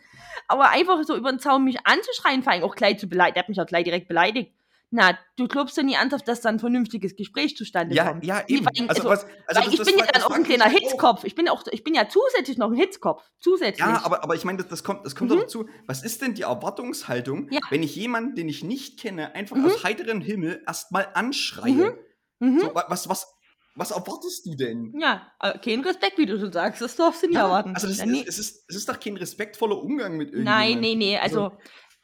Aber 0.47 0.69
einfach 0.69 1.01
so 1.03 1.15
über 1.15 1.31
den 1.31 1.39
Zaun 1.39 1.63
mich 1.63 1.85
anzuschreien, 1.85 2.43
vor 2.43 2.51
allem 2.51 2.63
auch 2.63 2.75
gleich 2.75 2.99
zu 2.99 3.07
beleidigen, 3.07 3.35
der 3.35 3.43
hat 3.43 3.49
mich 3.49 3.61
auch 3.61 3.65
gleich 3.65 3.85
direkt 3.85 4.09
beleidigt. 4.09 4.51
Na, 4.95 5.17
du 5.37 5.47
glaubst 5.47 5.75
ja 5.75 5.81
nie 5.81 5.95
ernsthaft, 5.95 6.27
dass 6.27 6.41
da 6.41 6.49
ein 6.49 6.59
vernünftiges 6.59 7.15
Gespräch 7.15 7.57
zustande 7.57 7.95
Ja, 7.95 8.09
kommt. 8.11 8.23
ja, 8.23 8.43
Nee, 8.47 8.57
eben. 8.57 8.67
allem, 8.67 8.89
Also, 8.89 9.09
also, 9.09 9.23
was, 9.23 9.25
also 9.47 9.61
das- 9.71 9.79
ich 9.79 9.85
bin 9.91 9.97
ja 9.97 10.05
dann 10.05 10.21
auch 10.21 10.29
ein 10.29 10.43
kleiner. 10.43 10.65
Hitzkopf. 10.69 11.23
Ich 11.23 11.33
bin, 11.33 11.49
auch, 11.49 11.63
ich 11.71 11.83
bin 11.83 11.95
ja 11.95 12.07
zusätzlich 12.07 12.59
noch 12.59 12.69
ein 12.69 12.77
Hitzkopf. 12.77 13.23
Zusätzlich. 13.39 13.79
Ja, 13.79 14.01
aber, 14.05 14.23
aber 14.23 14.35
ich 14.35 14.45
meine, 14.45 14.59
das, 14.59 14.67
das 14.67 14.83
kommt, 14.83 15.03
das 15.03 15.15
kommt 15.15 15.31
Mhm. 15.31 15.35
doch 15.35 15.41
dazu. 15.41 15.67
Was 15.87 16.03
ist 16.03 16.21
denn 16.21 16.35
die 16.35 16.43
Erwartungshaltung, 16.43 17.47
Ja. 17.51 17.59
wenn 17.71 17.81
ich 17.81 17.95
jemanden, 17.95 18.35
den 18.35 18.47
ich 18.49 18.63
nicht 18.63 18.99
kenne, 18.99 19.33
einfach 19.33 19.55
Mhm. 19.55 19.65
aus 19.65 19.83
heiterem 19.83 20.21
Himmel 20.21 20.61
erstmal 20.67 21.07
anschreie? 21.15 21.97
Mhm. 22.39 22.59
So, 22.59 22.75
wa- 22.75 22.85
was, 22.89 23.09
was, 23.09 23.33
was 23.75 23.89
erwartest 23.89 24.45
du 24.45 24.53
denn? 24.55 24.93
Ja, 24.99 25.25
äh, 25.39 25.57
kein 25.57 25.81
Respekt, 25.81 26.19
wie 26.19 26.27
du 26.27 26.39
schon 26.39 26.51
sagst. 26.53 26.81
Das 26.83 26.95
darfst 26.95 27.23
du 27.23 27.27
nie 27.29 27.35
erwarten. 27.35 27.73
Also 27.73 27.87
das, 27.87 27.97
ja, 27.97 28.05
nee. 28.05 28.19
ist, 28.19 28.27
es, 28.37 28.39
ist, 28.39 28.65
es 28.69 28.75
ist 28.75 28.89
doch 28.89 28.99
kein 28.99 29.17
respektvoller 29.17 29.81
Umgang 29.81 30.17
mit 30.17 30.27
irgendjemandem. 30.29 30.73
Nein, 30.75 30.79
nee, 30.81 30.93
nee. 30.95 31.17
Also, 31.17 31.51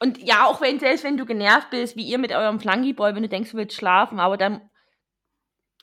und 0.00 0.18
ja, 0.18 0.46
auch 0.46 0.60
wenn, 0.60 0.80
selbst 0.80 1.04
wenn 1.04 1.16
du 1.16 1.26
genervt 1.26 1.70
bist, 1.70 1.96
wie 1.96 2.04
ihr 2.04 2.18
mit 2.18 2.32
eurem 2.32 2.58
Flunkyboy, 2.58 3.14
wenn 3.14 3.22
du 3.22 3.28
denkst, 3.28 3.50
du 3.52 3.56
willst 3.58 3.76
schlafen, 3.76 4.18
aber 4.18 4.36
dann 4.36 4.62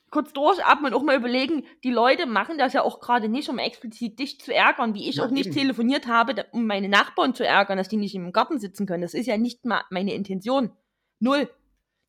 kurz 0.10 0.34
durchatmen 0.34 0.94
und 0.94 1.00
auch 1.00 1.04
mal 1.04 1.18
überlegen, 1.18 1.66
die 1.84 1.92
Leute 1.92 2.26
machen 2.26 2.58
das 2.58 2.74
ja 2.74 2.82
auch 2.82 3.00
gerade 3.00 3.30
nicht, 3.30 3.50
um 3.50 3.60
explizit 3.60 4.18
dich 4.20 4.40
zu 4.40 4.54
ärgern, 4.54 4.94
wie 4.94 5.08
ich 5.10 5.18
Ja, 5.18 5.26
auch 5.26 5.30
nicht 5.32 5.48
eben. 5.48 5.56
telefoniert 5.56 6.08
habe, 6.08 6.46
um 6.52 6.66
meine 6.66 6.90
Nachbarn 6.90 7.36
zu 7.36 7.46
ärgern, 7.46 7.78
dass 7.78 7.90
die 7.90 7.98
nicht 7.98 8.16
im 8.16 8.32
Garten 8.32 8.60
sitzen 8.60 8.88
können. 8.88 9.02
Das 9.02 9.14
ist 9.14 9.28
ja 9.28 9.38
nicht 9.38 9.66
mal 9.66 9.84
meine 9.90 10.14
Intention. 10.14 10.72
Null. 11.20 11.50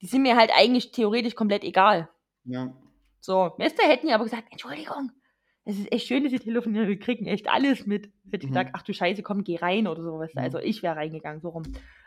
Die 0.01 0.07
sind 0.07 0.23
mir 0.23 0.37
halt 0.37 0.53
eigentlich 0.55 0.92
theoretisch 0.92 1.35
komplett 1.35 1.64
egal. 1.64 2.09
Ja. 2.44 2.73
So, 3.21 3.53
Mester 3.59 3.83
hätten 3.83 4.09
ja 4.09 4.14
aber 4.14 4.25
gesagt, 4.25 4.44
Entschuldigung, 4.53 5.11
es 5.68 5.78
ist 5.78 5.92
echt 5.92 6.07
schön, 6.07 6.22
dass 6.24 6.33
Sie 6.33 6.38
telefonieren, 6.38 6.88
wir 6.88 6.98
kriegen 6.98 7.26
echt 7.26 7.48
alles 7.48 7.87
mit. 7.87 8.07
Hätte 8.31 8.38
ich 8.38 8.44
Mhm. 8.44 8.48
gesagt, 8.48 8.70
ach 8.72 8.83
du 8.83 8.92
Scheiße, 8.94 9.22
komm, 9.22 9.44
geh 9.44 9.57
rein 9.57 9.87
oder 9.87 10.02
sowas. 10.02 10.31
Mhm. 10.35 10.40
Also 10.42 10.59
ich 10.59 10.83
wäre 10.83 10.96
reingegangen, 10.96 11.40
so 11.40 11.50
rum. 11.50 11.62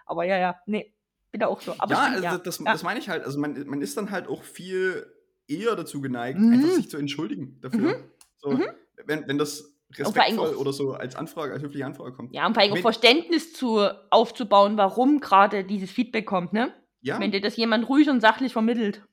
Aber 0.06 0.24
ja, 0.26 0.38
ja, 0.38 0.60
nee, 0.66 0.94
bin 1.32 1.40
da 1.42 1.48
auch 1.48 1.62
so. 1.62 1.74
Aber 1.78 1.94
ja, 1.94 2.04
stimmt, 2.10 2.26
also 2.26 2.38
Das, 2.44 2.60
ja. 2.60 2.66
das 2.72 2.84
meine 2.84 3.00
ich 3.00 3.08
halt. 3.10 3.24
Also 3.24 3.40
man, 3.40 3.68
man 3.68 3.82
ist 3.82 3.96
dann 3.98 4.12
halt 4.12 4.28
auch 4.28 4.44
viel 4.44 5.06
eher 5.48 5.76
dazu 5.76 6.02
geneigt, 6.02 6.40
Mhm. 6.40 6.54
einfach 6.54 6.70
sich 6.70 6.90
zu 6.90 6.98
entschuldigen 6.98 7.60
dafür. 7.62 7.96
So, 8.38 8.50
Mhm. 8.52 8.64
wenn, 9.06 9.28
wenn 9.28 9.38
das 9.38 9.78
respektvoll 9.98 10.56
oder 10.56 10.74
so 10.74 10.94
als 10.94 11.16
Anfrage, 11.16 11.54
als 11.54 11.62
höfliche 11.62 11.86
Anfrage 11.86 12.14
kommt. 12.14 12.34
Ja, 12.34 12.48
um 12.48 12.54
vor 12.54 12.64
allem 12.64 12.74
auch 12.74 12.78
Verständnis 12.78 13.54
zu, 13.54 13.80
aufzubauen, 14.10 14.78
warum 14.78 15.20
gerade 15.20 15.64
dieses 15.66 15.92
Feedback 15.92 16.26
kommt, 16.26 16.54
ne? 16.54 16.74
Ja, 17.02 17.20
Wenn 17.20 17.32
dir 17.32 17.42
das 17.42 17.58
jemand 17.58 17.90
ruhig 17.90 18.10
und 18.10 18.22
sachlich 18.22 18.54
vermittelt. 18.54 19.04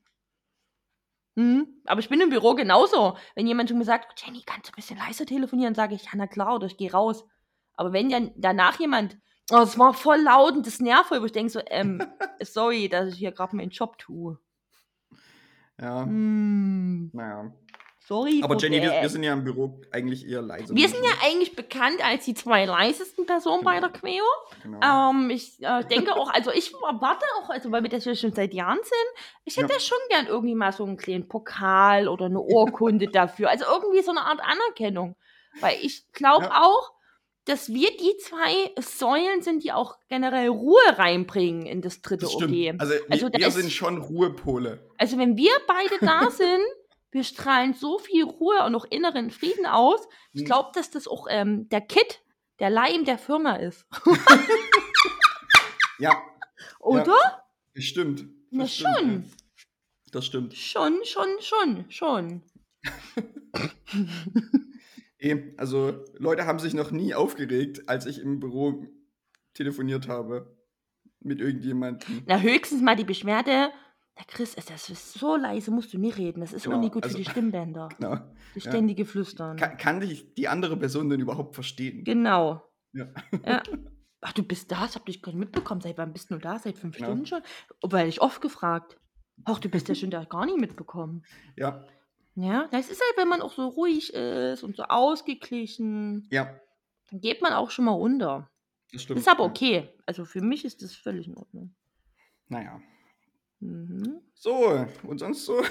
Mhm. 1.38 1.68
Aber 1.86 2.00
ich 2.00 2.08
bin 2.08 2.20
im 2.20 2.30
Büro 2.30 2.54
genauso. 2.56 3.16
Wenn 3.36 3.46
jemand 3.46 3.68
zu 3.68 3.76
mir 3.76 3.84
sagt, 3.84 4.08
"Oh, 4.10 4.14
Jenny, 4.26 4.42
kannst 4.44 4.66
du 4.68 4.72
ein 4.72 4.74
bisschen 4.74 4.98
leiser 4.98 5.24
telefonieren, 5.24 5.76
sage 5.76 5.94
ich, 5.94 6.02
ja, 6.02 6.10
na 6.16 6.26
klar, 6.26 6.56
oder 6.56 6.66
ich 6.66 6.76
gehe 6.76 6.90
raus. 6.90 7.24
Aber 7.74 7.92
wenn 7.92 8.10
dann 8.10 8.32
danach 8.36 8.80
jemand, 8.80 9.16
oh, 9.52 9.58
es 9.60 9.78
war 9.78 9.94
voll 9.94 10.20
laut 10.20 10.54
und 10.56 10.66
das 10.66 10.80
nervt 10.80 11.06
voll, 11.10 11.20
wo 11.22 11.26
ich 11.26 11.32
denke 11.32 11.50
so, 11.52 11.60
ähm, 11.68 12.02
sorry, 12.40 12.88
dass 12.88 13.12
ich 13.12 13.18
hier 13.18 13.30
gerade 13.30 13.54
meinen 13.54 13.70
Job 13.70 13.98
tue. 13.98 14.36
ja. 15.80 16.02
Hm, 16.04 17.10
Naja. 17.12 17.52
Sorry. 18.08 18.40
Aber 18.42 18.56
Jenny, 18.56 18.76
wir, 18.76 18.82
Problem. 18.88 19.02
wir 19.02 19.08
sind 19.10 19.22
ja 19.22 19.32
im 19.34 19.44
Büro 19.44 19.80
eigentlich 19.92 20.26
eher 20.26 20.42
leise. 20.42 20.74
wir 20.74 20.88
sind 20.88 21.04
ja 21.04 21.10
eigentlich 21.24 21.54
bekannt 21.54 22.02
als 22.04 22.24
die 22.24 22.34
zwei 22.34 22.64
leisesten 22.64 23.26
Personen 23.26 23.62
bei 23.64 23.78
der 23.80 23.90
Queo. 23.90 24.24
Genau. 24.62 25.10
Ähm, 25.10 25.30
ich 25.30 25.62
äh, 25.62 25.84
denke 25.84 26.16
auch, 26.16 26.30
also 26.30 26.50
ich 26.50 26.72
warte 26.74 27.24
auch, 27.38 27.50
also 27.50 27.70
weil 27.70 27.82
wir 27.82 27.90
das 27.90 28.04
ja 28.04 28.14
schon 28.14 28.32
seit 28.32 28.54
Jahren 28.54 28.78
sind, 28.82 29.24
ich 29.44 29.56
hätte 29.58 29.74
Ja. 29.74 29.80
schon 29.80 29.98
gern 30.08 30.26
irgendwie 30.26 30.54
mal 30.54 30.72
so 30.72 30.84
einen 30.84 30.96
kleinen 30.96 31.28
Pokal 31.28 32.08
oder 32.08 32.24
eine 32.26 32.40
Urkunde 32.40 33.06
dafür. 33.12 33.50
Also 33.50 33.66
irgendwie 33.70 34.02
so 34.02 34.10
eine 34.10 34.22
Art 34.22 34.40
Anerkennung. 34.40 35.14
Weil 35.60 35.76
ich 35.82 36.10
glaube 36.12 36.46
Ja. 36.46 36.62
auch, 36.64 36.92
dass 37.46 37.70
wir 37.72 37.88
die 37.96 38.14
zwei 38.18 38.70
Säulen 38.78 39.40
sind, 39.40 39.64
die 39.64 39.72
auch 39.72 39.96
generell 40.10 40.48
Ruhe 40.48 40.78
reinbringen 40.96 41.64
in 41.64 41.80
das 41.80 42.02
dritte 42.02 42.26
das. 42.26 42.34
OG. 42.34 42.74
Also, 42.78 42.94
Also 43.08 43.24
wir, 43.26 43.30
da 43.30 43.38
wir 43.38 43.46
ist- 43.48 43.54
sind 43.54 43.72
schon 43.72 43.96
Ruhepole. 44.02 44.86
Also 44.98 45.16
wenn 45.16 45.36
wir 45.38 45.52
beide 45.66 45.94
da 46.04 46.30
sind, 46.30 46.60
wir 47.10 47.24
strahlen 47.24 47.74
so 47.74 47.98
viel 47.98 48.24
Ruhe 48.24 48.64
und 48.64 48.74
auch 48.74 48.84
inneren 48.90 49.30
Frieden 49.30 49.66
aus. 49.66 50.00
Ich 50.32 50.40
Hm. 50.40 50.46
glaube, 50.46 50.70
dass 50.74 50.90
das 50.90 51.08
auch 51.08 51.26
ähm, 51.30 51.68
der 51.70 51.80
Kit, 51.80 52.22
der 52.58 52.70
Leim 52.70 53.04
der 53.04 53.18
Firma 53.18 53.56
ist. 53.56 53.86
Ja, 56.00 56.22
Oder? 56.78 57.16
das 57.74 57.82
stimmt. 57.84 58.20
Das 58.20 58.28
Na 58.52 58.66
stimmt, 58.68 58.96
schon. 58.96 59.10
ja. 59.22 59.28
Das 60.12 60.26
stimmt. 60.26 60.54
Schon, 60.54 61.00
schon, 61.04 61.28
schon, 61.40 61.90
schon. 61.90 62.42
Also, 65.56 66.04
Leute 66.16 66.46
haben 66.46 66.60
sich 66.60 66.74
noch 66.74 66.92
nie 66.92 67.12
aufgeregt, 67.14 67.88
als 67.88 68.06
ich 68.06 68.20
im 68.20 68.38
Büro 68.38 68.86
telefoniert 69.52 70.06
habe 70.06 70.56
mit 71.18 71.40
irgendjemandem. 71.40 72.22
Na, 72.26 72.38
höchstens 72.38 72.80
mal 72.82 72.94
die 72.94 73.02
Beschwerde. 73.04 73.72
Der 74.18 74.24
Chris, 74.26 74.54
ist 74.54 74.68
das 74.70 74.90
ist 74.90 75.12
so 75.14 75.36
leise, 75.36 75.70
musst 75.70 75.92
du 75.94 75.98
nie 75.98 76.10
reden. 76.10 76.40
Das 76.40 76.52
ist 76.52 76.64
Genau, 76.64 76.76
auch 76.76 76.80
nie 76.80 76.90
gut 76.90 77.04
also- 77.04 77.16
für 77.16 77.22
die 77.24 77.30
Stimmbänder. 77.30 77.88
Genau. 77.98 78.14
Das 78.54 78.64
ja. 78.64 78.70
ständige 78.72 79.04
Flüstern. 79.04 79.56
Kann, 79.56 79.76
kann 79.76 80.00
dich 80.00 80.34
die 80.34 80.48
andere 80.48 80.76
Person 80.76 81.08
denn 81.08 81.20
überhaupt 81.20 81.54
verstehen? 81.54 82.02
Genau. 82.04 82.62
Ja. 82.92 83.06
ja. 83.46 83.62
Ach, 84.20 84.32
du 84.32 84.42
bist 84.42 84.72
da? 84.72 84.80
Das 84.82 84.96
hab 84.96 85.08
ich 85.08 85.22
gar 85.22 85.30
nicht 85.30 85.38
mitbekommen. 85.38 85.80
Seit 85.80 85.96
wann 85.98 86.12
bist 86.12 86.30
du 86.30 86.38
da? 86.38 86.58
Seit 86.58 86.76
fünf 86.76 86.96
Genau. 86.96 87.08
Stunden 87.10 87.26
schon? 87.26 87.42
Weil 87.82 88.08
ich 88.08 88.20
oft 88.20 88.40
gefragt. 88.40 88.98
Ach, 89.44 89.60
du 89.60 89.68
bist 89.68 89.88
ja 89.88 89.94
schon 89.94 90.10
da 90.10 90.24
gar 90.24 90.44
nicht 90.46 90.58
mitbekommen. 90.58 91.24
Ja, 91.56 91.84
Ja, 92.34 92.66
das 92.72 92.90
ist 92.90 93.00
halt, 93.00 93.16
wenn 93.16 93.28
man 93.28 93.40
auch 93.42 93.52
so 93.52 93.68
ruhig 93.68 94.12
ist 94.12 94.64
und 94.64 94.74
so 94.76 94.82
ausgeglichen, 94.84 96.26
ja, 96.30 96.58
dann 97.10 97.20
geht 97.20 97.42
man 97.42 97.52
auch 97.52 97.70
schon 97.70 97.84
mal 97.84 97.92
unter. 97.92 98.50
das 98.92 99.02
stimmt. 99.02 99.20
Ist 99.20 99.28
aber 99.28 99.44
ja. 99.44 99.50
okay. 99.50 99.88
Also 100.06 100.24
für 100.24 100.40
mich 100.40 100.64
ist 100.64 100.82
das 100.82 100.94
völlig 100.96 101.28
in 101.28 101.36
Ordnung. 101.36 101.74
Naja. 102.48 102.80
Mhm. 103.60 104.20
So, 104.34 104.86
und 105.02 105.18
sonst 105.18 105.44
so? 105.44 105.60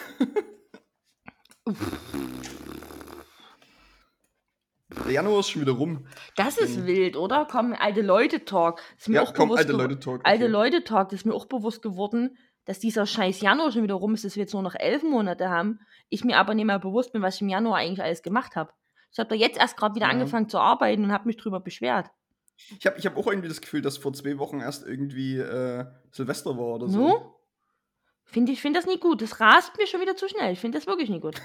Der 5.06 5.12
Januar 5.12 5.40
ist 5.42 5.50
schon 5.50 5.62
wieder 5.62 5.74
rum. 5.74 6.08
Das 6.38 6.58
ist 6.58 6.78
Mhm. 6.78 6.86
wild, 6.86 7.18
oder? 7.18 7.46
Komm, 7.50 7.74
alte 7.78 8.02
Leute-Talk. 8.02 8.82
Ist 8.98 9.10
mir 9.10 9.16
Ja, 9.16 9.22
auch 9.24 9.34
komm, 9.34 9.50
bewusst 9.50 9.60
alte 9.66 9.74
Leute-Talk. 9.74 10.22
Alte 10.24 10.44
okay. 10.46 10.52
Leute-Talk, 10.52 11.10
das 11.10 11.20
ist 11.22 11.26
mir 11.26 11.34
auch 11.34 11.46
bewusst 11.46 11.82
geworden, 11.82 12.38
dass 12.66 12.80
dieser 12.80 13.06
scheiß 13.06 13.42
Januar 13.42 13.72
schon 13.72 13.84
wieder 13.84 13.96
rum 13.96 14.14
ist, 14.14 14.24
dass 14.26 14.36
wir 14.36 14.44
jetzt 14.44 14.54
nur 14.54 14.62
noch 14.64 14.76
elf 14.76 15.04
Monate 15.04 15.50
haben. 15.50 15.80
Ich 16.10 16.24
mir 16.24 16.38
aber 16.38 16.54
nicht 16.54 16.66
mehr 16.66 16.80
bewusst 16.80 17.12
bin, 17.14 17.22
was 17.22 17.36
ich 17.36 17.42
im 17.42 17.50
Januar 17.50 17.78
eigentlich 17.78 18.02
alles 18.04 18.22
gemacht 18.24 18.56
habe. 18.56 18.72
Ich 19.12 19.20
habe 19.20 19.30
da 19.30 19.36
jetzt 19.36 19.58
erst 19.58 19.78
gerade 19.78 19.96
wieder 19.96 20.06
Ja. 20.08 20.12
angefangen 20.12 20.50
zu 20.50 20.58
arbeiten 20.60 21.04
und 21.04 21.12
habe 21.12 21.28
mich 21.28 21.38
drüber 21.38 21.60
beschwert. 21.60 22.10
Ich 22.80 22.86
habe 22.86 22.98
ich 22.98 23.06
hab 23.06 23.16
auch 23.18 23.28
irgendwie 23.28 23.50
das 23.50 23.62
Gefühl, 23.62 23.82
dass 23.82 23.98
vor 23.98 24.14
zwei 24.14 24.38
Wochen 24.40 24.60
erst 24.62 24.86
irgendwie 24.88 25.38
äh, 25.38 25.86
Silvester 26.12 26.58
war 26.58 26.76
oder 26.76 26.88
so. 26.90 27.00
No? 27.00 27.37
Finde 28.30 28.52
ich 28.52 28.62
finde 28.62 28.80
das 28.80 28.86
nicht 28.86 29.00
gut. 29.02 29.22
Das 29.22 29.40
rast 29.40 29.78
mir 29.78 29.88
schon 29.88 30.02
wieder 30.02 30.16
zu 30.18 30.28
schnell. 30.28 30.52
Ich 30.52 30.60
finde 30.60 30.78
das 30.78 30.86
wirklich 30.86 31.10
nicht 31.10 31.22
gut. 31.22 31.36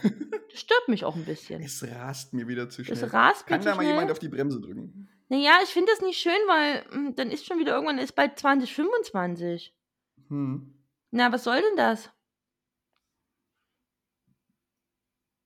Das 0.51 0.61
stört 0.61 0.89
mich 0.89 1.05
auch 1.05 1.15
ein 1.15 1.25
bisschen. 1.25 1.63
Es 1.65 1.83
rast 1.89 2.35
mir 2.35 2.49
wieder 2.49 2.69
zu 2.69 2.85
schnell. 2.85 2.99
Das 2.99 3.13
rast 3.13 3.47
mir 3.47 3.55
Kann 3.55 3.63
zu 3.63 3.69
da 3.69 3.75
mal 3.77 3.83
schnell. 3.83 3.95
jemand 3.95 4.11
auf 4.11 4.19
die 4.19 4.29
Bremse 4.29 4.61
drücken? 4.61 5.09
Naja, 5.29 5.59
ich 5.63 5.71
finde 5.71 5.93
das 5.93 6.03
nicht 6.03 6.19
schön, 6.19 6.33
weil 6.49 6.85
mm, 6.91 7.15
dann 7.15 7.31
ist 7.31 7.47
schon 7.47 7.59
wieder 7.59 7.73
irgendwann 7.75 7.99
ist 7.99 8.15
bald 8.15 8.39
2025. 8.39 9.75
Hm. 10.29 10.75
Na, 11.13 11.33
was 11.33 11.45
soll 11.45 11.61
denn 11.63 11.77
das? 11.77 12.11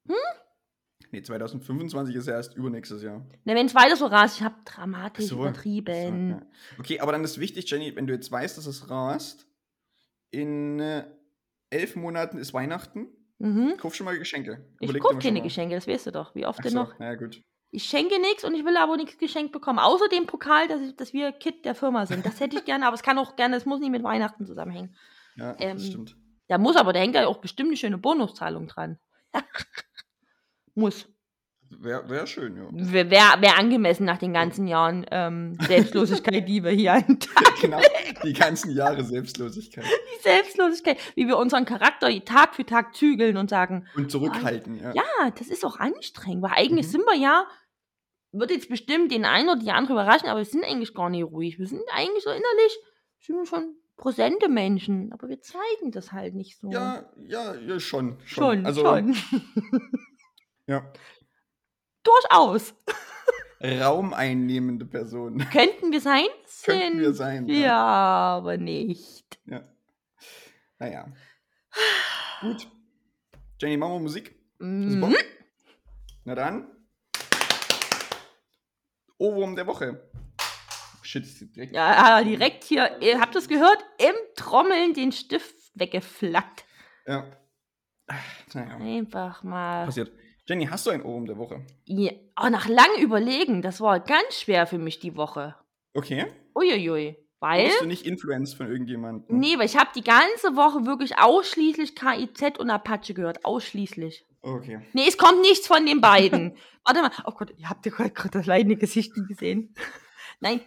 Hm? 0.09 0.15
Nee, 1.13 1.23
2025 1.23 2.17
ist 2.17 2.27
ja 2.27 2.35
erst 2.35 2.57
übernächstes 2.57 3.03
Jahr. 3.03 3.25
Na, 3.45 3.55
wenn 3.55 3.67
es 3.67 3.75
weiter 3.75 3.97
so 3.97 4.07
rast, 4.07 4.39
ich 4.39 4.43
habe 4.43 4.57
dramatisch 4.65 5.27
So, 5.27 5.37
übertrieben. 5.37 6.31
So, 6.33 6.37
ja. 6.37 6.47
Okay, 6.79 7.01
aber 7.01 7.13
dann 7.13 7.23
ist 7.25 7.39
wichtig, 7.39 7.71
Jenny, 7.71 7.95
wenn 7.95 8.07
du 8.07 8.15
jetzt 8.15 8.31
weißt, 8.33 8.59
dass 8.59 8.67
es 8.67 8.91
rast, 8.91 9.47
in 10.31 10.81
äh, 10.81 11.05
elf 11.79 11.97
Monaten 11.97 12.39
ist 12.39 12.53
Weihnachten, 12.55 13.09
Mhm. 13.39 13.77
kauf 13.77 13.95
schon 13.95 14.07
mal 14.07 14.19
Geschenke. 14.19 14.67
Ich 14.81 14.85
Überleg 14.89 15.03
kaufe 15.03 15.15
mal 15.17 15.21
keine. 15.23 15.43
Geschenke, 15.43 15.75
das 15.75 15.87
weißt 15.87 16.07
du 16.07 16.11
doch. 16.13 16.35
Wie 16.35 16.47
oft 16.47 16.59
Ach 16.59 16.63
denn 16.63 16.73
so, 16.73 16.79
noch? 16.79 16.95
na 16.99 17.07
ja, 17.07 17.15
gut. 17.17 17.43
Ich 17.71 17.85
schenke 17.85 18.19
nichts 18.21 18.45
und 18.45 18.55
ich 18.55 18.65
will 18.65 18.77
aber 18.79 18.97
nichts 18.97 19.19
geschenkt 19.19 19.53
bekommen. 19.53 19.79
Außer 19.79 20.09
dem 20.09 20.27
Pokal, 20.27 20.69
dass, 20.69 20.81
ich, 20.81 20.97
dass 20.97 21.13
wir 21.13 21.33
Kit 21.33 21.65
der 21.67 21.75
Firma 21.75 22.07
sind. 22.07 22.25
Das 22.25 22.41
hätte 22.41 22.57
ich 22.57 22.65
gerne, 22.65 22.87
aber 22.87 22.95
es 22.95 23.03
kann 23.03 23.19
auch 23.19 23.37
gerne, 23.37 23.57
es 23.57 23.67
muss 23.67 23.81
nicht 23.81 23.91
mit 23.91 24.03
Weihnachten 24.03 24.47
zusammenhängen. 24.47 24.97
Ja, 25.37 25.55
Ähm, 25.59 25.77
das 25.77 25.87
stimmt. 25.89 26.17
Da 26.49 26.57
muss 26.59 26.77
aber, 26.77 26.93
da 26.95 27.01
hängt 27.01 27.15
ja 27.15 27.27
auch 27.27 27.39
bestimmt 27.39 27.69
eine 27.69 27.77
schöne 27.77 27.99
Bonuszahlung 27.99 28.69
dran. 28.69 28.99
muss. 30.75 31.09
Wäre 31.79 32.09
wär 32.09 32.27
schön, 32.27 32.57
ja. 32.57 32.69
Wäre 32.73 33.11
wär, 33.11 33.59
angemessen 33.59 34.05
nach 34.05 34.19
den 34.19 34.33
ganzen 34.33 34.67
Jahren 34.67 35.05
ähm, 35.11 35.57
Selbstlosigkeit, 35.67 36.49
die 36.49 36.65
wir 36.65 36.71
hier 36.71 37.03
den 37.03 37.21
Tag 37.21 37.61
genau, 37.61 37.81
die 38.25 38.33
ganzen 38.33 38.71
Jahre 38.71 39.05
Selbstlosigkeit. 39.05 39.85
die 40.19 40.23
Selbstlosigkeit, 40.23 40.99
wie 41.15 41.27
wir 41.27 41.37
unseren 41.37 41.65
Charakter 41.65 42.09
Tag 42.25 42.55
für 42.55 42.65
Tag 42.65 42.95
zügeln 42.95 43.37
und 43.37 43.51
sagen, 43.51 43.87
Und 43.95 44.11
zurückhalten, 44.11 44.79
ja. 44.81 44.95
ja, 44.95 45.31
das 45.37 45.49
ist 45.49 45.65
auch 45.65 45.79
anstrengend, 45.79 46.43
weil 46.43 46.53
eigentlich 46.55 46.87
Mhm. 46.87 46.91
sind 46.91 47.05
wir 47.05 47.17
ja, 47.17 47.47
wird 48.33 48.51
jetzt 48.51 48.69
bestimmt 48.69 49.13
den 49.13 49.25
einen 49.25 49.49
oder 49.49 49.61
die 49.61 49.71
andere 49.71 49.95
überraschen, 49.95 50.29
aber 50.29 50.41
wir 50.41 50.45
sind 50.45 50.65
eigentlich 50.65 50.95
gar 50.95 51.11
nicht 51.11 51.25
ruhig. 51.25 51.59
Wir 51.59 51.67
sind 51.67 51.83
eigentlich 51.93 52.25
so 52.25 52.31
innerlich, 52.31 52.79
sind 53.21 53.37
wir 53.37 53.47
schon 53.47 53.77
präsente 53.97 54.49
Menschen, 54.49 55.13
aber 55.13 55.29
wir 55.29 55.41
zeigen 55.41 55.91
das 55.91 56.13
halt 56.13 56.35
nicht 56.35 56.59
so. 56.59 56.71
Ja, 56.71 57.11
ja, 57.27 57.55
ja, 57.55 57.81
schon. 57.81 58.19
schon, 58.25 58.67
also, 58.67 58.83
schon. 58.83 59.17
Ja. 60.69 60.93
Durchaus. 62.07 62.75
Raumeinnehmende 63.63 64.85
Person. 64.85 65.39
Könnten 65.53 65.91
wir 65.91 66.01
sein? 66.01 66.27
Könnten 66.65 67.01
wir 67.01 67.13
sein. 67.15 67.47
wir 67.47 67.73
aber 67.73 68.57
nicht. 68.57 69.39
ja. 69.47 69.63
Naja. 70.79 71.07
Gut. 72.43 72.69
Jenny, 73.61 73.77
machen 73.77 73.95
wir 73.95 74.01
Musik? 74.01 74.31
Bock? 74.59 74.69
Mhm. 74.69 75.17
Na 76.25 76.35
dann. 76.35 76.69
Ohrwurm 79.19 79.57
der 79.57 79.67
Woche. 79.67 80.11
Shit, 81.03 81.25
direkt. 81.57 81.75
Ja, 81.75 82.23
direkt 82.23 82.65
hier, 82.65 83.01
ihr 83.01 83.21
habt 83.21 83.35
es 83.37 83.49
gehört, 83.49 83.79
im 83.99 84.15
Trommeln 84.35 84.93
den 84.93 85.13
Stift 85.13 85.55
weggeflackt. 85.75 86.67
Ja. 87.07 87.25
Naja. 88.53 88.77
Einfach 88.77 89.43
mal. 89.43 89.87
Passiert. 89.87 90.13
Jenny, 90.49 90.67
hast 90.67 90.87
du 90.87 90.91
ein 90.91 91.03
Ohrwurm 91.03 91.27
der 91.27 91.39
Woche? 91.39 91.61
Ja, 91.87 92.13
oh, 92.41 92.49
nach 92.49 92.69
langem 92.69 93.03
Überlegen, 93.03 93.63
das 93.63 93.81
war 93.81 93.99
ganz 93.99 94.41
schwer 94.41 94.67
für 94.69 94.79
mich 94.79 95.01
die 95.01 95.17
Woche. 95.17 95.57
Okay. 95.93 96.27
Uiuiui. 96.55 97.17
Weil? 97.41 97.65
Wurdest 97.65 97.81
du 97.83 97.87
nicht 97.87 98.07
influenced 98.07 98.57
von 98.57 98.69
irgendjemandem? 98.69 99.39
Nee, 99.39 99.59
weil 99.59 99.67
ich 99.67 99.77
habe 99.77 99.91
die 99.95 100.05
ganze 100.05 100.57
Woche 100.57 100.87
wirklich 100.87 101.19
ausschließlich 101.19 101.97
KIZ 101.97 102.59
und 102.59 102.71
Apache 102.71 103.13
gehört. 103.13 103.45
Ausschließlich. 103.45 104.25
Okay. 104.41 104.81
Nee, 104.93 105.09
es 105.09 105.19
kommt 105.19 105.41
nichts 105.41 105.67
von 105.67 105.85
den 105.85 106.01
beiden. 106.01 106.57
Warte 106.85 107.03
mal. 107.03 107.11
Oh 107.27 107.33
Gott, 107.33 107.53
ihr 107.57 107.69
habt 107.69 107.85
ja 107.85 107.93
gerade 107.93 108.31
das 108.31 108.47
leidende 108.47 108.77
Gesicht 108.77 109.13
gesehen. 109.29 109.75
Nein. 110.41 110.61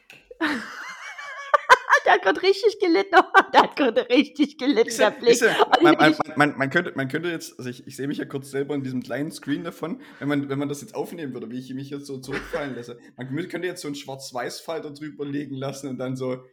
Der 2.09 2.15
hat 2.15 2.21
gerade 2.23 2.41
richtig 2.41 2.79
gelitten. 2.79 3.15
der 3.53 3.61
hat 3.61 3.75
gerade 3.75 4.09
richtig 4.09 4.57
gelitten, 4.57 4.97
der 4.97 5.11
Blick. 5.11 5.41
Man, 5.81 5.95
man, 5.95 6.15
man, 6.35 6.57
man, 6.57 6.69
könnte, 6.69 6.93
man 6.95 7.07
könnte 7.07 7.29
jetzt, 7.29 7.57
also 7.59 7.69
ich, 7.69 7.85
ich 7.85 7.95
sehe 7.95 8.07
mich 8.07 8.17
ja 8.17 8.25
kurz 8.25 8.49
selber 8.49 8.73
in 8.73 8.83
diesem 8.83 9.03
kleinen 9.03 9.31
Screen 9.31 9.63
davon, 9.63 10.01
wenn 10.17 10.27
man, 10.27 10.49
wenn 10.49 10.57
man 10.57 10.69
das 10.69 10.81
jetzt 10.81 10.95
aufnehmen 10.95 11.33
würde, 11.33 11.51
wie 11.51 11.59
ich 11.59 11.71
mich 11.73 11.91
jetzt 11.91 12.07
so 12.07 12.17
zurückfallen 12.17 12.75
lasse. 12.75 12.97
Man 13.15 13.27
könnte 13.47 13.67
jetzt 13.67 13.81
so 13.81 13.87
einen 13.87 13.95
Schwarz-Weiß-Falter 13.95 14.91
drüber 14.91 15.25
legen 15.25 15.55
lassen 15.55 15.87
und 15.87 15.97
dann 15.99 16.15
so, 16.15 16.43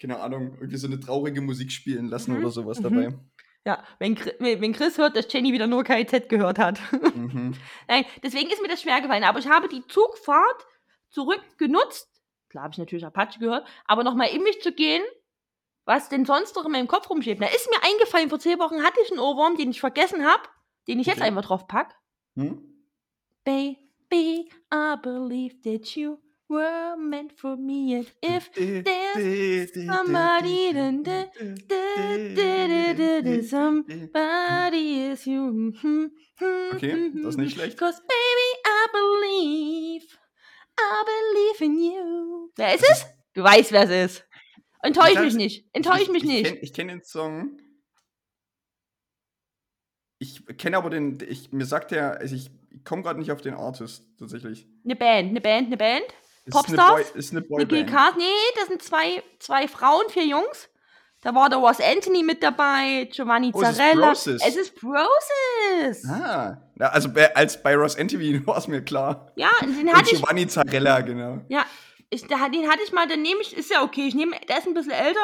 keine 0.00 0.18
Ahnung, 0.18 0.54
irgendwie 0.54 0.76
so 0.76 0.88
eine 0.88 0.98
traurige 0.98 1.40
Musik 1.40 1.70
spielen 1.70 2.08
lassen 2.08 2.32
Mhm, 2.32 2.38
oder 2.40 2.50
sowas 2.50 2.80
mhm. 2.80 2.82
dabei. 2.82 3.18
Ja, 3.64 3.84
wenn, 3.98 4.16
wenn 4.38 4.72
Chris 4.72 4.98
hört, 4.98 5.16
dass 5.16 5.32
Jenny 5.32 5.52
wieder 5.52 5.66
nur 5.66 5.84
KIZ 5.84 6.28
gehört 6.28 6.58
hat. 6.58 6.80
Mhm. 7.14 7.54
Nein, 7.88 8.04
deswegen 8.22 8.50
ist 8.50 8.62
mir 8.62 8.68
das 8.68 8.82
schwer 8.82 9.00
gefallen. 9.00 9.24
Aber 9.24 9.38
ich 9.38 9.48
habe 9.48 9.68
die 9.68 9.86
Zugfahrt 9.86 10.66
zurück 11.10 11.42
genutzt. 11.58 12.08
Klar 12.48 12.64
habe 12.64 12.72
ich 12.72 12.78
natürlich 12.78 13.04
Apache 13.04 13.38
gehört, 13.38 13.66
aber 13.86 14.04
nochmal 14.04 14.28
in 14.30 14.42
mich 14.42 14.60
zu 14.62 14.72
gehen, 14.72 15.02
was 15.84 16.08
denn 16.08 16.24
sonst 16.24 16.56
noch 16.56 16.64
in 16.64 16.72
meinem 16.72 16.88
Kopf 16.88 17.08
rumschwebt. 17.10 17.40
Da 17.42 17.46
ist 17.46 17.68
mir 17.70 17.82
eingefallen, 17.82 18.28
vor 18.28 18.38
zehn 18.38 18.58
Wochen 18.58 18.82
hatte 18.82 19.00
ich 19.02 19.10
einen 19.10 19.20
Ohrwurm, 19.20 19.56
den 19.56 19.70
ich 19.70 19.80
vergessen 19.80 20.24
habe, 20.26 20.42
den 20.86 20.98
ich 21.00 21.06
jetzt 21.06 21.18
Okay. 21.18 21.28
einfach 21.28 21.44
drauf 21.44 21.66
pack. 21.66 21.94
Hm? 22.36 22.62
Baby, 23.44 24.50
I 24.72 24.96
believe 25.02 25.60
that 25.62 25.96
you 25.96 26.18
were 26.48 26.96
meant 26.96 27.32
for 27.32 27.56
me. 27.56 27.96
And 27.96 28.12
if 28.22 28.50
there's 28.52 29.72
somebody, 29.72 30.72
then 30.72 31.02
somebody 33.42 35.10
is 35.10 35.26
you. 35.26 35.72
Okay, 36.74 37.12
das 37.14 37.30
ist 37.34 37.38
nicht 37.38 37.54
schlecht. 37.54 37.78
Cause 37.78 38.00
baby, 38.02 38.50
I 38.66 38.86
believe, 38.92 40.18
I 40.78 41.04
believe 41.04 41.64
in 41.64 41.78
you. 41.78 42.37
Wer 42.58 42.74
ist 42.74 42.84
es? 42.90 43.06
Du 43.34 43.44
weißt, 43.44 43.70
wer 43.70 43.84
es 43.84 44.12
ist. 44.12 44.24
Enttäusch 44.82 45.12
Ich 45.12 45.20
mich 45.20 45.34
nicht. 45.34 45.68
Enttäusch 45.72 46.08
mich 46.08 46.24
ich, 46.24 46.28
nicht. 46.28 46.44
Kenn, 46.44 46.58
ich 46.60 46.72
kenne 46.72 46.92
den 46.92 47.04
Song. 47.04 47.56
Ich 50.18 50.44
kenne 50.58 50.76
aber 50.76 50.90
den, 50.90 51.18
ich, 51.28 51.52
mir 51.52 51.66
sagt 51.66 51.92
der, 51.92 52.18
also 52.18 52.34
ich 52.34 52.50
komme 52.84 53.02
gerade 53.04 53.20
nicht 53.20 53.30
auf 53.30 53.40
den 53.40 53.54
Artist 53.54 54.04
tatsächlich. 54.18 54.66
Eine 54.84 54.96
Band, 54.96 55.30
eine 55.30 55.40
Band, 55.40 55.66
eine 55.68 55.76
Band. 55.76 56.04
Ist 56.46 56.52
Popstars? 56.54 57.10
Eine 57.10 57.18
ist 57.18 57.30
eine 57.30 57.42
Boyband. 57.42 58.16
Nee, 58.16 58.24
das 58.56 58.66
sind 58.66 58.82
zwei, 58.82 59.22
zwei 59.38 59.68
Frauen, 59.68 60.08
vier 60.08 60.26
Jungs. 60.26 60.68
Da 61.22 61.34
war 61.36 61.48
der 61.48 61.58
Ross 61.58 61.80
Anthony 61.80 62.24
mit 62.24 62.42
dabei, 62.42 63.08
Giovanni 63.12 63.52
Oh, 63.54 63.62
es 63.62 63.70
ist 63.70 63.76
Zarella. 63.76 64.06
Broses. 64.08 64.42
Es 64.44 64.56
ist 64.56 64.74
Broses. 64.80 66.04
Ah, 66.08 66.60
also 66.78 67.12
bei, 67.12 67.34
als 67.36 67.60
bei 67.62 67.76
Ross 67.76 67.96
Anthony 67.96 68.44
war 68.46 68.58
es 68.58 68.66
mir 68.66 68.82
klar. 68.82 69.32
Ja, 69.36 69.50
den 69.62 69.88
Und 69.88 69.94
hatte 69.94 70.10
ich. 70.12 70.18
Giovanni 70.18 70.48
Zarella, 70.48 71.00
genau. 71.02 71.40
Ja, 71.48 71.64
ich, 72.10 72.26
den 72.26 72.38
hatte 72.38 72.82
ich 72.84 72.92
mal, 72.92 73.06
dann 73.06 73.22
nehme 73.22 73.40
ich, 73.40 73.56
ist 73.56 73.70
ja 73.70 73.82
okay, 73.82 74.06
ich 74.06 74.14
nehme, 74.14 74.36
der 74.48 74.58
ist 74.58 74.66
ein 74.66 74.74
bisschen 74.74 74.92
älter, 74.92 75.20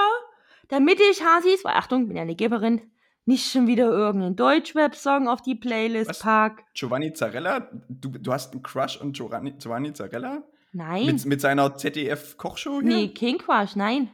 damit 0.69 1.01
ich 1.01 1.25
Hasis, 1.25 1.65
weil 1.65 1.75
Achtung, 1.75 2.09
bin 2.09 2.17
ja 2.17 2.23
eine 2.23 2.37
Geberin, 2.37 2.91
nicht 3.27 3.51
schon 3.51 3.67
wieder 3.67 3.87
irgendeinen 3.87 4.37
Deutschrap-Song 4.37 5.29
auf 5.29 5.41
die 5.41 5.55
Playlist 5.55 6.11
Was? 6.11 6.19
pack. 6.19 6.65
Giovanni 6.75 7.13
Zarella, 7.15 7.71
du, 7.89 8.11
du 8.11 8.33
hast 8.33 8.53
einen 8.53 8.63
Crush 8.63 9.01
an 9.01 9.13
Giovanni, 9.13 9.53
Giovanni 9.53 9.93
Zarella? 9.95 10.43
Nein. 10.73 11.07
Mit, 11.07 11.25
mit 11.25 11.41
seiner 11.41 11.75
ZDF-Kochshow 11.77 12.81
hier? 12.81 12.89
nee, 12.89 13.09
King 13.09 13.39
Crush, 13.39 13.77
nein. 13.77 14.11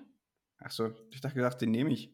Ach 0.58 0.70
so, 0.70 0.90
ich 1.10 1.20
dachte 1.20 1.36
gedacht, 1.36 1.60
den 1.60 1.70
nehme 1.70 1.90
ich. 1.90 2.12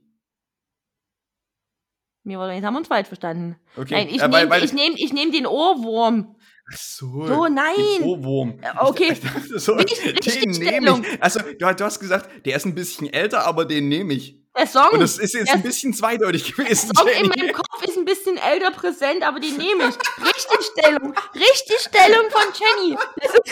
Mir 2.22 2.38
wurde, 2.38 2.52
jetzt 2.52 2.64
haben 2.64 2.74
wir 2.74 2.78
uns 2.78 2.88
falsch 2.88 3.08
verstanden. 3.08 3.56
Okay. 3.76 3.94
Nein, 3.94 4.08
ich 4.08 4.20
weil- 4.20 4.46
nehme 4.48 4.64
ich 4.64 4.72
nehm, 4.72 4.94
ich 4.96 5.12
nehm 5.12 5.32
den 5.32 5.46
Ohrwurm. 5.46 6.36
Ach 6.72 6.78
so. 6.78 7.26
So, 7.26 7.46
nein. 7.46 8.02
Ohrwurm. 8.02 8.58
Äh, 8.60 8.72
okay. 8.80 9.12
Ich, 9.12 9.20
ich 9.54 9.62
so, 9.62 9.76
den 9.76 10.50
nehme 10.50 11.00
ich. 11.02 11.22
Also, 11.22 11.38
du, 11.40 11.54
du 11.74 11.84
hast 11.84 12.00
gesagt, 12.00 12.28
der 12.44 12.56
ist 12.56 12.66
ein 12.66 12.74
bisschen 12.74 13.12
älter, 13.12 13.46
aber 13.46 13.64
den 13.64 13.88
nehme 13.88 14.14
ich. 14.14 14.36
Der 14.56 14.66
Song, 14.66 14.88
Und 14.92 15.00
das 15.00 15.18
ist 15.18 15.34
jetzt 15.34 15.48
der 15.48 15.54
ein 15.56 15.62
bisschen 15.62 15.92
zweideutig 15.92 16.56
gewesen, 16.56 16.90
Song 16.96 17.06
in 17.08 17.14
Jenny. 17.14 17.28
meinem 17.28 17.52
Kopf 17.52 17.82
ist 17.84 17.98
ein 17.98 18.06
bisschen 18.06 18.38
älter 18.38 18.70
präsent, 18.70 19.22
aber 19.22 19.38
den 19.38 19.54
nehme 19.58 19.90
ich. 19.90 19.96
Richtigstellung. 20.26 21.14
Richtigstellung 21.34 22.30
von 22.30 22.52
Jenny. 22.54 22.96
Das 23.20 23.34
ist, 23.34 23.42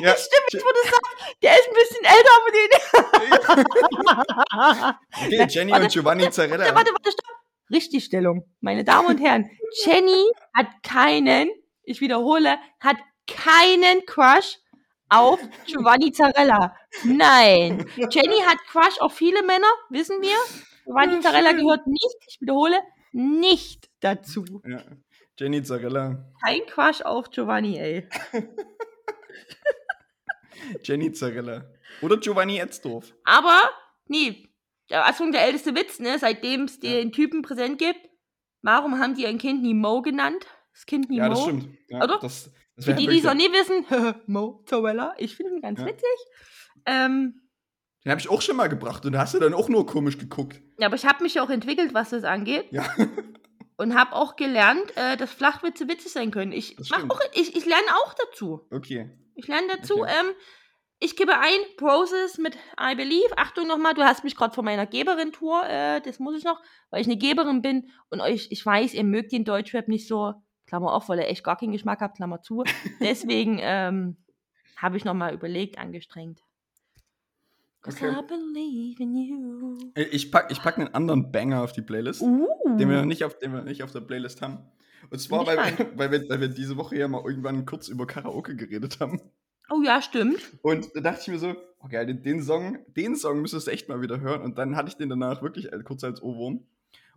Ja, 0.00 0.14
stimmt, 0.16 0.64
wo 0.64 0.70
du 0.70 0.82
sagst, 0.88 1.10
der 1.42 1.52
ist 1.58 1.68
ein 1.68 1.74
bisschen 1.74 2.04
älter, 2.04 2.30
aber 2.36 2.50
den. 2.56 2.70
okay, 5.26 5.46
Jenny 5.50 5.72
Warte, 5.72 5.84
und 5.84 5.92
Giovanni 5.92 6.30
Zarella. 6.30 6.64
Warte, 6.64 6.74
warte, 6.74 6.90
warte, 6.92 7.10
stopp. 7.12 7.39
Richtigstellung. 7.70 8.44
Meine 8.60 8.84
Damen 8.84 9.08
und 9.08 9.18
Herren, 9.18 9.50
Jenny 9.84 10.24
hat 10.54 10.66
keinen, 10.82 11.50
ich 11.82 12.00
wiederhole, 12.00 12.58
hat 12.80 12.96
keinen 13.26 14.04
Crush 14.06 14.58
auf 15.08 15.40
Giovanni 15.66 16.12
Zarella. 16.12 16.74
Nein. 17.04 17.86
Jenny 17.96 18.40
hat 18.46 18.58
Crush 18.70 19.00
auf 19.00 19.14
viele 19.14 19.42
Männer, 19.42 19.66
wissen 19.88 20.20
wir. 20.20 20.36
Giovanni 20.84 21.20
Zarella 21.20 21.52
gehört 21.52 21.86
nicht, 21.86 22.16
ich 22.28 22.40
wiederhole, 22.40 22.80
nicht 23.12 23.90
dazu. 24.00 24.44
Ja. 24.66 24.82
Jenny 25.38 25.62
Zarella. 25.62 26.32
Kein 26.44 26.66
Crush 26.66 27.02
auf 27.02 27.30
Giovanni, 27.30 27.78
ey. 27.78 28.08
Jenny 30.82 31.12
Zarella. 31.12 31.64
Oder 32.02 32.18
Giovanni 32.18 32.58
Etzdorf. 32.58 33.14
Aber, 33.24 33.58
nee, 34.06 34.49
der, 34.90 35.06
also 35.06 35.30
der 35.30 35.42
älteste 35.46 35.74
Witz, 35.74 35.98
ne, 36.00 36.18
seitdem 36.18 36.64
es 36.64 36.80
den 36.80 37.12
Typen 37.12 37.42
präsent 37.42 37.78
gibt, 37.78 38.00
warum 38.62 38.98
haben 38.98 39.14
die 39.14 39.26
ein 39.26 39.38
Kind 39.38 39.62
nie 39.62 39.74
Mo 39.74 40.02
genannt? 40.02 40.46
Das 40.74 40.86
Kind 40.86 41.08
nie 41.10 41.18
Ja, 41.18 41.24
Mo? 41.28 41.34
das 41.34 41.42
stimmt. 41.42 41.68
Ja, 41.88 42.02
Oder? 42.04 42.18
Das, 42.20 42.50
das 42.76 42.84
Für 42.84 42.94
die, 42.94 43.06
die 43.06 43.18
es 43.18 43.24
noch 43.24 43.34
nie 43.34 43.50
wissen, 43.52 43.84
Mo 44.26 44.62
Zorella, 44.66 45.14
ich 45.18 45.36
finde 45.36 45.54
ihn 45.54 45.60
ganz 45.62 45.80
Ja. 45.80 45.86
witzig. 45.86 46.04
Ähm, 46.86 47.40
Den 48.04 48.10
habe 48.12 48.20
ich 48.20 48.28
auch 48.30 48.40
schon 48.42 48.56
mal 48.56 48.68
gebracht 48.68 49.04
und 49.04 49.12
da 49.12 49.20
hast 49.20 49.34
du 49.34 49.38
dann 49.38 49.54
auch 49.54 49.68
nur 49.68 49.86
komisch 49.86 50.18
geguckt. 50.18 50.60
ja, 50.78 50.86
aber 50.86 50.96
ich 50.96 51.04
habe 51.06 51.22
mich 51.22 51.34
ja 51.34 51.42
auch 51.42 51.50
entwickelt, 51.50 51.92
was 51.94 52.10
das 52.10 52.24
angeht. 52.24 52.66
Ja. 52.70 52.84
Und 53.76 53.94
habe 53.98 54.12
auch 54.14 54.36
gelernt, 54.36 54.94
äh, 54.96 55.16
dass 55.16 55.32
Flachwitze 55.32 55.88
witzig 55.88 56.12
sein 56.12 56.30
können. 56.30 56.52
Ich, 56.52 56.76
mach 56.90 57.08
auch, 57.08 57.18
ich, 57.32 57.56
ich 57.56 57.64
lerne 57.64 57.86
auch 58.04 58.12
dazu. 58.12 58.66
Okay. 58.70 59.08
Ich 59.34 59.46
lerne 59.46 59.68
dazu. 59.68 60.02
Okay. 60.02 60.12
Ähm, 60.20 60.26
ich 61.00 61.16
gebe 61.16 61.32
ein, 61.38 61.60
Process 61.78 62.38
mit 62.38 62.56
I 62.78 62.94
Believe. 62.94 63.36
Achtung 63.36 63.66
nochmal, 63.66 63.94
du 63.94 64.02
hast 64.02 64.22
mich 64.22 64.36
gerade 64.36 64.54
von 64.54 64.64
meiner 64.64 64.86
Geberin-Tour, 64.86 65.66
äh, 65.66 66.00
das 66.02 66.18
muss 66.18 66.36
ich 66.36 66.44
noch, 66.44 66.60
weil 66.90 67.00
ich 67.00 67.06
eine 67.06 67.16
Geberin 67.16 67.62
bin 67.62 67.90
und 68.10 68.20
euch, 68.20 68.48
ich 68.50 68.64
weiß, 68.64 68.94
ihr 68.94 69.04
mögt 69.04 69.32
den 69.32 69.44
Deutschrap 69.44 69.88
nicht 69.88 70.06
so, 70.06 70.34
Klammer 70.66 70.92
auf, 70.92 71.08
weil 71.08 71.18
ihr 71.18 71.28
echt 71.28 71.42
gar 71.42 71.56
keinen 71.56 71.72
Geschmack 71.72 72.00
habt, 72.00 72.16
Klammer 72.16 72.42
zu. 72.42 72.64
Deswegen 73.00 73.58
ähm, 73.60 74.18
habe 74.76 74.98
ich 74.98 75.04
nochmal 75.04 75.34
überlegt, 75.34 75.78
angestrengt. 75.78 76.42
Okay. 77.82 78.10
I 78.10 78.22
believe 78.22 79.02
in 79.02 79.16
you. 79.16 79.78
Äh, 79.94 80.02
Ich 80.04 80.30
pack, 80.30 80.50
ich 80.52 80.62
pack 80.62 80.78
einen 80.78 80.94
anderen 80.94 81.32
Banger 81.32 81.62
auf 81.62 81.72
die 81.72 81.80
Playlist, 81.80 82.20
Uh. 82.20 82.46
den, 82.76 82.90
wir 82.90 82.98
noch 82.98 83.06
nicht 83.06 83.24
auf, 83.24 83.38
den 83.38 83.54
wir 83.54 83.62
nicht 83.62 83.82
auf 83.82 83.92
der 83.92 84.00
Playlist 84.00 84.42
haben. 84.42 84.58
Und 85.08 85.18
zwar, 85.18 85.46
weil, 85.46 85.56
weil, 85.96 86.10
wir, 86.12 86.28
weil 86.28 86.40
wir 86.40 86.48
diese 86.48 86.76
Woche 86.76 86.96
ja 86.96 87.08
mal 87.08 87.24
irgendwann 87.24 87.64
kurz 87.64 87.88
über 87.88 88.06
Karaoke 88.06 88.54
geredet 88.54 89.00
haben. 89.00 89.18
Oh 89.70 89.82
ja, 89.82 90.02
stimmt. 90.02 90.40
Und 90.62 90.90
da 90.94 91.00
dachte 91.00 91.20
ich 91.22 91.28
mir 91.28 91.38
so, 91.38 91.54
oh 91.82 91.88
geil, 91.88 92.06
den, 92.06 92.22
den 92.22 92.42
Song, 92.42 92.78
den 92.88 93.16
Song 93.16 93.40
müsstest 93.40 93.66
du 93.66 93.70
echt 93.70 93.88
mal 93.88 94.00
wieder 94.02 94.20
hören. 94.20 94.42
Und 94.42 94.58
dann 94.58 94.76
hatte 94.76 94.88
ich 94.88 94.96
den 94.96 95.08
danach 95.08 95.42
wirklich 95.42 95.72
als- 95.72 95.84
kurz 95.84 96.02
als 96.04 96.20
Ohrwurm. 96.22 96.66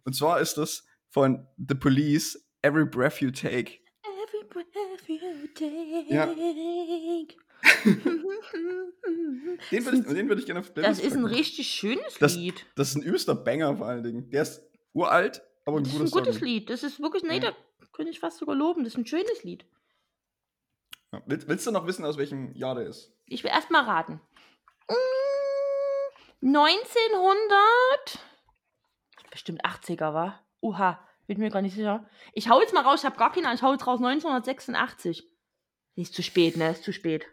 Und 0.05 0.13
zwar 0.15 0.39
ist 0.39 0.55
das 0.57 0.85
von 1.09 1.45
The 1.57 1.75
Police, 1.75 2.45
Every 2.61 2.85
Breath 2.85 3.21
You 3.21 3.31
Take. 3.31 3.79
Every 4.03 4.45
breath 4.49 4.67
you 5.07 5.17
take. 5.55 6.13
Ja. 6.13 6.33
Den 9.71 9.85
würde 9.85 9.97
ich, 9.99 10.05
den 10.05 10.27
würd 10.29 10.39
ich 10.39 10.45
gerne 10.45 10.59
auf 10.59 10.69
die 10.69 10.81
das 10.81 10.99
Playlist 10.99 11.03
ist 11.05 11.15
ein 11.15 11.25
richtig 11.25 11.67
schönes 11.67 12.15
Das- 12.19 12.35
Lied. 12.35 12.65
Das 12.75 12.89
ist 12.89 12.95
ein 12.95 13.01
übelster 13.03 13.35
Banger 13.35 13.77
vor 13.77 13.87
allen 13.87 14.03
Dingen. 14.03 14.29
Der 14.29 14.41
ist 14.43 14.61
uralt, 14.93 15.41
aber 15.65 15.77
ein 15.77 15.83
Das 15.83 15.93
ist 15.93 16.11
guter 16.11 16.25
ein 16.25 16.25
gutes. 16.33 16.41
Lied. 16.41 16.69
Das 16.69 16.83
ist 16.83 16.99
wirklich, 17.01 17.23
nee, 17.23 17.35
Ja. 17.39 17.51
da 17.51 17.55
könnte 17.93 18.11
ich 18.11 18.19
fast 18.19 18.37
sogar 18.37 18.55
loben. 18.55 18.83
Das 18.83 18.93
ist 18.93 18.99
ein 18.99 19.05
schönes 19.05 19.43
Lied. 19.43 19.65
Willst, 21.25 21.47
willst 21.47 21.67
du 21.67 21.71
noch 21.71 21.85
wissen, 21.87 22.05
aus 22.05 22.17
welchem 22.17 22.53
Jahr 22.55 22.75
der 22.75 22.87
ist? 22.87 23.11
Ich 23.27 23.43
will 23.43 23.51
erst 23.51 23.69
mal 23.71 23.83
raten. 23.83 24.19
Mm, 24.89 26.47
1900. 26.55 28.19
Bestimmt 29.31 29.63
80er, 29.65 30.13
war? 30.13 30.39
Oha, 30.61 30.99
bin 31.27 31.39
mir 31.39 31.49
gar 31.49 31.61
nicht 31.61 31.75
sicher. 31.75 32.05
Ich 32.33 32.49
hau 32.49 32.59
jetzt 32.61 32.73
mal 32.73 32.81
raus, 32.83 32.99
ich 33.01 33.05
habe 33.05 33.17
gar 33.17 33.31
keine, 33.31 33.47
Ahnung, 33.47 33.57
ich 33.57 33.63
hau 33.63 33.71
jetzt 33.71 33.87
raus 33.87 33.99
1986. 33.99 35.27
Ist 35.95 36.13
zu 36.13 36.23
spät, 36.23 36.57
ne? 36.57 36.71
Ist 36.71 36.83
zu 36.83 36.91
spät. 36.93 37.25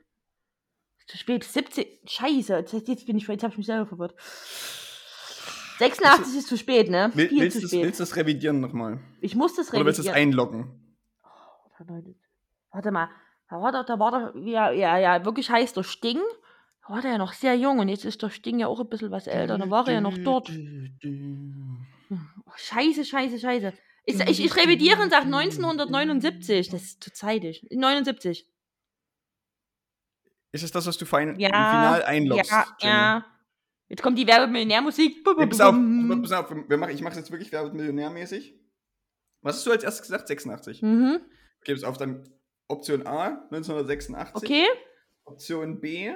Ist 0.98 1.08
zu 1.08 1.16
spät. 1.18 1.44
17. 1.44 1.86
Scheiße, 2.06 2.56
jetzt, 2.86 3.06
bin 3.06 3.16
ich, 3.16 3.26
jetzt 3.26 3.42
habe 3.42 3.52
ich 3.52 3.58
mich 3.58 3.66
selber 3.66 3.86
verwirrt. 3.86 4.14
86 5.78 6.36
ist 6.36 6.48
zu 6.48 6.58
spät, 6.58 6.90
ne? 6.90 7.10
Will, 7.14 7.28
Viel 7.28 7.40
willst 7.40 7.54
zu 7.56 7.60
du 7.60 7.64
das- 7.66 7.70
spät. 7.70 7.84
willst 7.84 8.00
du 8.00 8.02
das 8.04 8.16
revidieren 8.16 8.60
nochmal? 8.60 9.00
Ich 9.20 9.34
muss 9.34 9.54
das 9.56 9.72
Oder 9.72 9.86
willst 9.86 9.98
du 9.98 10.02
das 10.02 10.12
revidieren. 10.14 10.30
einloggen? 10.32 10.96
Warte 12.72 12.90
mal, 12.90 13.08
da 13.50 13.60
war 13.60 13.72
der, 13.72 13.84
da 13.84 13.98
war 13.98 14.32
der, 14.32 14.42
ja, 14.42 14.70
ja, 14.70 14.98
ja, 14.98 15.24
wirklich 15.24 15.50
heißt 15.50 15.76
der 15.76 15.82
Sting. 15.82 16.20
Da 16.86 16.94
war 16.94 17.02
der 17.02 17.12
ja 17.12 17.18
noch 17.18 17.32
sehr 17.32 17.56
jung 17.56 17.80
und 17.80 17.88
jetzt 17.88 18.04
ist 18.04 18.22
der 18.22 18.30
Sting 18.30 18.60
ja 18.60 18.68
auch 18.68 18.80
ein 18.80 18.88
bisschen 18.88 19.10
was 19.10 19.26
älter. 19.26 19.58
Da 19.58 19.68
war 19.70 19.86
er 19.88 19.94
ja 19.94 20.00
noch 20.00 20.16
dort. 20.18 20.50
Oh, 22.10 22.52
scheiße, 22.56 23.04
scheiße, 23.04 23.38
scheiße. 23.38 23.72
Ich, 24.04 24.20
ich, 24.20 24.44
ich 24.44 24.56
revidiere 24.56 25.02
und 25.02 25.10
sage 25.10 25.26
1979. 25.26 26.68
Das 26.68 26.82
ist 26.82 27.02
zu 27.04 27.12
zeitig. 27.12 27.66
79. 27.70 28.46
Ist 30.52 30.64
es 30.64 30.72
das, 30.72 30.86
was 30.86 30.96
du 30.98 31.04
fein, 31.04 31.38
Ja, 31.38 31.48
final 31.48 32.02
einloggst? 32.04 32.50
Ja, 32.50 32.66
Jenny? 32.80 32.92
ja. 32.94 33.26
Jetzt 33.88 34.02
kommt 34.02 34.18
die 34.18 34.26
Werbemillionärmusik. 34.26 35.26
Ja, 35.26 35.46
pass 35.46 35.60
auf, 35.60 35.74
pass 36.22 36.32
auf, 36.32 36.50
wir 36.68 36.76
machen, 36.76 36.94
ich 36.94 37.02
mache 37.02 37.12
es 37.12 37.18
jetzt 37.18 37.30
wirklich 37.32 37.50
Werbemillionärmäßig. 37.52 38.54
Was 39.42 39.56
hast 39.56 39.66
du 39.66 39.72
als 39.72 39.84
erstes 39.84 40.02
gesagt? 40.02 40.28
86. 40.28 40.82
Mhm. 40.82 41.20
Okay, 41.60 41.74
pass 41.74 41.84
auf, 41.84 41.98
dann 41.98 42.28
Option 42.70 43.06
A, 43.06 43.42
1986. 43.50 44.36
Okay. 44.36 44.66
Option 45.24 45.80
B, 45.80 46.12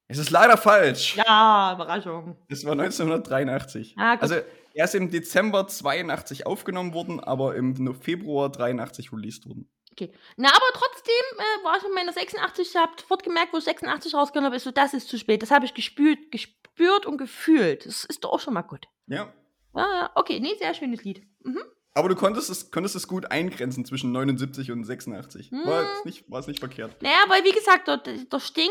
Es 0.08 0.20
ist 0.20 0.30
leider 0.30 0.58
falsch. 0.58 1.16
Ja, 1.16 1.74
Überraschung. 1.74 2.38
Es 2.48 2.64
war 2.64 2.74
1983. 2.74 3.96
Ah, 3.98 4.16
also 4.16 4.36
er 4.74 4.86
ist 4.86 4.94
im 4.94 5.10
Dezember 5.10 5.68
82 5.68 6.46
aufgenommen 6.46 6.94
worden, 6.94 7.20
aber 7.20 7.56
im 7.56 7.96
Februar 7.96 8.52
83 8.52 9.12
released 9.12 9.48
worden. 9.48 9.70
Okay. 9.94 10.12
Na, 10.36 10.50
aber 10.50 10.66
trotzdem 10.74 11.14
äh, 11.38 11.64
war 11.64 11.78
ich 11.78 11.84
in 11.86 11.94
meiner 11.94 12.12
86, 12.12 12.68
ich 12.70 12.76
habe 12.76 12.92
sofort 13.00 13.24
gemerkt, 13.24 13.54
wo 13.54 13.58
ich 13.58 13.64
86 13.64 14.14
rausgenommen 14.14 14.48
habe, 14.48 14.58
ist 14.58 14.66
so, 14.66 14.72
das 14.72 14.94
ist 14.94 15.08
zu 15.08 15.18
spät. 15.18 15.42
Das 15.42 15.52
habe 15.52 15.66
ich 15.66 15.74
gespürt, 15.74 16.32
gespürt 16.32 17.06
und 17.06 17.18
gefühlt. 17.18 17.86
Das 17.86 18.04
ist 18.04 18.24
doch 18.24 18.34
auch 18.34 18.40
schon 18.42 18.54
mal 18.54 18.64
gut. 18.64 18.88
Ja. 19.08 19.34
Ja, 19.76 19.82
ja, 19.94 20.12
okay, 20.16 20.40
nee, 20.40 20.56
sehr 20.58 20.74
schönes 20.74 21.04
Lied. 21.04 21.24
Mhm. 21.44 21.60
Aber 21.94 22.10
du 22.10 22.16
konntest 22.16 22.50
es, 22.50 22.72
konntest 22.72 22.96
es 22.96 23.08
gut 23.08 23.32
eingrenzen 23.32 23.86
zwischen 23.86 24.12
79 24.12 24.72
und 24.72 24.84
86. 24.84 25.52
War, 25.52 25.82
Hm. 25.82 25.88
es 26.00 26.06
nicht, 26.06 26.30
war 26.32 26.40
es 26.40 26.48
nicht 26.48 26.60
verkehrt. 26.60 27.02
Naja, 27.02 27.16
weil 27.30 27.44
wie 27.46 27.52
gesagt, 27.54 27.88
der, 27.88 27.98
der 27.98 28.40
Sting, 28.40 28.70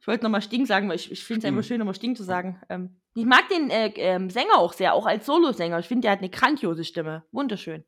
ich 0.00 0.06
wollte 0.06 0.24
nochmal 0.24 0.40
Sting 0.40 0.64
sagen, 0.64 0.88
weil 0.88 0.96
ich, 0.96 1.10
ich 1.12 1.24
finde 1.24 1.38
es 1.38 1.42
Sting. 1.42 1.54
einfach 1.54 1.66
schön, 1.68 1.78
nochmal 1.78 1.94
Sting 1.94 2.16
zu 2.16 2.22
sagen. 2.22 2.60
Ähm, 2.70 3.00
ich 3.14 3.26
mag 3.26 3.48
den 3.50 3.70
äh, 3.70 3.88
ähm, 3.96 4.30
Sänger 4.30 4.56
auch 4.58 4.72
sehr, 4.72 4.94
auch 4.94 5.04
als 5.06 5.26
Solosänger. 5.26 5.78
Ich 5.78 5.88
finde, 5.88 6.02
der 6.02 6.12
hat 6.12 6.20
eine 6.20 6.30
grandiose 6.30 6.84
Stimme. 6.84 7.24
Wunderschön. 7.32 7.84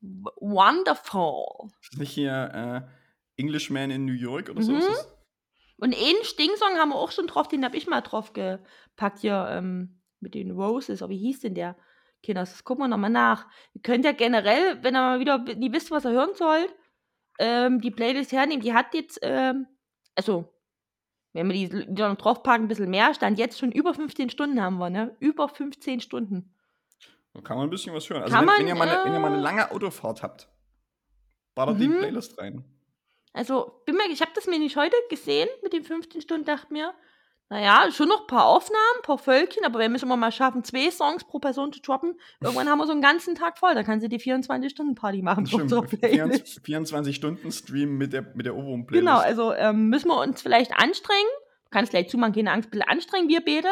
W 0.00 0.28
wonderful. 0.40 1.70
Ist 1.80 1.92
das 1.92 1.98
nicht 2.00 2.10
hier 2.12 2.86
äh, 3.36 3.40
Englishman 3.40 3.90
in 3.90 4.04
New 4.04 4.12
York 4.12 4.48
oder 4.48 4.62
so? 4.62 4.72
Mhm. 4.72 4.82
Und 5.78 5.94
einen 5.96 6.24
Sting-Song 6.24 6.78
haben 6.78 6.90
wir 6.90 6.96
auch 6.96 7.10
schon 7.12 7.26
drauf, 7.26 7.48
den 7.48 7.64
habe 7.64 7.76
ich 7.76 7.86
mal 7.86 8.00
drauf 8.02 8.32
gepackt 8.32 9.20
hier 9.20 9.46
ähm, 9.50 10.00
mit 10.22 10.34
den 10.34 10.50
Roses. 10.52 11.02
Aber 11.02 11.10
wie 11.10 11.18
hieß 11.18 11.40
denn 11.40 11.54
der? 11.54 11.76
Kinders, 12.22 12.52
das 12.52 12.64
gucken 12.64 12.84
wir 12.84 12.88
nochmal 12.88 13.10
nach. 13.10 13.46
Ihr 13.74 13.82
könnt 13.82 14.04
ja 14.04 14.12
generell, 14.12 14.82
wenn 14.82 14.94
ihr 14.94 15.00
mal 15.00 15.20
wieder 15.20 15.38
nie 15.38 15.72
wisst, 15.72 15.90
was 15.90 16.04
ihr 16.04 16.12
hören 16.12 16.34
sollt, 16.34 16.72
ähm, 17.38 17.80
die 17.80 17.90
Playlist 17.90 18.30
hernehmen. 18.32 18.62
Die 18.62 18.72
hat 18.74 18.94
jetzt, 18.94 19.18
ähm, 19.22 19.66
also, 20.14 20.54
wenn 21.32 21.48
wir 21.48 21.54
die 21.54 21.66
Lieder 21.66 22.08
noch 22.08 22.16
draufpacken, 22.16 22.66
ein 22.66 22.68
bisschen 22.68 22.90
mehr, 22.90 23.12
stand 23.14 23.38
jetzt 23.38 23.58
schon 23.58 23.72
über 23.72 23.92
15 23.92 24.30
Stunden 24.30 24.62
haben 24.62 24.78
wir, 24.78 24.90
ne? 24.90 25.16
Über 25.18 25.48
15 25.48 26.00
Stunden. 26.00 26.54
Da 27.34 27.40
kann 27.40 27.56
man 27.56 27.66
ein 27.66 27.70
bisschen 27.70 27.94
was 27.94 28.08
hören. 28.08 28.22
Also 28.22 28.36
wenn, 28.36 28.44
man, 28.44 28.60
wenn, 28.60 28.68
ihr 28.68 28.74
mal 28.74 28.88
eine, 28.88 29.04
wenn 29.04 29.14
ihr 29.14 29.18
mal 29.18 29.28
eine 29.32 29.38
äh, 29.38 29.42
lange 29.42 29.70
Autofahrt 29.72 30.22
habt, 30.22 30.48
ballert 31.54 31.80
die 31.80 31.88
Mhm. 31.88 31.98
Playlist 31.98 32.38
rein. 32.38 32.64
Also, 33.32 33.80
bin 33.86 33.96
mir, 33.96 34.08
ich 34.10 34.20
habe 34.20 34.32
das 34.34 34.46
mir 34.46 34.58
nicht 34.58 34.76
heute 34.76 34.94
gesehen 35.08 35.48
mit 35.62 35.72
den 35.72 35.82
15 35.84 36.20
Stunden, 36.20 36.44
dachte 36.44 36.72
mir, 36.72 36.94
naja, 37.52 37.90
schon 37.92 38.08
noch 38.08 38.22
ein 38.22 38.26
paar 38.26 38.46
Aufnahmen, 38.46 38.96
ein 38.96 39.02
paar 39.02 39.18
Völkchen, 39.18 39.62
aber 39.66 39.78
wir 39.78 39.92
es 39.94 40.02
immer 40.02 40.16
mal 40.16 40.32
schaffen, 40.32 40.64
zwei 40.64 40.90
Songs 40.90 41.24
pro 41.24 41.38
Person 41.38 41.70
zu 41.70 41.82
droppen, 41.82 42.14
irgendwann 42.40 42.66
haben 42.66 42.78
wir 42.78 42.86
so 42.86 42.92
einen 42.92 43.02
ganzen 43.02 43.34
Tag 43.34 43.58
voll. 43.58 43.74
Da 43.74 43.82
kann 43.82 44.00
sie 44.00 44.08
die 44.08 44.18
24-Stunden-Party 44.18 45.20
machen. 45.20 45.44
Das 45.44 45.52
auf 45.52 45.60
stimmt. 45.60 45.72
unserer 45.74 45.98
Playlist. 45.98 46.64
24 46.64 47.14
Stunden 47.14 47.52
Stream 47.52 47.98
mit 47.98 48.14
der, 48.14 48.22
mit 48.34 48.46
der 48.46 48.56
Ohrwurm-Playlist. 48.56 49.06
Genau, 49.06 49.18
also 49.18 49.52
ähm, 49.52 49.90
müssen 49.90 50.08
wir 50.08 50.18
uns 50.18 50.40
vielleicht 50.40 50.72
anstrengen. 50.72 51.28
Du 51.64 51.70
kannst 51.72 51.90
gleich 51.90 52.08
zumachen, 52.08 52.32
keine 52.32 52.52
Angst, 52.52 52.70
bisschen 52.70 52.88
anstrengen, 52.88 53.28
wir 53.28 53.44
beide. 53.44 53.68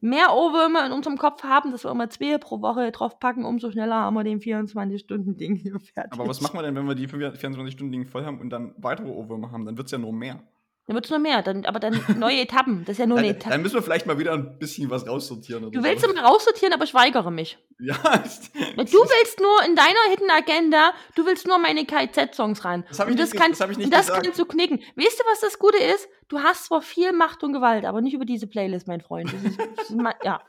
Mehr 0.00 0.34
Ohrwürmer 0.34 0.84
in 0.84 0.90
unserem 0.90 1.18
Kopf 1.18 1.44
haben, 1.44 1.70
dass 1.70 1.84
wir 1.84 1.92
immer 1.92 2.10
zwei 2.10 2.36
pro 2.38 2.62
Woche 2.62 2.90
draufpacken, 2.90 3.44
umso 3.44 3.70
schneller 3.70 3.94
haben 3.94 4.14
wir 4.14 4.24
den 4.24 4.40
24-Stunden-Ding 4.40 5.54
hier 5.54 5.78
fertig. 5.94 6.14
Aber 6.14 6.26
was 6.26 6.40
machen 6.40 6.58
wir 6.58 6.62
denn, 6.62 6.74
wenn 6.74 6.88
wir 6.88 6.96
die 6.96 7.06
24 7.06 7.72
Stunden 7.72 7.92
Ding 7.92 8.06
voll 8.06 8.24
haben 8.24 8.40
und 8.40 8.50
dann 8.50 8.74
weitere 8.78 9.06
Ohrwürmer 9.06 9.52
haben? 9.52 9.66
Dann 9.66 9.76
wird 9.76 9.86
es 9.86 9.92
ja 9.92 9.98
nur 9.98 10.12
mehr. 10.12 10.42
Dann 10.86 10.94
wird 10.96 11.04
es 11.04 11.10
nur 11.10 11.20
mehr. 11.20 11.42
Dann, 11.42 11.64
aber 11.64 11.78
dann 11.78 12.00
neue 12.18 12.40
Etappen. 12.42 12.84
Das 12.84 12.94
ist 12.94 12.98
ja 12.98 13.06
nur 13.06 13.18
eine 13.18 13.28
Dann, 13.28 13.36
Etappe. 13.36 13.50
dann 13.52 13.62
müssen 13.62 13.74
wir 13.76 13.82
vielleicht 13.82 14.06
mal 14.06 14.18
wieder 14.18 14.32
ein 14.32 14.58
bisschen 14.58 14.90
was 14.90 15.06
raussortieren. 15.06 15.70
Du 15.70 15.82
willst 15.82 16.04
so. 16.04 16.10
immer 16.10 16.22
raussortieren, 16.22 16.74
aber 16.74 16.84
ich 16.84 16.92
weigere 16.92 17.30
mich. 17.30 17.56
Ja, 17.78 17.94
Weil 18.02 18.84
Du 18.84 18.92
willst 18.98 19.40
nur 19.40 19.62
in 19.64 19.76
deiner 19.76 20.00
Hidden 20.10 20.30
Agenda, 20.30 20.92
du 21.14 21.24
willst 21.24 21.46
nur 21.46 21.58
meine 21.58 21.86
KZ-Songs 21.86 22.64
ran. 22.64 22.84
Das 22.88 22.98
hab 22.98 23.08
ich 23.08 23.16
das, 23.16 23.32
nicht 23.32 23.40
kannst, 23.40 23.60
das 23.60 23.64
hab 23.66 23.70
ich 23.70 23.78
nicht 23.78 23.86
und 23.86 23.94
das 23.94 24.06
gesagt. 24.06 24.24
kannst 24.24 24.38
du 24.40 24.44
knicken. 24.44 24.80
Weißt 24.96 25.20
du, 25.20 25.24
was 25.30 25.40
das 25.40 25.58
Gute 25.58 25.78
ist? 25.78 26.08
Du 26.28 26.40
hast 26.40 26.64
zwar 26.66 26.82
viel 26.82 27.12
Macht 27.12 27.44
und 27.44 27.52
Gewalt, 27.52 27.84
aber 27.84 28.00
nicht 28.00 28.14
über 28.14 28.24
diese 28.24 28.46
Playlist, 28.48 28.88
mein 28.88 29.00
Freund. 29.02 29.32
Das 29.32 29.42
ist, 29.44 29.60
das 29.76 29.90
ist 29.90 29.96
ma- 29.96 30.14
ja. 30.24 30.42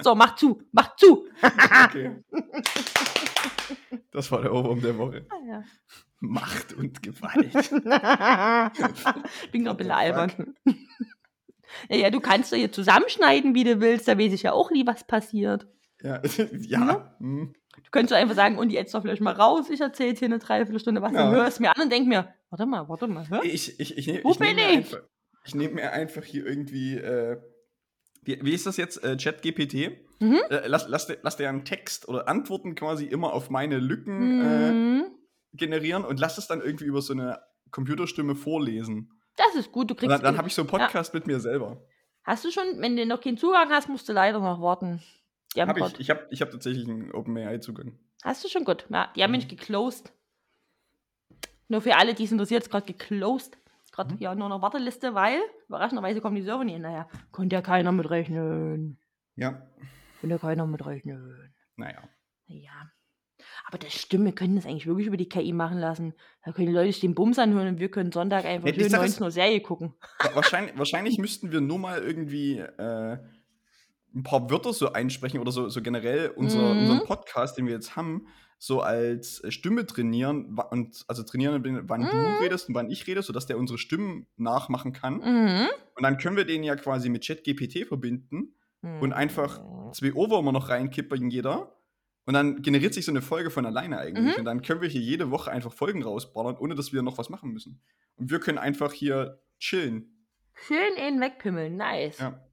So, 0.00 0.14
mach 0.14 0.36
zu, 0.36 0.62
mach 0.72 0.96
zu. 0.96 1.26
okay. 1.84 2.22
Das 4.12 4.30
war 4.32 4.40
der 4.42 4.52
Ohrwurm 4.52 4.80
der 4.80 4.96
Woche. 4.96 5.26
Ah, 5.28 5.34
ja. 5.46 5.64
Macht 6.20 6.72
und 6.72 7.02
Gewalt. 7.02 7.52
Bin 9.52 9.64
the 9.64 9.90
albern. 9.90 10.54
Ja, 11.90 11.96
ja, 11.96 12.10
du 12.10 12.20
kannst 12.20 12.52
doch 12.52 12.56
hier 12.56 12.72
zusammenschneiden, 12.72 13.54
wie 13.54 13.64
du 13.64 13.80
willst. 13.80 14.08
Da 14.08 14.18
weiß 14.18 14.32
ich 14.32 14.42
ja 14.44 14.52
auch 14.52 14.70
nie, 14.70 14.86
was 14.86 15.06
passiert. 15.06 15.66
Ja, 16.02 16.20
ja. 16.60 17.16
hm. 17.18 17.54
Du 17.82 17.90
könntest 17.90 18.12
doch 18.12 18.18
einfach 18.18 18.34
sagen, 18.34 18.58
und 18.58 18.70
jetzt 18.70 18.94
doch 18.94 19.00
vielleicht 19.02 19.22
mal 19.22 19.32
raus. 19.34 19.70
Ich 19.70 19.80
erzähle 19.80 20.10
jetzt 20.10 20.18
hier 20.18 20.26
eine 20.26 20.38
Dreiviertelstunde 20.38 21.00
was. 21.02 21.12
Dann 21.12 21.32
Ja. 21.32 21.36
hörst 21.36 21.58
mir 21.60 21.74
an 21.74 21.82
und 21.82 21.90
denk 21.90 22.06
mir, 22.06 22.32
warte 22.50 22.66
mal, 22.66 22.86
warte 22.88 23.08
mal. 23.08 23.26
Hä? 23.28 23.40
Ich, 23.48 23.80
ich, 23.80 23.96
ich, 23.98 24.06
nehm, 24.06 24.20
Wo 24.22 24.30
ich 24.32 24.38
nehme 24.38 24.54
bin 24.54 24.64
mir, 24.64 24.70
ich? 24.72 24.76
einfach, 24.76 24.98
ich 25.46 25.54
nehm 25.54 25.74
mir 25.74 25.92
einfach 25.92 26.22
hier 26.22 26.46
irgendwie. 26.46 26.96
Äh, 26.96 27.38
wie, 28.22 28.38
wie 28.44 28.52
ist 28.52 28.66
das 28.66 28.76
jetzt? 28.76 29.02
Äh, 29.02 29.16
ChatGPT? 29.16 29.90
Mhm. 30.20 30.38
Äh, 30.50 30.66
lass, 30.68 30.86
lass, 30.88 31.06
dir- 31.06 31.18
lass 31.22 31.38
dir 31.38 31.48
einen 31.48 31.64
Text 31.64 32.08
oder 32.08 32.28
Antworten 32.28 32.74
quasi 32.74 33.06
immer 33.06 33.32
auf 33.32 33.48
meine 33.50 33.78
Lücken 33.78 34.40
äh, 34.42 34.72
Mhm. 34.72 35.04
Generieren 35.56 36.04
und 36.04 36.20
lass 36.20 36.38
es 36.38 36.46
dann 36.46 36.60
irgendwie 36.60 36.84
über 36.84 37.00
so 37.02 37.12
eine 37.12 37.40
Computerstimme 37.70 38.34
vorlesen. 38.34 39.10
Das 39.36 39.54
ist 39.54 39.72
gut, 39.72 39.90
du 39.90 39.94
Und 39.94 40.00
kriegst. 40.00 40.12
dann, 40.14 40.22
dann 40.22 40.38
habe 40.38 40.48
ich 40.48 40.54
so 40.54 40.62
einen 40.62 40.68
Podcast 40.70 41.12
mit 41.14 41.26
mir 41.26 41.40
selber. 41.40 41.82
hast 42.24 42.44
du 42.44 42.50
schon, 42.50 42.64
wenn 42.78 42.96
du 42.96 43.04
noch 43.06 43.20
keinen 43.20 43.36
Zugang 43.38 43.68
hast, 43.70 43.88
musst 43.88 44.08
du 44.08 44.12
leider 44.12 44.40
noch 44.40 44.60
warten. 44.60 45.02
Hab 45.56 45.76
ich 45.78 46.00
ich 46.00 46.10
habe 46.10 46.26
ich 46.30 46.42
hab 46.42 46.50
tatsächlich 46.50 46.86
einen 46.88 47.12
OpenAI-Zugang. 47.12 47.98
Hast 48.22 48.44
du 48.44 48.48
schon 48.48 48.64
gut. 48.64 48.86
Ja, 48.90 49.10
die 49.16 49.22
haben 49.22 49.30
Mhm. 49.30 49.36
mich 49.38 49.48
geclosed. 49.48 50.12
Nur 51.68 51.80
für 51.80 51.96
alle, 51.96 52.14
die 52.14 52.24
es 52.24 52.32
interessiert, 52.32 52.62
ist 52.62 52.70
gerade 52.70 52.86
geclosed. 52.86 53.56
Gerade 53.92 54.14
Mhm. 54.14 54.20
ja 54.20 54.34
nur 54.34 54.48
noch 54.50 54.60
Warteliste, 54.62 55.14
weil 55.14 55.40
überraschenderweise 55.68 56.20
kommen 56.20 56.36
die 56.36 56.42
Server 56.42 56.64
nicht 56.64 56.74
hinterher. 56.74 57.08
Konnte 57.32 57.56
ja 57.56 57.62
keiner 57.62 57.92
mitrechnen. 57.92 58.98
Ja, 59.36 59.66
Konnte 60.20 60.34
ja 60.34 60.38
keiner 60.38 60.66
mitrechnen. 60.66 61.54
naja. 61.76 62.02
Ja. 62.46 62.90
Aber 63.68 63.78
das 63.78 63.92
stimmt, 63.94 64.24
wir 64.26 64.32
können 64.32 64.54
das 64.56 64.64
eigentlich 64.64 64.86
wirklich 64.86 65.08
über 65.08 65.16
die 65.16 65.28
KI 65.28 65.52
machen 65.52 65.78
lassen. 65.78 66.14
Da 66.44 66.52
können 66.52 66.68
die 66.68 66.72
Leute 66.72 66.92
sich 66.92 67.00
den 67.00 67.14
Bums 67.16 67.38
anhören 67.38 67.66
und 67.66 67.80
wir 67.80 67.90
können 67.90 68.12
Sonntag 68.12 68.44
einfach 68.44 68.68
Ja, 68.68 68.74
schön 68.74 68.88
Sache 68.88 69.04
ist- 69.06 69.18
19 69.20 69.24
Uhr 69.24 69.30
Serie 69.32 69.60
gucken. 69.60 69.94
Wa- 70.20 70.30
wahrscheinlich, 70.34 70.78
wahrscheinlich 70.78 71.18
müssten 71.18 71.50
wir 71.50 71.60
nur 71.60 71.78
mal 71.78 72.00
irgendwie 72.00 72.58
äh, 72.58 73.18
ein 74.14 74.22
paar 74.22 74.48
Wörter 74.50 74.72
so 74.72 74.92
einsprechen 74.92 75.40
oder 75.40 75.50
so, 75.50 75.68
so 75.68 75.82
generell 75.82 76.30
unser, 76.36 76.74
Mhm. 76.74 76.80
unseren 76.80 77.04
Podcast, 77.06 77.58
den 77.58 77.66
wir 77.66 77.74
jetzt 77.74 77.96
haben, 77.96 78.28
so 78.58 78.80
als 78.80 79.40
äh, 79.44 79.50
Stimme 79.50 79.84
trainieren 79.84 80.56
und 80.70 81.04
also 81.08 81.22
trainieren, 81.24 81.60
wann 81.88 82.02
Mhm. 82.02 82.06
du 82.10 82.42
redest 82.44 82.68
und 82.68 82.74
wann 82.76 82.88
ich 82.88 83.06
rede, 83.06 83.20
sodass 83.22 83.46
der 83.46 83.58
unsere 83.58 83.78
Stimmen 83.78 84.26
nachmachen 84.36 84.92
kann. 84.92 85.14
Mhm. 85.18 85.66
Und 85.96 86.02
dann 86.02 86.18
können 86.18 86.36
wir 86.36 86.44
den 86.44 86.62
ja 86.62 86.76
quasi 86.76 87.08
mit 87.08 87.26
ChatGPT 87.26 87.84
verbinden 87.86 88.54
und 89.00 89.12
einfach 89.12 89.60
Mhm. 89.60 89.92
zwei 89.92 90.12
Ohrwürmer 90.14 90.52
noch 90.52 90.68
reinkippen 90.68 91.28
jeder. 91.30 91.75
Und 92.26 92.34
dann 92.34 92.60
generiert 92.60 92.92
sich 92.92 93.04
so 93.04 93.12
eine 93.12 93.22
Folge 93.22 93.50
von 93.50 93.64
alleine 93.64 93.98
eigentlich. 93.98 94.34
Mhm. 94.34 94.40
Und 94.40 94.44
dann 94.44 94.62
können 94.62 94.80
wir 94.80 94.88
hier 94.88 95.00
jede 95.00 95.30
Woche 95.30 95.50
einfach 95.50 95.72
Folgen 95.72 96.02
rausballern, 96.02 96.56
ohne 96.58 96.74
dass 96.74 96.92
wir 96.92 97.02
noch 97.02 97.18
was 97.18 97.30
machen 97.30 97.52
müssen. 97.52 97.80
Und 98.16 98.30
wir 98.30 98.40
können 98.40 98.58
einfach 98.58 98.92
hier 98.92 99.40
chillen. 99.58 100.26
Schön 100.52 100.96
ihn 100.96 101.20
wegpimmeln, 101.20 101.76
nice. 101.76 102.18
Ja, 102.18 102.44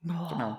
Boah. 0.00 0.28
genau. 0.30 0.58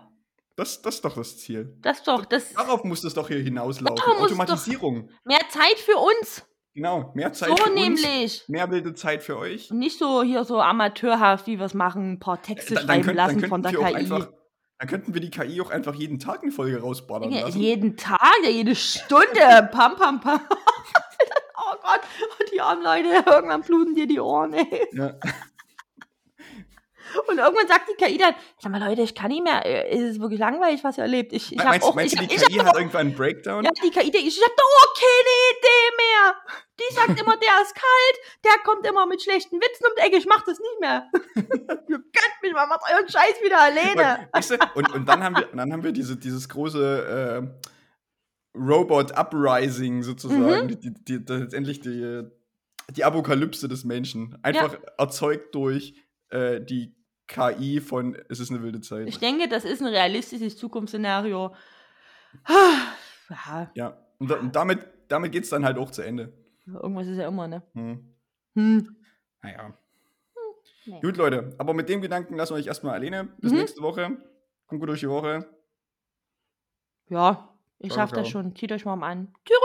Das, 0.55 0.81
das 0.81 0.95
ist 0.95 1.05
doch 1.05 1.15
das 1.15 1.37
Ziel. 1.37 1.75
Das 1.81 2.03
doch, 2.03 2.25
das 2.25 2.53
Darauf 2.53 2.83
muss 2.83 3.03
es 3.03 3.15
doch 3.15 3.27
hier 3.27 3.39
hinauslaufen. 3.39 4.03
Automatisierung. 4.19 5.09
mehr 5.23 5.41
Zeit 5.49 5.79
für 5.79 5.97
uns. 5.97 6.45
Genau, 6.73 7.11
mehr 7.15 7.33
Zeit 7.33 7.49
so 7.49 7.55
für 7.57 7.71
uns, 7.71 8.01
nämlich. 8.03 8.43
mehr 8.47 8.69
wilde 8.69 8.93
Zeit 8.93 9.23
für 9.23 9.37
euch. 9.37 9.71
Und 9.71 9.79
nicht 9.79 9.97
so 9.97 10.23
hier 10.23 10.43
so 10.45 10.61
amateurhaft, 10.61 11.47
wie 11.47 11.57
wir 11.57 11.65
es 11.65 11.73
machen, 11.73 12.13
ein 12.13 12.19
paar 12.19 12.41
Texte 12.41 12.75
Dann, 12.75 12.87
dann, 12.87 13.03
schreiben 13.03 13.05
könnt, 13.05 13.17
dann, 13.17 13.27
lassen 13.27 13.49
von 13.49 13.61
könnten 13.63 13.81
der 13.81 13.89
KI. 13.89 13.95
einfach, 13.95 14.33
dann 14.81 14.89
könnten 14.89 15.13
wir 15.13 15.21
die 15.21 15.29
KI 15.29 15.61
auch 15.61 15.69
einfach 15.69 15.93
jeden 15.93 16.17
Tag 16.17 16.41
eine 16.41 16.51
Folge 16.51 16.81
rausballern 16.81 17.31
Ja, 17.31 17.41
lassen. 17.41 17.59
jeden 17.59 17.97
Tag, 17.97 18.19
ja, 18.43 18.49
jede 18.49 18.75
Stunde. 18.75 19.69
Pam, 19.71 19.95
pam, 19.95 20.19
pam. 20.19 20.41
oh 20.49 21.75
Gott, 21.83 22.01
die 22.51 22.59
armen 22.59 22.83
Leute, 22.83 23.23
irgendwann 23.29 23.61
bluten 23.61 23.93
dir 23.93 24.07
die 24.07 24.19
Ohren, 24.19 24.53
ey. 24.53 24.87
Ja. 24.93 25.13
Und 27.27 27.37
irgendwann 27.37 27.67
sagt 27.67 27.89
die 27.91 28.03
KI 28.03 28.17
dann, 28.17 28.33
sag 28.57 28.71
mal 28.71 28.81
Leute, 28.83 29.03
ich 29.03 29.13
kann 29.13 29.29
nicht 29.29 29.43
mehr, 29.43 29.63
äh, 29.65 29.89
es 29.89 30.15
ist 30.15 30.19
wirklich 30.19 30.39
langweilig, 30.39 30.83
was 30.83 30.97
ihr 30.97 31.03
erlebt. 31.03 31.31
Ich, 31.33 31.51
ich 31.51 31.63
meinst 31.63 31.85
auch, 31.85 31.93
meinst 31.93 32.15
ich 32.15 32.19
du, 32.19 32.25
die 32.25 32.35
ich 32.35 32.41
KI 32.47 32.57
hat 32.59 32.75
irgendwann 32.75 33.01
einen 33.01 33.15
Breakdown? 33.15 33.63
Ja, 33.63 33.71
die 33.83 33.91
KI, 33.91 34.09
denkt, 34.09 34.27
ich 34.27 34.41
hab 34.41 34.55
doch 34.55 34.63
auch 34.63 34.93
keine 34.95 35.35
Idee 35.51 35.95
mehr. 36.21 36.35
Die 36.79 36.95
sagt 36.95 37.19
immer, 37.19 37.37
der 37.37 37.61
ist 37.61 37.75
kalt, 37.75 38.43
der 38.43 38.63
kommt 38.63 38.85
immer 38.87 39.05
mit 39.05 39.21
schlechten 39.21 39.57
Witzen 39.59 39.85
um 39.85 39.93
die 39.97 40.01
Ecke, 40.01 40.17
ich 40.17 40.25
mach 40.25 40.43
das 40.43 40.59
nicht 40.59 40.79
mehr. 40.79 41.09
Ihr 41.35 41.97
könnt 41.97 42.41
mich 42.41 42.53
mal, 42.53 42.67
macht 42.67 42.81
euren 42.91 43.07
Scheiß 43.07 43.41
wieder 43.43 43.59
alleine. 43.61 44.29
Und, 44.75 44.91
und 44.93 45.05
dann 45.07 45.23
haben 45.23 45.35
wir, 45.35 45.47
dann 45.53 45.71
haben 45.71 45.83
wir 45.83 45.91
diese, 45.91 46.17
dieses 46.17 46.49
große 46.49 47.43
äh, 48.53 48.57
Robot 48.57 49.11
Uprising 49.17 50.03
sozusagen, 50.03 50.65
Mhm. 50.65 50.67
die, 50.67 50.79
die, 50.79 50.93
die, 51.25 51.33
letztendlich 51.33 51.79
die, 51.79 52.23
die 52.89 53.03
Apokalypse 53.03 53.67
des 53.67 53.85
Menschen. 53.85 54.37
Einfach 54.43 54.77
erzeugt 54.97 55.55
durch 55.55 55.93
äh, 56.29 56.59
die 56.61 56.95
KI 57.27 57.79
von 57.79 58.17
Es 58.27 58.41
ist 58.41 58.51
eine 58.51 58.61
wilde 58.61 58.81
Zeit. 58.81 59.07
Ich 59.07 59.19
denke, 59.19 59.47
das 59.47 59.63
ist 59.63 59.81
ein 59.81 59.87
realistisches 59.87 60.57
Zukunftsszenario. 60.57 61.55
Ja, 63.29 63.71
ja. 63.75 63.97
Und 64.19 64.53
damit, 64.53 64.85
damit 65.11 65.31
geht 65.31 65.43
es 65.43 65.49
dann 65.49 65.65
halt 65.65 65.77
auch 65.77 65.91
zu 65.91 66.01
Ende. 66.01 66.33
irgendwas 66.65 67.07
ist 67.07 67.17
ja 67.17 67.27
immer, 67.27 67.47
ne? 67.47 67.61
Hm. 67.73 68.13
Hm. 68.55 68.95
Naja. 69.43 69.73
nee. 70.85 70.99
Gut, 71.01 71.17
Leute. 71.17 71.53
Aber 71.57 71.73
mit 71.73 71.89
dem 71.89 72.01
Gedanken 72.01 72.35
lassen 72.35 72.53
wir 72.53 72.57
euch 72.59 72.67
erstmal 72.67 72.93
alleine. 72.95 73.25
Bis 73.39 73.51
Mhm. 73.51 73.57
nächste 73.59 73.81
Woche. 73.81 74.17
Kommt 74.67 74.79
gut 74.79 74.89
durch 74.89 74.99
die 75.01 75.09
Woche. 75.09 75.47
Ja, 77.09 77.49
ich 77.79 77.91
Ciao, 77.91 78.01
schaff 78.03 78.11
das 78.11 78.27
ciao. 78.29 78.43
schon. 78.43 78.55
Zieht 78.55 78.71
euch 78.71 78.85
mal 78.85 79.01
an. 79.03 79.33
Tschüss. 79.45 79.57